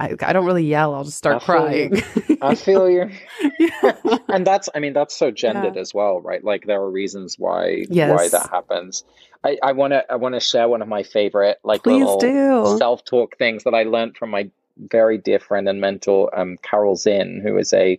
I, 0.00 0.16
I 0.22 0.32
don't 0.32 0.46
really 0.46 0.64
yell. 0.64 0.94
I'll 0.94 1.04
just 1.04 1.18
start 1.18 1.42
I 1.42 1.44
crying. 1.44 2.02
I 2.42 2.54
feel 2.54 2.88
you. 2.88 3.10
Yeah. 3.58 3.92
and 4.28 4.46
that's 4.46 4.68
i 4.74 4.78
mean 4.78 4.92
that's 4.92 5.16
so 5.16 5.30
gendered 5.30 5.76
as 5.76 5.92
well 5.92 6.20
right 6.20 6.42
like 6.42 6.66
there 6.66 6.80
are 6.80 6.90
reasons 6.90 7.38
why 7.38 7.84
why 7.88 8.28
that 8.28 8.48
happens 8.50 9.04
i 9.44 9.58
i 9.62 9.72
want 9.72 9.92
to 9.92 10.10
i 10.10 10.16
want 10.16 10.34
to 10.34 10.40
share 10.40 10.68
one 10.68 10.82
of 10.82 10.88
my 10.88 11.02
favorite 11.02 11.58
like 11.62 11.82
Please 11.82 12.00
little 12.00 12.18
do. 12.18 12.78
self-talk 12.78 13.36
things 13.36 13.64
that 13.64 13.74
i 13.74 13.82
learned 13.82 14.16
from 14.16 14.30
my 14.30 14.48
very 14.78 15.18
dear 15.18 15.38
friend 15.38 15.68
and 15.68 15.80
mentor 15.80 16.36
um 16.38 16.56
carol 16.62 16.96
zinn 16.96 17.40
who 17.42 17.58
is 17.58 17.72
a 17.72 17.98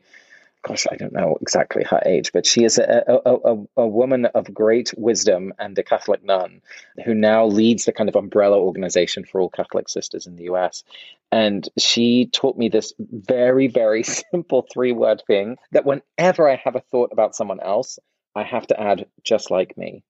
gosh 0.68 0.88
i 0.92 0.96
don't 0.96 1.14
know 1.14 1.38
exactly 1.42 1.84
her 1.84 2.02
age 2.06 2.32
but 2.34 2.46
she 2.46 2.64
is 2.64 2.78
a 2.78 3.04
a, 3.08 3.32
a, 3.34 3.56
a- 3.78 3.88
woman 3.88 4.26
of 4.28 4.54
great 4.54 4.94
wisdom 4.98 5.54
and 5.60 5.78
a 5.80 5.84
catholic 5.84 6.24
nun 6.24 6.62
who 7.06 7.14
now 7.14 7.46
leads 7.46 7.86
the 7.86 7.94
kind 7.94 8.10
of 8.10 8.16
umbrella 8.16 8.60
organization 8.60 9.26
for 9.26 9.42
all 9.42 9.50
catholic 9.50 9.90
sisters 9.90 10.28
in 10.28 10.36
the 10.36 10.46
us 10.46 10.84
and 11.32 11.70
she 11.80 12.28
taught 12.28 12.58
me 12.58 12.70
this 12.70 12.94
very, 13.00 13.68
very 13.68 14.04
simple 14.34 14.68
three 14.74 14.94
word 14.94 15.24
thing 15.28 15.58
that 15.74 15.86
whenever 15.86 16.50
I 16.50 16.58
have 16.58 16.76
a 16.78 16.82
thought 16.82 17.12
about 17.14 17.36
someone 17.36 17.62
else, 17.62 18.00
I 18.36 18.44
have 18.44 18.68
to 18.70 18.82
add 18.82 19.08
just 19.24 19.52
like 19.52 19.78
me. 19.78 20.04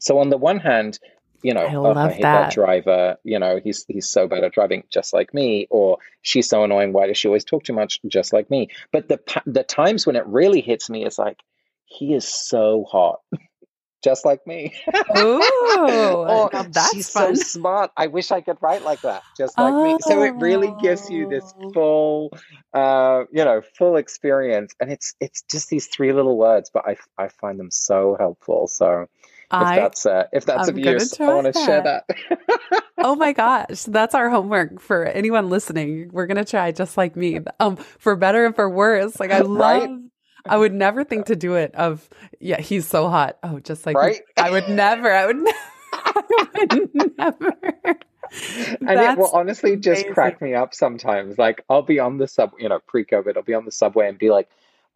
So 0.00 0.20
on 0.20 0.30
the 0.30 0.38
one 0.38 0.60
hand, 0.60 1.00
you 1.42 1.54
know, 1.54 1.66
I 1.66 1.74
"Oh, 1.74 1.82
love 1.92 2.12
hate 2.12 2.22
that. 2.22 2.52
driver, 2.52 3.16
you 3.24 3.38
know, 3.38 3.60
he's 3.62 3.84
he's 3.88 4.08
so 4.08 4.28
bad 4.28 4.44
at 4.44 4.52
driving 4.52 4.84
just 4.90 5.12
like 5.12 5.34
me, 5.34 5.66
or 5.70 5.98
she's 6.22 6.48
so 6.48 6.64
annoying, 6.64 6.92
why 6.92 7.06
does 7.06 7.18
she 7.18 7.28
always 7.28 7.44
talk 7.44 7.64
too 7.64 7.72
much 7.72 8.00
just 8.06 8.32
like 8.32 8.50
me? 8.50 8.68
But 8.92 9.08
the 9.08 9.20
the 9.46 9.64
times 9.64 10.06
when 10.06 10.16
it 10.16 10.26
really 10.26 10.60
hits 10.60 10.88
me 10.90 11.04
is 11.04 11.18
like, 11.18 11.40
he 11.84 12.14
is 12.14 12.26
so 12.26 12.84
hot. 12.90 13.20
Just 14.04 14.24
like 14.24 14.44
me. 14.48 14.74
Ooh, 15.16 15.20
or 16.28 16.50
now 16.52 16.64
that's 16.64 16.92
she's 16.92 17.08
fun. 17.08 17.36
so 17.36 17.42
smart. 17.44 17.92
I 17.96 18.08
wish 18.08 18.32
I 18.32 18.40
could 18.40 18.56
write 18.60 18.82
like 18.82 19.00
that, 19.02 19.22
just 19.36 19.56
like 19.60 19.80
me. 19.80 19.96
So 20.00 20.22
it 20.22 20.34
really 20.40 20.72
gives 20.82 21.08
you 21.08 21.28
this 21.28 21.54
Oh. 21.62 21.70
full, 21.72 22.32
uh, 22.74 23.24
you 23.32 23.44
know, 23.44 23.62
full 23.78 23.94
experience, 23.96 24.74
and 24.80 24.90
it's 24.90 25.14
it's 25.20 25.42
just 25.42 25.68
these 25.68 25.86
three 25.86 26.12
little 26.12 26.36
words, 26.36 26.68
but 26.74 26.84
I 26.84 26.96
I 27.16 27.28
find 27.28 27.60
them 27.60 27.70
so 27.70 28.16
helpful. 28.18 28.66
So 28.66 29.06
if 29.52 29.76
that's 29.76 30.06
uh, 30.06 30.24
if 30.32 30.46
that's 30.46 30.68
I'm 30.68 30.78
of 30.78 30.84
use, 30.84 31.20
I 31.20 31.26
want 31.26 31.46
to 31.46 31.52
share 31.52 31.82
that. 31.82 32.84
oh 32.98 33.14
my 33.14 33.32
gosh, 33.34 33.82
that's 33.82 34.14
our 34.14 34.30
homework 34.30 34.80
for 34.80 35.04
anyone 35.04 35.50
listening. 35.50 36.10
We're 36.12 36.26
gonna 36.26 36.44
try 36.44 36.72
just 36.72 36.96
like 36.96 37.16
me. 37.16 37.40
Um, 37.60 37.76
for 37.76 38.16
better 38.16 38.46
and 38.46 38.54
for 38.54 38.68
worse. 38.68 39.20
Like 39.20 39.30
I 39.30 39.38
love. 39.40 39.82
Right? 39.82 39.98
I 40.44 40.56
would 40.56 40.72
never 40.74 41.04
think 41.04 41.26
to 41.26 41.36
do 41.36 41.54
it. 41.54 41.74
Of 41.74 42.08
yeah, 42.40 42.60
he's 42.60 42.86
so 42.86 43.08
hot. 43.08 43.38
Oh, 43.42 43.60
just 43.60 43.86
like. 43.86 43.96
Right? 43.96 44.20
I 44.36 44.50
would 44.50 44.68
never. 44.68 45.12
I 45.12 45.26
would. 45.26 45.36
Ne- 45.42 45.52
I 45.94 46.62
would 46.70 46.94
never. 47.18 47.56
and 48.80 48.98
it 48.98 49.18
will 49.18 49.30
honestly 49.34 49.76
just 49.76 50.00
amazing. 50.00 50.14
crack 50.14 50.40
me 50.40 50.54
up 50.54 50.74
sometimes. 50.74 51.36
Like 51.36 51.62
I'll 51.68 51.82
be 51.82 51.98
on 51.98 52.16
the 52.16 52.26
sub, 52.26 52.52
you 52.58 52.68
know, 52.70 52.78
pre-COVID, 52.86 53.36
I'll 53.36 53.42
be 53.42 53.52
on 53.52 53.66
the 53.66 53.70
subway 53.70 54.08
and 54.08 54.18
be 54.18 54.30
like, 54.30 54.48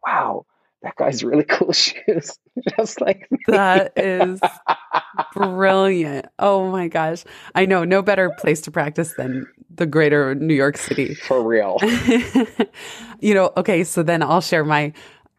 "Wow, 0.05 0.47
that 0.87 0.95
guy's 0.95 1.23
really 1.23 1.43
cool 1.43 1.73
shoes," 1.83 2.39
just 2.77 3.01
like 3.01 3.29
me. 3.31 3.39
That 3.47 3.93
is 3.97 4.39
brilliant. 5.33 6.27
Oh 6.39 6.71
my 6.71 6.87
gosh. 6.87 7.23
I 7.55 7.65
know 7.65 7.83
no 7.83 8.01
better 8.01 8.31
place 8.39 8.61
to 8.61 8.71
practice 8.71 9.13
than 9.15 9.45
the 9.75 9.85
greater 9.85 10.33
New 10.35 10.53
York 10.53 10.77
City. 10.77 11.13
for 11.13 11.43
real. 11.45 11.77
you 13.19 13.33
know, 13.33 13.51
okay, 13.57 13.83
so 13.83 14.01
then 14.03 14.23
I'll 14.23 14.41
share 14.41 14.63
my 14.63 14.93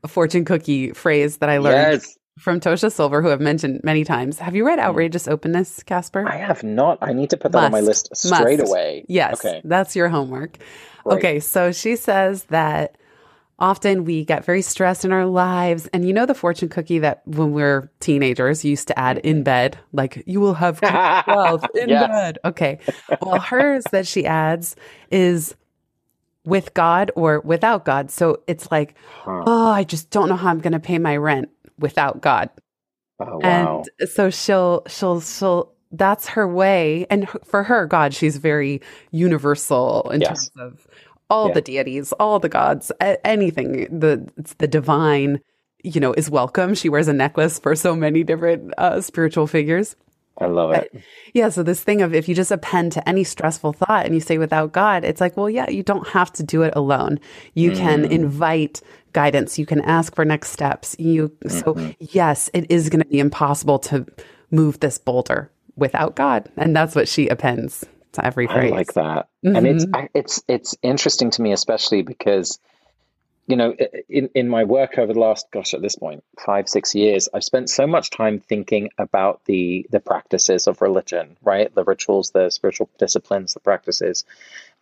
fortune 0.06 0.44
cookie 0.44 0.92
phrase 0.92 1.38
that 1.38 1.48
I 1.48 1.58
learned 1.58 2.02
Yes, 2.02 2.16
from 2.38 2.60
Tosha 2.60 2.92
Silver, 2.92 3.20
who 3.20 3.30
I've 3.30 3.40
mentioned 3.40 3.80
many 3.82 4.04
times. 4.04 4.38
Have 4.38 4.54
you 4.54 4.64
read 4.66 4.78
hmm. 4.78 4.84
Outrageous 4.84 5.26
Openness, 5.26 5.82
Casper? 5.82 6.28
I 6.28 6.36
have 6.36 6.62
not. 6.62 6.98
I 7.00 7.12
need 7.12 7.30
to 7.30 7.36
put 7.36 7.52
that 7.52 7.64
on 7.64 7.72
my 7.72 7.80
list 7.80 8.14
straight 8.14 8.60
Must. 8.60 8.70
away. 8.70 9.04
Yes, 9.08 9.44
Okay. 9.44 9.60
that's 9.64 9.96
your 9.96 10.08
homework. 10.08 10.58
Great. 11.04 11.16
Okay, 11.18 11.40
so 11.40 11.72
she 11.72 11.96
says 11.96 12.44
that 12.44 12.96
often 13.58 14.04
we 14.04 14.24
get 14.24 14.44
very 14.44 14.62
stressed 14.62 15.04
in 15.04 15.12
our 15.12 15.26
lives. 15.26 15.88
And 15.92 16.06
you 16.06 16.12
know 16.12 16.26
the 16.26 16.34
fortune 16.34 16.68
cookie 16.68 16.98
that 17.00 17.22
when 17.26 17.52
we're 17.52 17.90
teenagers 18.00 18.64
used 18.64 18.88
to 18.88 18.98
add 18.98 19.18
in 19.18 19.42
bed, 19.42 19.78
like 19.92 20.22
you 20.26 20.40
will 20.40 20.54
have 20.54 20.80
wealth 21.26 21.66
in 21.74 21.88
Yes. 21.90 22.08
bed. 22.08 22.38
Okay. 22.44 22.78
Well, 23.20 23.38
hers 23.40 23.86
that 23.86 24.06
she 24.06 24.24
adds 24.26 24.76
is 25.10 25.54
with 26.44 26.72
God 26.74 27.10
or 27.16 27.40
without 27.40 27.84
God. 27.84 28.10
So 28.10 28.42
it's 28.46 28.70
like, 28.70 28.94
Huh. 29.24 29.44
oh, 29.46 29.70
I 29.70 29.84
just 29.84 30.10
don't 30.10 30.28
know 30.28 30.36
how 30.36 30.50
I'm 30.50 30.60
going 30.60 30.72
to 30.72 30.80
pay 30.80 30.98
my 30.98 31.16
rent 31.16 31.50
without 31.78 32.20
God. 32.20 32.50
Oh 33.20 33.38
wow. 33.38 33.82
And 34.00 34.08
so 34.10 34.30
she'll, 34.30 34.84
she'll, 34.86 35.20
she'll, 35.20 35.72
that's 35.90 36.28
her 36.28 36.46
way. 36.46 37.06
And 37.10 37.28
for 37.44 37.64
her, 37.64 37.86
God, 37.86 38.14
she's 38.14 38.36
very 38.36 38.80
universal 39.10 40.08
in 40.10 40.20
Yes. 40.20 40.28
terms 40.28 40.50
of 40.58 40.86
all 41.30 41.48
Yeah. 41.48 41.54
the 41.54 41.60
deities, 41.60 42.12
all 42.12 42.38
the 42.38 42.48
gods, 42.48 42.90
anything, 43.24 43.86
the, 43.96 44.26
the 44.58 44.66
divine, 44.66 45.40
you 45.82 46.00
know, 46.00 46.12
is 46.14 46.30
welcome. 46.30 46.74
She 46.74 46.88
wears 46.88 47.08
a 47.08 47.12
necklace 47.12 47.58
for 47.58 47.74
so 47.76 47.94
many 47.94 48.24
different 48.24 48.72
uh, 48.78 49.00
spiritual 49.00 49.46
figures. 49.46 49.96
I 50.40 50.46
love 50.46 50.72
it. 50.72 50.94
Yeah. 51.34 51.48
So 51.48 51.64
this 51.64 51.82
thing 51.82 52.00
of 52.00 52.14
if 52.14 52.28
you 52.28 52.34
just 52.34 52.52
append 52.52 52.92
to 52.92 53.08
any 53.08 53.24
stressful 53.24 53.72
thought 53.72 54.06
and 54.06 54.14
you 54.14 54.20
say 54.20 54.38
without 54.38 54.70
God, 54.72 55.04
it's 55.04 55.20
like, 55.20 55.36
well, 55.36 55.50
yeah, 55.50 55.68
you 55.68 55.82
don't 55.82 56.06
have 56.08 56.32
to 56.34 56.44
do 56.44 56.62
it 56.62 56.72
alone. 56.76 57.18
You 57.54 57.72
can 57.72 58.04
Mm. 58.04 58.10
invite 58.10 58.80
guidance. 59.12 59.58
You 59.58 59.66
can 59.66 59.80
ask 59.80 60.14
for 60.14 60.24
next 60.24 60.50
steps. 60.50 60.94
You 60.98 61.32
so 61.48 61.74
Mm-hmm. 61.74 61.90
yes, 61.98 62.50
it 62.54 62.70
is 62.70 62.88
going 62.88 63.02
to 63.02 63.08
be 63.08 63.18
impossible 63.18 63.80
to 63.80 64.06
move 64.52 64.78
this 64.78 64.96
boulder 64.96 65.50
without 65.76 66.14
God, 66.14 66.48
and 66.56 66.74
that's 66.74 66.94
what 66.94 67.08
she 67.08 67.26
appends 67.28 67.84
to 68.12 68.24
every 68.24 68.46
I 68.48 68.68
like 68.68 68.94
that. 68.94 69.28
And 69.42 69.66
it's 69.66 69.84
Mhm. 69.84 69.94
I, 69.94 70.08
it's 70.14 70.42
it's 70.48 70.76
interesting 70.82 71.30
to 71.30 71.42
me, 71.42 71.52
especially 71.52 72.02
because 72.02 72.58
you 73.48 73.56
know, 73.56 73.74
in 74.10 74.28
in 74.34 74.48
my 74.48 74.64
work 74.64 74.98
over 74.98 75.12
the 75.14 75.18
last, 75.20 75.46
gosh, 75.50 75.72
at 75.72 75.80
this 75.80 75.96
point, 75.96 76.22
five 76.38 76.68
six 76.68 76.94
years, 76.94 77.28
I've 77.32 77.44
spent 77.44 77.70
so 77.70 77.86
much 77.86 78.10
time 78.10 78.40
thinking 78.40 78.90
about 78.98 79.42
the 79.46 79.86
the 79.90 80.00
practices 80.00 80.66
of 80.66 80.82
religion, 80.82 81.38
right? 81.42 81.74
The 81.74 81.84
rituals, 81.84 82.30
the 82.30 82.50
spiritual 82.50 82.90
disciplines, 82.98 83.54
the 83.54 83.60
practices, 83.60 84.24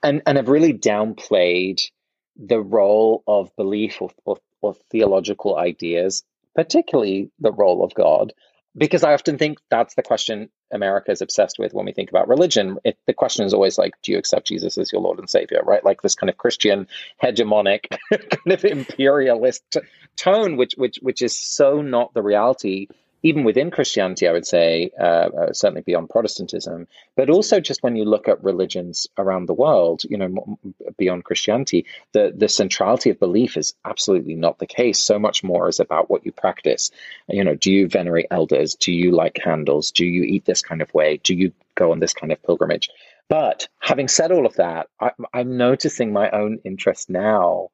and 0.02 0.22
and 0.26 0.36
I've 0.36 0.48
really 0.48 0.74
downplayed 0.74 1.90
the 2.36 2.60
role 2.60 3.22
of 3.26 3.54
belief 3.56 4.02
or, 4.02 4.10
or, 4.24 4.38
or 4.60 4.74
theological 4.90 5.56
ideas, 5.56 6.24
particularly 6.54 7.30
the 7.38 7.52
role 7.52 7.84
of 7.84 7.94
God, 7.94 8.32
because 8.76 9.04
I 9.04 9.14
often 9.14 9.38
think 9.38 9.58
that's 9.70 9.94
the 9.94 10.02
question 10.02 10.50
America 10.72 11.10
is 11.10 11.22
obsessed 11.22 11.58
with 11.58 11.74
when 11.74 11.86
we 11.86 11.92
think 11.92 12.10
about 12.10 12.28
religion. 12.28 12.78
It, 12.84 12.98
the 13.06 13.12
question 13.12 13.44
is 13.46 13.54
always 13.54 13.78
like, 13.78 13.94
do 14.02 14.12
you 14.12 14.18
accept 14.18 14.46
Jesus 14.46 14.78
as 14.78 14.92
your 14.92 15.00
Lord 15.00 15.18
and 15.18 15.30
Savior, 15.30 15.62
right? 15.64 15.84
Like 15.84 16.02
this 16.02 16.14
kind 16.14 16.30
of 16.30 16.36
Christian 16.36 16.88
hegemonic 17.22 17.96
kind 18.10 18.52
of 18.52 18.64
imperialist 18.64 19.76
tone, 20.16 20.56
which 20.56 20.74
which 20.76 20.98
which 21.02 21.22
is 21.22 21.38
so 21.38 21.82
not 21.82 22.14
the 22.14 22.22
reality. 22.22 22.88
Even 23.22 23.44
within 23.44 23.70
Christianity, 23.70 24.28
I 24.28 24.32
would 24.32 24.46
say, 24.46 24.90
uh, 24.98 25.02
uh, 25.02 25.52
certainly 25.52 25.82
beyond 25.82 26.10
Protestantism, 26.10 26.86
but 27.16 27.30
also 27.30 27.60
just 27.60 27.82
when 27.82 27.96
you 27.96 28.04
look 28.04 28.28
at 28.28 28.44
religions 28.44 29.08
around 29.18 29.46
the 29.46 29.54
world, 29.54 30.02
you 30.04 30.16
know, 30.16 30.58
beyond 30.96 31.24
Christianity, 31.24 31.86
the 32.12 32.32
the 32.36 32.48
centrality 32.48 33.10
of 33.10 33.18
belief 33.18 33.56
is 33.56 33.74
absolutely 33.84 34.34
not 34.34 34.58
the 34.58 34.66
case. 34.66 34.98
So 34.98 35.18
much 35.18 35.42
more 35.42 35.68
is 35.68 35.80
about 35.80 36.08
what 36.10 36.24
you 36.24 36.32
practice. 36.32 36.90
You 37.28 37.44
know, 37.44 37.54
do 37.54 37.72
you 37.72 37.88
venerate 37.88 38.26
elders? 38.30 38.74
Do 38.74 38.92
you 38.92 39.10
light 39.10 39.34
candles? 39.34 39.90
Do 39.90 40.04
you 40.04 40.22
eat 40.22 40.44
this 40.44 40.62
kind 40.62 40.82
of 40.82 40.92
way? 40.94 41.18
Do 41.22 41.34
you 41.34 41.52
go 41.74 41.92
on 41.92 42.00
this 42.00 42.14
kind 42.14 42.32
of 42.32 42.42
pilgrimage? 42.42 42.90
But 43.28 43.68
having 43.80 44.08
said 44.08 44.30
all 44.30 44.46
of 44.46 44.56
that, 44.56 44.88
I, 45.00 45.10
I'm 45.34 45.56
noticing 45.56 46.12
my 46.12 46.30
own 46.30 46.60
interest 46.64 47.10
now 47.10 47.70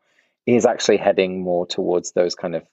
is 0.46 0.66
actually 0.66 0.96
heading 0.96 1.40
more 1.40 1.66
towards 1.66 2.12
those 2.12 2.34
kind 2.34 2.54
of 2.54 2.64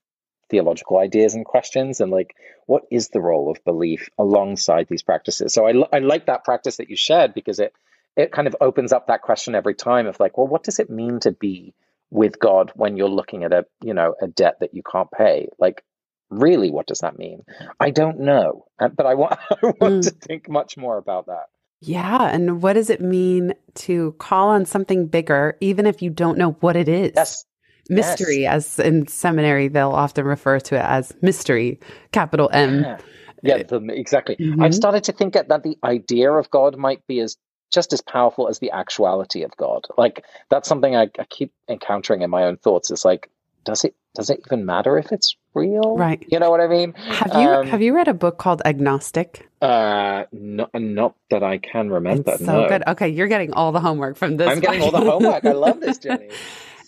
theological 0.50 0.98
ideas 0.98 1.36
and 1.36 1.46
questions 1.46 2.00
and 2.02 2.12
like 2.12 2.36
what 2.66 2.84
is 2.92 3.10
the 3.10 3.22
role 3.22 3.50
of 3.52 3.64
belief 3.66 4.10
alongside 4.18 4.88
these 4.90 5.04
practices 5.04 5.54
so 5.54 5.68
I, 5.68 5.96
I 5.96 6.00
like 6.00 6.26
that 6.28 6.44
practice 6.44 6.78
that 6.78 6.90
you 6.90 6.96
shared 6.96 7.34
because 7.34 7.60
it 7.60 7.74
it 8.18 8.32
kind 8.32 8.48
of 8.48 8.56
opens 8.60 8.92
up 8.92 9.08
that 9.08 9.22
question 9.22 9.56
every 9.56 9.76
time 9.76 10.08
of 10.08 10.20
like 10.20 10.38
well 10.38 10.48
what 10.48 10.64
does 10.64 10.80
it 10.80 10.90
mean 10.90 11.20
to 11.22 11.32
be 11.32 11.74
with 12.12 12.40
god 12.40 12.72
when 12.76 12.98
you're 12.98 13.10
looking 13.10 13.44
at 13.44 13.54
a 13.54 13.66
you 13.84 13.94
know 13.94 14.16
a 14.22 14.28
debt 14.28 14.58
that 14.62 14.74
you 14.74 14.82
can't 14.84 15.12
pay 15.12 15.48
like 15.60 15.84
really 16.30 16.70
what 16.72 16.88
does 16.88 17.00
that 17.00 17.18
mean 17.18 17.44
i 17.80 17.90
don't 17.92 18.20
know 18.20 18.66
but 18.80 19.06
i 19.06 19.14
want 19.16 19.34
i 19.52 19.56
want 19.62 20.02
Mm. 20.02 20.02
to 20.04 20.12
think 20.12 20.50
much 20.50 20.78
more 20.78 20.98
about 20.98 21.28
that 21.28 21.46
Yeah. 21.82 22.28
And 22.28 22.62
what 22.62 22.74
does 22.74 22.90
it 22.90 23.00
mean 23.00 23.54
to 23.86 24.12
call 24.20 24.50
on 24.50 24.66
something 24.66 25.08
bigger, 25.08 25.56
even 25.62 25.86
if 25.86 26.02
you 26.02 26.10
don't 26.10 26.38
know 26.38 26.52
what 26.60 26.76
it 26.76 26.90
is? 26.90 27.14
yes 27.16 27.46
mystery, 27.90 28.42
yes. 28.42 28.80
as 28.80 28.86
in 28.86 29.08
seminary, 29.08 29.68
they'll 29.68 29.92
often 29.92 30.26
refer 30.26 30.60
to 30.60 30.76
it 30.76 30.86
as 30.86 31.14
mystery, 31.22 31.80
capital 32.12 32.50
M. 32.54 32.84
Yeah, 32.84 32.98
yeah 33.44 33.64
the, 33.64 33.86
exactly. 33.90 34.36
Mm-hmm. 34.36 34.62
I've 34.62 34.76
started 34.76 35.04
to 35.06 35.12
think 35.12 35.34
that 35.34 35.48
the 35.48 35.78
idea 35.84 36.32
of 36.32 36.50
God 36.50 36.78
might 36.78 37.06
be 37.08 37.20
as 37.20 37.38
just 37.72 37.94
as 37.94 38.02
powerful 38.02 38.48
as 38.48 38.60
the 38.60 38.72
actuality 38.72 39.44
of 39.44 39.56
God. 39.58 39.86
Like 39.98 40.26
that's 40.50 40.68
something 40.68 40.96
I, 40.96 41.10
I 41.20 41.24
keep 41.30 41.54
encountering 41.68 42.22
in 42.22 42.30
my 42.30 42.44
own 42.44 42.58
thoughts. 42.58 42.92
It's 42.92 43.06
like, 43.06 43.30
does 43.66 43.84
it 43.84 43.96
does 44.16 44.30
it 44.30 44.42
even 44.48 44.66
matter 44.66 44.98
if 44.98 45.12
it's 45.12 45.36
real? 45.54 45.96
Right. 45.96 46.24
You 46.28 46.40
know 46.40 46.50
what 46.50 46.62
I 46.62 46.68
mean? 46.68 46.94
Have 46.94 47.34
you 47.34 47.50
um, 47.50 47.68
have 47.68 47.82
you 47.82 47.96
read 47.96 48.08
a 48.08 48.14
book 48.14 48.38
called 48.38 48.62
Agnostic? 48.66 49.48
Uh, 49.62 50.26
not 50.32 50.72
not 50.74 51.16
that 51.30 51.44
I 51.44 51.58
can 51.58 51.90
remember. 51.90 52.32
It's 52.32 52.46
so 52.46 52.62
no. 52.62 52.68
good. 52.68 52.84
Okay, 52.88 53.10
you're 53.10 53.28
getting 53.28 53.54
all 53.54 53.72
the 53.72 53.80
homework 53.80 54.18
from 54.18 54.38
this. 54.38 54.50
I'm 54.50 54.60
getting 54.60 54.82
all 54.82 54.92
the 54.92 55.02
homework. 55.02 55.46
I 55.46 55.52
love 55.52 55.80
this, 55.80 55.98
Jenny. 56.00 56.30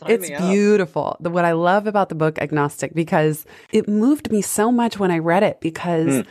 It's 0.08 0.30
beautiful. 0.30 1.18
The, 1.20 1.30
what 1.30 1.46
I 1.46 1.54
love 1.54 1.88
about 1.88 2.10
the 2.10 2.16
book 2.16 2.40
Agnostic 2.40 2.94
because 2.94 3.46
it 3.72 3.88
moved 3.88 4.32
me 4.32 4.42
so 4.42 4.72
much 4.72 5.00
when 5.00 5.12
I 5.12 5.20
read 5.20 5.44
it 5.44 5.62
because 5.62 6.08
mm. 6.08 6.28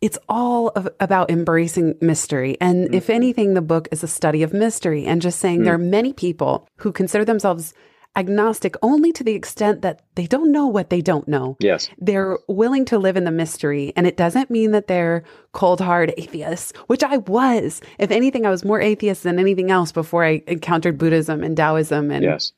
it's 0.00 0.18
all 0.28 0.68
of, 0.68 0.88
about 1.00 1.30
embracing 1.30 1.94
mystery. 2.00 2.56
And 2.60 2.88
mm. 2.88 2.94
if 2.94 3.10
anything, 3.10 3.54
the 3.54 3.62
book 3.62 3.88
is 3.92 4.02
a 4.02 4.08
study 4.08 4.42
of 4.42 4.52
mystery 4.52 5.04
and 5.06 5.22
just 5.22 5.38
saying 5.38 5.60
mm. 5.60 5.64
there 5.64 5.74
are 5.74 5.78
many 5.78 6.12
people 6.12 6.68
who 6.78 6.92
consider 6.92 7.24
themselves 7.24 7.74
agnostic 8.16 8.74
only 8.82 9.12
to 9.12 9.22
the 9.22 9.34
extent 9.34 9.82
that 9.82 10.02
they 10.16 10.26
don't 10.26 10.50
know 10.50 10.66
what 10.66 10.90
they 10.90 11.00
don't 11.00 11.28
know. 11.28 11.56
Yes. 11.60 11.88
They're 11.98 12.38
willing 12.48 12.84
to 12.86 12.98
live 12.98 13.16
in 13.16 13.24
the 13.24 13.30
mystery. 13.30 13.92
And 13.96 14.06
it 14.06 14.16
doesn't 14.16 14.50
mean 14.50 14.72
that 14.72 14.88
they're 14.88 15.22
cold 15.52 15.80
hard 15.80 16.12
atheists, 16.16 16.72
which 16.88 17.04
I 17.04 17.18
was. 17.18 17.80
If 17.98 18.10
anything, 18.10 18.44
I 18.44 18.50
was 18.50 18.64
more 18.64 18.80
atheist 18.80 19.22
than 19.22 19.38
anything 19.38 19.70
else 19.70 19.92
before 19.92 20.24
I 20.24 20.42
encountered 20.48 20.98
Buddhism 20.98 21.44
and 21.44 21.56
Taoism 21.56 22.10
and 22.10 22.24
yes. 22.24 22.52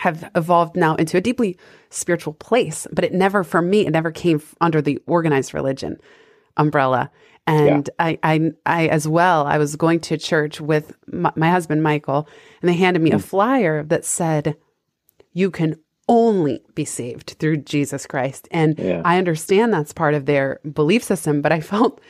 Have 0.00 0.30
evolved 0.34 0.76
now 0.76 0.94
into 0.96 1.16
a 1.16 1.20
deeply 1.20 1.56
spiritual 1.90 2.32
place. 2.34 2.86
But 2.92 3.04
it 3.04 3.12
never, 3.12 3.44
for 3.44 3.62
me, 3.62 3.86
it 3.86 3.90
never 3.90 4.10
came 4.10 4.42
under 4.60 4.82
the 4.82 4.98
organized 5.06 5.54
religion 5.54 5.98
umbrella. 6.56 7.10
And 7.46 7.90
yeah. 7.98 8.06
I, 8.06 8.18
I, 8.22 8.50
I, 8.64 8.86
as 8.88 9.06
well, 9.06 9.46
I 9.46 9.58
was 9.58 9.76
going 9.76 10.00
to 10.00 10.16
church 10.16 10.60
with 10.60 10.96
my, 11.06 11.32
my 11.36 11.50
husband, 11.50 11.82
Michael, 11.82 12.28
and 12.62 12.68
they 12.68 12.74
handed 12.74 13.02
me 13.02 13.10
mm. 13.10 13.16
a 13.16 13.18
flyer 13.18 13.82
that 13.84 14.04
said, 14.04 14.56
you 15.32 15.50
can 15.50 15.76
only 16.08 16.62
be 16.74 16.84
saved 16.84 17.36
through 17.38 17.58
Jesus 17.58 18.06
Christ. 18.06 18.48
And 18.50 18.78
yeah. 18.78 19.02
I 19.04 19.18
understand 19.18 19.72
that's 19.72 19.92
part 19.92 20.14
of 20.14 20.26
their 20.26 20.60
belief 20.70 21.02
system, 21.02 21.42
but 21.42 21.52
I 21.52 21.60
felt 21.60 22.00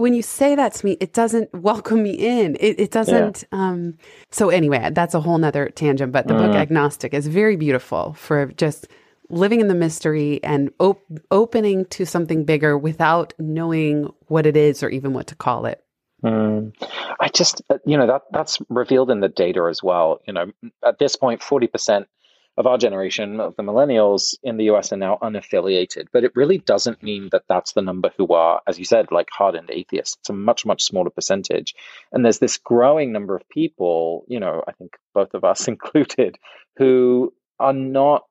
when 0.00 0.14
you 0.14 0.22
say 0.22 0.54
that 0.54 0.74
to 0.74 0.86
me, 0.86 0.96
it 1.00 1.12
doesn't 1.12 1.52
welcome 1.54 2.02
me 2.02 2.12
in. 2.12 2.56
It, 2.58 2.80
it 2.80 2.90
doesn't. 2.90 3.44
Yeah. 3.52 3.58
Um, 3.58 3.98
so 4.30 4.48
anyway, 4.48 4.90
that's 4.92 5.14
a 5.14 5.20
whole 5.20 5.38
nother 5.38 5.68
tangent. 5.68 6.12
But 6.12 6.26
the 6.26 6.34
mm. 6.34 6.38
book 6.38 6.56
Agnostic 6.56 7.14
is 7.14 7.26
very 7.26 7.56
beautiful 7.56 8.14
for 8.14 8.46
just 8.46 8.88
living 9.28 9.60
in 9.60 9.68
the 9.68 9.74
mystery 9.74 10.42
and 10.42 10.70
op- 10.80 11.06
opening 11.30 11.84
to 11.86 12.04
something 12.04 12.44
bigger 12.44 12.76
without 12.76 13.32
knowing 13.38 14.12
what 14.26 14.46
it 14.46 14.56
is 14.56 14.82
or 14.82 14.88
even 14.88 15.12
what 15.12 15.28
to 15.28 15.36
call 15.36 15.66
it. 15.66 15.84
Mm. 16.24 16.74
I 17.18 17.28
just, 17.28 17.62
uh, 17.70 17.78
you 17.86 17.96
know, 17.96 18.06
that 18.06 18.22
that's 18.30 18.58
revealed 18.68 19.10
in 19.10 19.20
the 19.20 19.28
data 19.28 19.66
as 19.70 19.82
well. 19.82 20.20
You 20.26 20.34
know, 20.34 20.52
at 20.84 20.98
this 20.98 21.16
point, 21.16 21.42
forty 21.42 21.66
percent 21.66 22.08
of 22.56 22.66
our 22.66 22.78
generation, 22.78 23.40
of 23.40 23.56
the 23.56 23.62
millennials 23.62 24.34
in 24.42 24.56
the 24.56 24.70
US, 24.70 24.92
are 24.92 24.96
now 24.96 25.18
unaffiliated. 25.22 26.06
But 26.12 26.24
it 26.24 26.32
really 26.34 26.58
doesn't 26.58 27.02
mean 27.02 27.28
that 27.32 27.44
that's 27.48 27.72
the 27.72 27.82
number 27.82 28.10
who 28.16 28.28
are, 28.28 28.60
as 28.66 28.78
you 28.78 28.84
said, 28.84 29.12
like 29.12 29.28
hardened 29.30 29.70
atheists. 29.70 30.16
It's 30.20 30.30
a 30.30 30.34
much, 30.34 30.66
much 30.66 30.84
smaller 30.84 31.10
percentage. 31.10 31.74
And 32.12 32.24
there's 32.24 32.38
this 32.38 32.58
growing 32.58 33.12
number 33.12 33.34
of 33.36 33.48
people, 33.48 34.24
you 34.28 34.40
know, 34.40 34.62
I 34.66 34.72
think 34.72 34.96
both 35.14 35.34
of 35.34 35.44
us 35.44 35.68
included, 35.74 36.38
who 36.76 37.32
are 37.58 37.72
not 37.72 38.24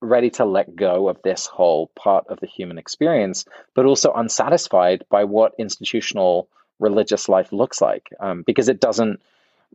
ready 0.00 0.30
to 0.30 0.44
let 0.44 0.76
go 0.76 1.08
of 1.08 1.20
this 1.22 1.46
whole 1.46 1.90
part 1.96 2.26
of 2.28 2.38
the 2.40 2.46
human 2.46 2.78
experience, 2.78 3.44
but 3.74 3.86
also 3.86 4.12
unsatisfied 4.12 5.04
by 5.10 5.24
what 5.24 5.54
institutional 5.58 6.48
religious 6.78 7.28
life 7.28 7.52
looks 7.52 7.80
like 7.80 8.10
um, 8.20 8.42
because 8.46 8.68
it 8.68 8.80
doesn't 8.80 9.20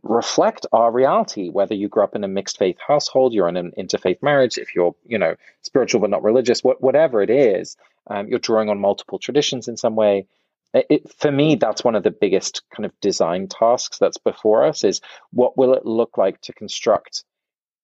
reflect 0.02 0.66
our 0.72 0.90
reality 0.90 1.50
whether 1.50 1.74
you 1.74 1.88
grew 1.88 2.02
up 2.02 2.16
in 2.16 2.24
a 2.24 2.28
mixed 2.28 2.58
faith 2.58 2.76
household 2.86 3.34
you're 3.34 3.48
in 3.48 3.56
an 3.56 3.72
interfaith 3.78 4.22
marriage 4.22 4.56
if 4.56 4.74
you're 4.74 4.94
you 5.06 5.18
know 5.18 5.34
spiritual 5.60 6.00
but 6.00 6.10
not 6.10 6.22
religious 6.22 6.64
what, 6.64 6.80
whatever 6.82 7.22
it 7.22 7.30
is 7.30 7.76
um, 8.10 8.28
you're 8.28 8.38
drawing 8.38 8.68
on 8.68 8.80
multiple 8.80 9.18
traditions 9.18 9.68
in 9.68 9.76
some 9.76 9.94
way. 9.96 10.26
It, 10.72 11.12
for 11.18 11.32
me 11.32 11.56
that's 11.56 11.82
one 11.82 11.96
of 11.96 12.04
the 12.04 12.12
biggest 12.12 12.62
kind 12.74 12.86
of 12.86 12.92
design 13.00 13.48
tasks 13.48 13.98
that's 13.98 14.18
before 14.18 14.64
us 14.64 14.84
is 14.84 15.00
what 15.32 15.58
will 15.58 15.74
it 15.74 15.84
look 15.84 16.16
like 16.16 16.40
to 16.42 16.52
construct 16.52 17.24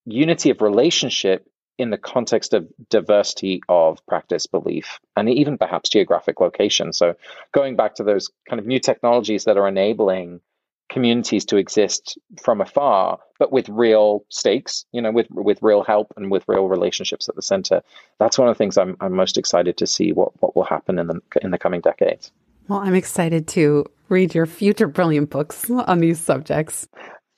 unity 0.05 0.51
of 0.51 0.61
relationship 0.61 1.49
in 1.79 1.91
the 1.91 1.99
context 1.99 2.55
of 2.55 2.69
diversity 2.89 3.61
of 3.69 3.99
practice 4.07 4.47
belief 4.47 5.01
and 5.17 5.29
even 5.29 5.59
perhaps 5.59 5.91
geographic 5.91 6.41
location. 6.41 6.93
So 6.93 7.17
going 7.53 7.75
back 7.75 7.97
to 7.97 8.05
those 8.05 8.31
kind 8.49 8.61
of 8.61 8.67
new 8.67 8.79
technologies 8.79 9.45
that 9.45 9.57
are 9.57 9.67
enabling 9.67 10.41
communities 10.89 11.45
to 11.47 11.57
exist 11.57 12.19
from 12.43 12.61
afar, 12.61 13.19
but 13.39 13.53
with 13.53 13.69
real 13.69 14.25
stakes, 14.29 14.85
you 14.93 15.03
know, 15.03 15.11
with 15.11 15.27
with 15.31 15.59
real 15.63 15.83
help 15.83 16.13
and 16.17 16.31
with 16.31 16.45
real 16.47 16.69
relationships 16.69 17.29
at 17.29 17.37
the 17.37 17.43
center. 17.43 17.83
That's 18.19 18.39
one 18.39 18.49
of 18.49 18.55
the 18.55 18.59
things 18.59 18.79
I'm 18.79 18.97
I'm 19.01 19.13
most 19.13 19.39
excited 19.39 19.77
to 19.79 19.87
see 19.87 20.13
what 20.13 20.33
what 20.41 20.55
will 20.55 20.65
happen 20.65 20.99
in 20.99 21.07
the 21.07 21.21
in 21.43 21.51
the 21.51 21.59
coming 21.59 21.81
decades. 21.81 22.31
Well, 22.69 22.81
I'm 22.81 22.95
excited 22.95 23.47
to 23.49 23.87
read 24.09 24.35
your 24.35 24.47
future 24.47 24.89
brilliant 24.89 25.31
books 25.31 25.71
on 25.71 25.99
these 25.99 26.21
subjects. 26.21 26.89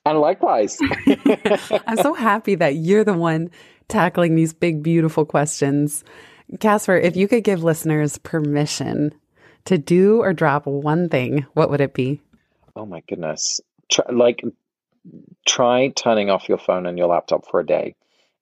And 0.06 0.20
likewise. 0.20 0.78
I'm 1.86 1.98
so 1.98 2.14
happy 2.14 2.54
that 2.54 2.76
you're 2.76 3.04
the 3.04 3.12
one 3.12 3.50
tackling 3.88 4.36
these 4.36 4.54
big, 4.54 4.82
beautiful 4.82 5.26
questions. 5.26 6.02
Casper, 6.60 6.96
if 6.96 7.14
you 7.16 7.28
could 7.28 7.44
give 7.44 7.62
listeners 7.62 8.16
permission 8.18 9.12
to 9.66 9.76
do 9.76 10.22
or 10.22 10.32
drop 10.32 10.66
one 10.66 11.10
thing, 11.10 11.44
what 11.52 11.68
would 11.70 11.82
it 11.82 11.92
be? 11.92 12.22
Oh 12.76 12.86
my 12.86 13.02
goodness. 13.08 13.60
Try, 13.90 14.04
like, 14.12 14.42
try 15.46 15.88
turning 15.88 16.30
off 16.30 16.48
your 16.48 16.58
phone 16.58 16.86
and 16.86 16.98
your 16.98 17.08
laptop 17.08 17.46
for 17.50 17.60
a 17.60 17.66
day. 17.66 17.94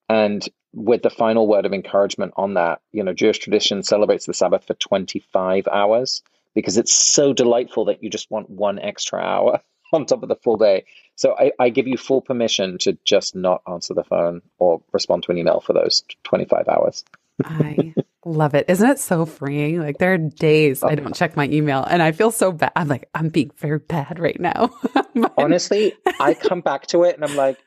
And 0.09 0.47
with 0.72 1.03
the 1.03 1.11
final 1.11 1.47
word 1.49 1.66
of 1.66 1.72
encouragement 1.72 2.35
on 2.37 2.55
that, 2.55 2.81
you 2.93 3.03
know, 3.03 3.14
Jewish 3.14 3.39
tradition 3.39 3.83
celebrates 3.83 4.27
the 4.27 4.35
Sabbath 4.35 4.66
for 4.66 4.74
25 4.74 5.66
hours 5.68 6.22
because 6.55 6.77
it's 6.77 6.95
so 6.95 7.33
delightful 7.33 7.87
that 7.87 8.03
you 8.03 8.11
just 8.11 8.31
want 8.31 8.51
one 8.51 8.79
extra 8.79 9.20
hour 9.20 9.61
on 9.93 10.07
top 10.07 10.22
of 10.22 10.29
the 10.29 10.37
full 10.37 10.57
day. 10.57 10.85
So 11.14 11.35
I, 11.39 11.53
I, 11.59 11.70
give 11.70 11.87
you 11.87 11.97
full 11.97 12.20
permission 12.20 12.77
to 12.79 12.99
just 13.05 13.35
not 13.35 13.62
answer 13.66 13.95
the 13.95 14.05
phone 14.05 14.43
or 14.59 14.83
respond 14.93 15.22
to 15.24 15.33
an 15.33 15.39
email 15.39 15.61
for 15.61 15.72
those 15.72 16.05
25 16.24 16.68
hours. 16.68 17.05
I 17.43 17.95
love 18.27 18.55
it. 18.55 18.66
Isn't 18.68 18.89
it 18.91 18.99
so 18.99 19.24
freeing? 19.24 19.81
Like 19.81 19.99
there 19.99 20.14
are 20.14 20.18
days 20.18 20.83
oh 20.83 20.89
I 20.89 20.95
don't 20.95 21.14
check 21.14 21.37
my 21.37 21.47
email 21.49 21.85
and 21.85 22.03
I 22.03 22.12
feel 22.12 22.31
so 22.31 22.53
bad. 22.53 22.72
I'm 22.77 22.89
like, 22.89 23.09
I'm 23.14 23.29
being 23.29 23.51
very 23.57 23.79
bad 23.79 24.18
right 24.18 24.39
now. 24.39 24.70
Honestly, 25.39 25.95
I 26.20 26.35
come 26.49 26.61
back 26.61 26.87
to 26.89 27.05
it 27.05 27.14
and 27.14 27.24
I'm 27.24 27.37
like, 27.37 27.59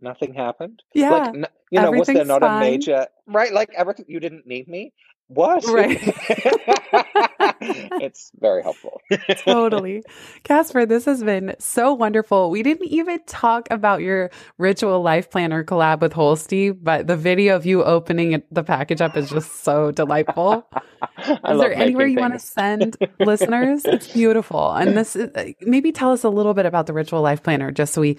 nothing 0.00 0.34
happened. 0.34 0.82
Yeah. 0.94 1.10
Like, 1.10 1.50
you 1.70 1.80
know, 1.80 1.90
was 1.92 2.06
there 2.08 2.24
not 2.24 2.40
fine. 2.40 2.62
a 2.62 2.70
major, 2.70 3.06
right? 3.26 3.52
Like 3.52 3.70
everything, 3.76 4.06
you 4.08 4.20
didn't 4.20 4.46
need 4.46 4.66
me. 4.66 4.92
What? 5.32 5.64
Right. 5.64 5.96
it's 8.02 8.32
very 8.40 8.64
helpful. 8.64 9.00
totally. 9.44 10.02
Casper, 10.42 10.84
this 10.84 11.04
has 11.04 11.22
been 11.22 11.54
so 11.60 11.94
wonderful. 11.94 12.50
We 12.50 12.64
didn't 12.64 12.88
even 12.88 13.20
talk 13.26 13.68
about 13.70 14.00
your 14.00 14.30
ritual 14.58 15.02
life 15.02 15.30
planner 15.30 15.62
collab 15.62 16.00
with 16.00 16.14
Holstee, 16.14 16.76
but 16.82 17.06
the 17.06 17.16
video 17.16 17.54
of 17.54 17.64
you 17.64 17.84
opening 17.84 18.42
the 18.50 18.64
package 18.64 19.00
up 19.00 19.16
is 19.16 19.30
just 19.30 19.62
so 19.62 19.92
delightful. 19.92 20.68
is 21.18 21.36
there 21.44 21.74
anywhere 21.74 22.08
you 22.08 22.16
things. 22.16 22.20
want 22.20 22.34
to 22.34 22.40
send 22.40 22.96
listeners? 23.20 23.84
It's 23.84 24.12
beautiful. 24.12 24.72
And 24.72 24.96
this 24.96 25.14
is, 25.14 25.30
uh, 25.36 25.52
maybe 25.60 25.92
tell 25.92 26.10
us 26.10 26.24
a 26.24 26.28
little 26.28 26.54
bit 26.54 26.66
about 26.66 26.88
the 26.88 26.92
ritual 26.92 27.22
life 27.22 27.44
planner 27.44 27.70
just 27.70 27.94
so 27.94 28.00
we 28.00 28.18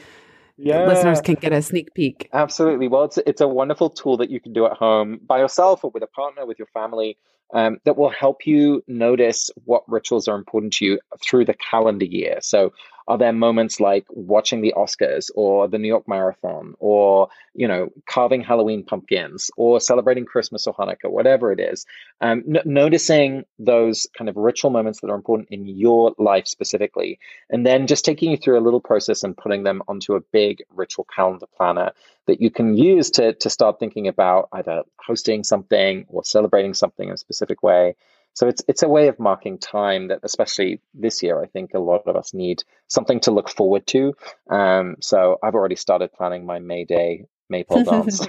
yeah. 0.61 0.85
listeners 0.85 1.21
can 1.21 1.35
get 1.35 1.53
a 1.53 1.61
sneak 1.61 1.93
peek. 1.93 2.29
Absolutely. 2.33 2.87
Well, 2.87 3.03
it's 3.05 3.17
it's 3.17 3.41
a 3.41 3.47
wonderful 3.47 3.89
tool 3.89 4.17
that 4.17 4.29
you 4.29 4.39
can 4.39 4.53
do 4.53 4.65
at 4.65 4.73
home 4.73 5.19
by 5.25 5.39
yourself 5.39 5.83
or 5.83 5.91
with 5.91 6.03
a 6.03 6.07
partner, 6.07 6.45
with 6.45 6.59
your 6.59 6.67
family, 6.67 7.17
um, 7.53 7.77
that 7.85 7.97
will 7.97 8.09
help 8.09 8.45
you 8.45 8.83
notice 8.87 9.49
what 9.65 9.83
rituals 9.87 10.27
are 10.27 10.37
important 10.37 10.73
to 10.73 10.85
you 10.85 10.99
through 11.21 11.45
the 11.45 11.53
calendar 11.53 12.05
year. 12.05 12.37
So, 12.41 12.73
are 13.11 13.17
there 13.17 13.33
moments 13.33 13.81
like 13.81 14.05
watching 14.09 14.61
the 14.61 14.73
Oscars 14.77 15.29
or 15.35 15.67
the 15.67 15.77
New 15.77 15.89
York 15.89 16.07
Marathon 16.07 16.75
or, 16.79 17.27
you 17.53 17.67
know, 17.67 17.89
carving 18.07 18.39
Halloween 18.39 18.85
pumpkins 18.85 19.51
or 19.57 19.81
celebrating 19.81 20.23
Christmas 20.23 20.65
or 20.65 20.73
Hanukkah, 20.73 21.11
whatever 21.11 21.51
it 21.51 21.59
is? 21.59 21.85
Um, 22.21 22.41
n- 22.47 22.61
noticing 22.63 23.43
those 23.59 24.07
kind 24.17 24.29
of 24.29 24.37
ritual 24.37 24.71
moments 24.71 25.01
that 25.01 25.09
are 25.09 25.15
important 25.15 25.49
in 25.51 25.67
your 25.67 26.15
life 26.19 26.47
specifically, 26.47 27.19
and 27.49 27.65
then 27.65 27.85
just 27.85 28.05
taking 28.05 28.31
you 28.31 28.37
through 28.37 28.57
a 28.57 28.63
little 28.63 28.79
process 28.79 29.23
and 29.23 29.35
putting 29.35 29.63
them 29.63 29.83
onto 29.89 30.15
a 30.15 30.21
big 30.31 30.63
ritual 30.73 31.05
calendar 31.13 31.47
planner 31.57 31.91
that 32.27 32.39
you 32.39 32.49
can 32.49 32.77
use 32.77 33.11
to, 33.11 33.33
to 33.33 33.49
start 33.49 33.77
thinking 33.77 34.07
about 34.07 34.47
either 34.53 34.83
hosting 35.05 35.43
something 35.43 36.05
or 36.07 36.23
celebrating 36.23 36.73
something 36.73 37.09
in 37.09 37.15
a 37.15 37.17
specific 37.17 37.61
way. 37.61 37.93
So 38.33 38.47
it's 38.47 38.63
it's 38.67 38.83
a 38.83 38.87
way 38.87 39.07
of 39.07 39.19
marking 39.19 39.57
time 39.57 40.07
that, 40.07 40.19
especially 40.23 40.81
this 40.93 41.21
year, 41.21 41.41
I 41.41 41.47
think 41.47 41.73
a 41.73 41.79
lot 41.79 42.07
of 42.07 42.15
us 42.15 42.33
need 42.33 42.63
something 42.87 43.19
to 43.21 43.31
look 43.31 43.49
forward 43.49 43.85
to. 43.87 44.13
Um, 44.49 44.95
so 45.01 45.37
I've 45.43 45.55
already 45.55 45.75
started 45.75 46.13
planning 46.13 46.45
my 46.45 46.59
May 46.59 46.85
Day 46.85 47.25
maypole 47.49 47.83
dance. 47.91 48.25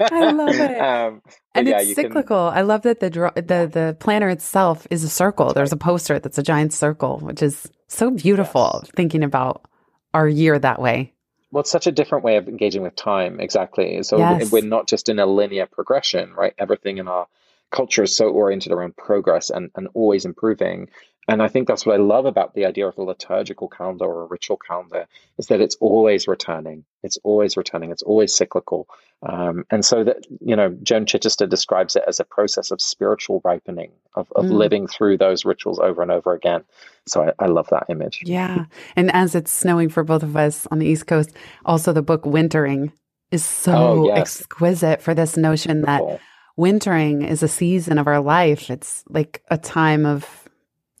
I 0.00 0.30
love 0.30 0.54
it. 0.54 0.76
Um, 0.86 1.22
and 1.54 1.66
yeah, 1.66 1.80
it's 1.80 1.94
cyclical. 1.94 2.50
Can... 2.50 2.58
I 2.58 2.62
love 2.62 2.82
that 2.82 3.00
the 3.00 3.10
the 3.10 3.70
the 3.72 3.96
planner 3.98 4.28
itself 4.28 4.86
is 4.90 5.02
a 5.02 5.08
circle. 5.08 5.52
There's 5.54 5.72
a 5.72 5.76
poster 5.76 6.18
that's 6.18 6.38
a 6.38 6.42
giant 6.42 6.72
circle, 6.72 7.18
which 7.18 7.42
is 7.42 7.68
so 7.88 8.10
beautiful. 8.10 8.80
Yes. 8.82 8.92
Thinking 8.94 9.24
about 9.24 9.66
our 10.12 10.28
year 10.28 10.58
that 10.58 10.80
way. 10.80 11.14
Well, 11.50 11.62
it's 11.62 11.70
such 11.70 11.86
a 11.86 11.92
different 11.92 12.24
way 12.24 12.36
of 12.36 12.48
engaging 12.48 12.82
with 12.82 12.94
time. 12.94 13.40
Exactly. 13.40 14.02
So 14.02 14.18
yes. 14.18 14.52
we're 14.52 14.62
not 14.62 14.86
just 14.86 15.08
in 15.08 15.18
a 15.18 15.26
linear 15.26 15.66
progression, 15.66 16.34
right? 16.34 16.52
Everything 16.58 16.98
in 16.98 17.08
our 17.08 17.26
culture 17.70 18.02
is 18.02 18.16
so 18.16 18.28
oriented 18.28 18.72
around 18.72 18.96
progress 18.96 19.50
and, 19.50 19.70
and 19.76 19.88
always 19.94 20.24
improving. 20.24 20.88
And 21.28 21.42
I 21.42 21.48
think 21.48 21.66
that's 21.66 21.84
what 21.84 21.94
I 21.94 22.02
love 22.02 22.24
about 22.24 22.54
the 22.54 22.66
idea 22.66 22.86
of 22.86 22.96
a 22.98 23.02
liturgical 23.02 23.68
calendar 23.68 24.04
or 24.04 24.22
a 24.22 24.26
ritual 24.26 24.56
calendar 24.56 25.06
is 25.38 25.48
that 25.48 25.60
it's 25.60 25.76
always 25.80 26.28
returning. 26.28 26.84
It's 27.02 27.18
always 27.24 27.56
returning. 27.56 27.90
It's 27.90 28.02
always 28.02 28.36
cyclical. 28.36 28.86
Um, 29.22 29.64
and 29.70 29.84
so 29.84 30.04
that, 30.04 30.18
you 30.40 30.54
know, 30.54 30.76
Joan 30.82 31.04
Chittister 31.04 31.48
describes 31.48 31.96
it 31.96 32.04
as 32.06 32.20
a 32.20 32.24
process 32.24 32.70
of 32.70 32.80
spiritual 32.80 33.40
ripening, 33.44 33.90
of, 34.14 34.30
of 34.36 34.44
mm. 34.44 34.52
living 34.52 34.86
through 34.86 35.18
those 35.18 35.44
rituals 35.44 35.80
over 35.80 36.00
and 36.00 36.12
over 36.12 36.32
again. 36.32 36.62
So 37.06 37.24
I, 37.24 37.44
I, 37.44 37.46
love 37.46 37.68
that 37.70 37.86
image. 37.88 38.20
Yeah. 38.24 38.66
And 38.94 39.10
as 39.12 39.34
it's 39.34 39.50
snowing 39.50 39.88
for 39.88 40.04
both 40.04 40.22
of 40.22 40.36
us 40.36 40.68
on 40.70 40.78
the 40.78 40.86
East 40.86 41.08
Coast, 41.08 41.32
also 41.64 41.92
the 41.92 42.02
book 42.02 42.24
Wintering 42.24 42.92
is 43.32 43.44
so 43.44 43.74
oh, 43.74 44.06
yes. 44.06 44.18
exquisite 44.18 45.02
for 45.02 45.14
this 45.14 45.36
notion 45.36 45.82
Beautiful. 45.82 46.08
that 46.08 46.20
wintering 46.56 47.22
is 47.22 47.42
a 47.42 47.48
season 47.48 47.98
of 47.98 48.06
our 48.06 48.20
life. 48.20 48.70
It's 48.70 49.04
like 49.08 49.42
a 49.50 49.58
time 49.58 50.06
of 50.06 50.48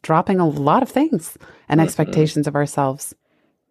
dropping 0.02 0.38
a 0.38 0.48
lot 0.48 0.82
of 0.82 0.88
things 0.88 1.36
and 1.68 1.80
mm-hmm. 1.80 1.86
expectations 1.86 2.46
of 2.46 2.54
ourselves. 2.54 3.14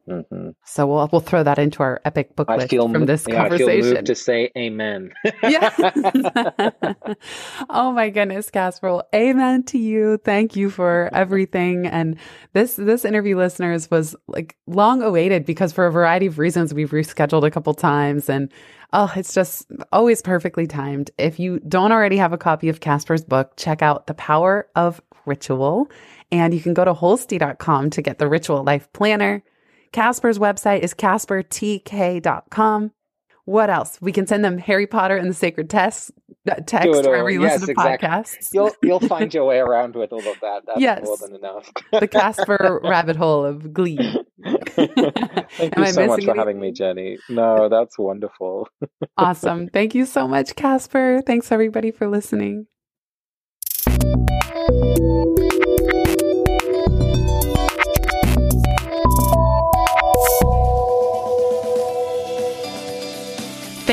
Mm-hmm. 0.08 0.49
So 0.64 0.86
we'll 0.86 1.10
we'll 1.12 1.22
throw 1.22 1.41
that 1.41 1.58
into 1.58 1.82
our 1.82 1.99
epic 2.06 2.36
book 2.36 2.47
list 2.47 2.70
feel, 2.70 2.88
from 2.88 3.08
this 3.08 3.26
yeah, 3.28 3.36
conversation. 3.41 3.70
I 3.70 3.82
feel 3.82 3.93
moved 3.93 4.06
to 4.06 4.16
say 4.16 4.51
amen. 4.56 5.14
yeah. 5.43 5.74
oh 7.70 7.91
my 7.91 8.12
goodness, 8.12 8.51
Casper. 8.51 8.88
Well, 8.88 9.08
amen 9.16 9.64
to 9.64 9.80
you. 9.80 10.18
Thank 10.24 10.56
you 10.56 10.70
for 10.70 11.10
everything. 11.12 11.88
And 11.88 12.18
this 12.53 12.76
this 12.76 13.03
interview, 13.03 13.36
listeners, 13.36 13.89
was 13.89 14.16
like 14.28 14.56
long 14.68 15.01
awaited 15.01 15.43
because 15.43 15.74
for 15.74 15.88
a 15.88 15.91
variety 15.91 16.28
of 16.28 16.38
reasons 16.38 16.72
we've 16.72 16.91
rescheduled 16.91 17.45
a 17.45 17.51
couple 17.51 17.74
times 17.74 18.30
and. 18.30 18.51
Oh, 18.93 19.12
it's 19.14 19.34
just 19.34 19.66
always 19.91 20.22
perfectly 20.22 20.68
timed. 20.68 21.12
If 21.18 21.38
you 21.38 21.60
don't 21.68 21.91
already 21.91 22.16
have 22.16 22.32
a 22.32 22.38
copy 22.38 22.70
of 22.70 22.80
Casper's 22.80 23.26
book, 23.26 23.51
check 23.58 23.82
out 23.82 24.08
The 24.08 24.14
Power 24.14 24.70
of 24.74 25.01
Ritual. 25.26 25.89
And 26.32 26.53
you 26.53 26.62
can 26.62 26.74
go 26.74 26.86
to 26.86 26.93
holstee.com 26.93 27.89
to 27.89 28.01
get 28.01 28.20
the 28.20 28.30
Ritual 28.30 28.64
Life 28.64 28.88
Planner. 28.93 29.43
Casper's 29.96 30.38
website 30.38 30.82
is 30.82 30.93
caspertk.com. 30.93 32.91
What 33.46 33.70
else? 33.70 33.98
We 34.02 34.12
can 34.12 34.28
send 34.28 34.43
them 34.43 34.58
Harry 34.58 34.88
Potter 34.88 35.16
and 35.16 35.30
the 35.30 35.34
Sacred 35.34 35.70
Text 35.70 36.12
uh, 36.52 36.56
text 36.66 36.89
wherever 36.89 37.30
you 37.30 37.41
yes, 37.41 37.62
listen 37.62 37.68
to 37.68 37.82
exactly. 37.82 38.10
podcasts. 38.10 38.50
You'll 38.52 38.72
you'll 38.84 39.00
find 39.08 39.34
your 39.34 39.46
way 39.46 39.60
around 39.60 39.96
with 39.96 40.12
all 40.12 40.20
of 40.20 40.39
that. 40.41 40.64
That's 40.66 40.82
yes. 40.82 41.06
more 41.06 41.16
than 41.18 41.36
enough. 41.36 41.72
the 41.98 42.10
Casper 42.10 42.82
rabbit 42.84 43.16
hole 43.16 43.46
of 43.46 43.72
glee. 43.72 43.98
Thank 44.43 45.78
you 45.78 45.88
so 45.88 46.08
much 46.08 46.26
for 46.26 46.36
having 46.36 46.60
me, 46.60 46.74
Jenny. 46.74 47.18
No, 47.30 47.70
that's 47.70 47.98
wonderful. 47.98 48.68
awesome. 49.18 49.70
Thank 49.70 49.96
you 49.96 50.06
so 50.06 50.28
much, 50.28 50.56
Casper. 50.56 51.22
Thanks 51.26 51.54
everybody 51.54 51.91
for 51.91 52.10
listening. 52.10 52.68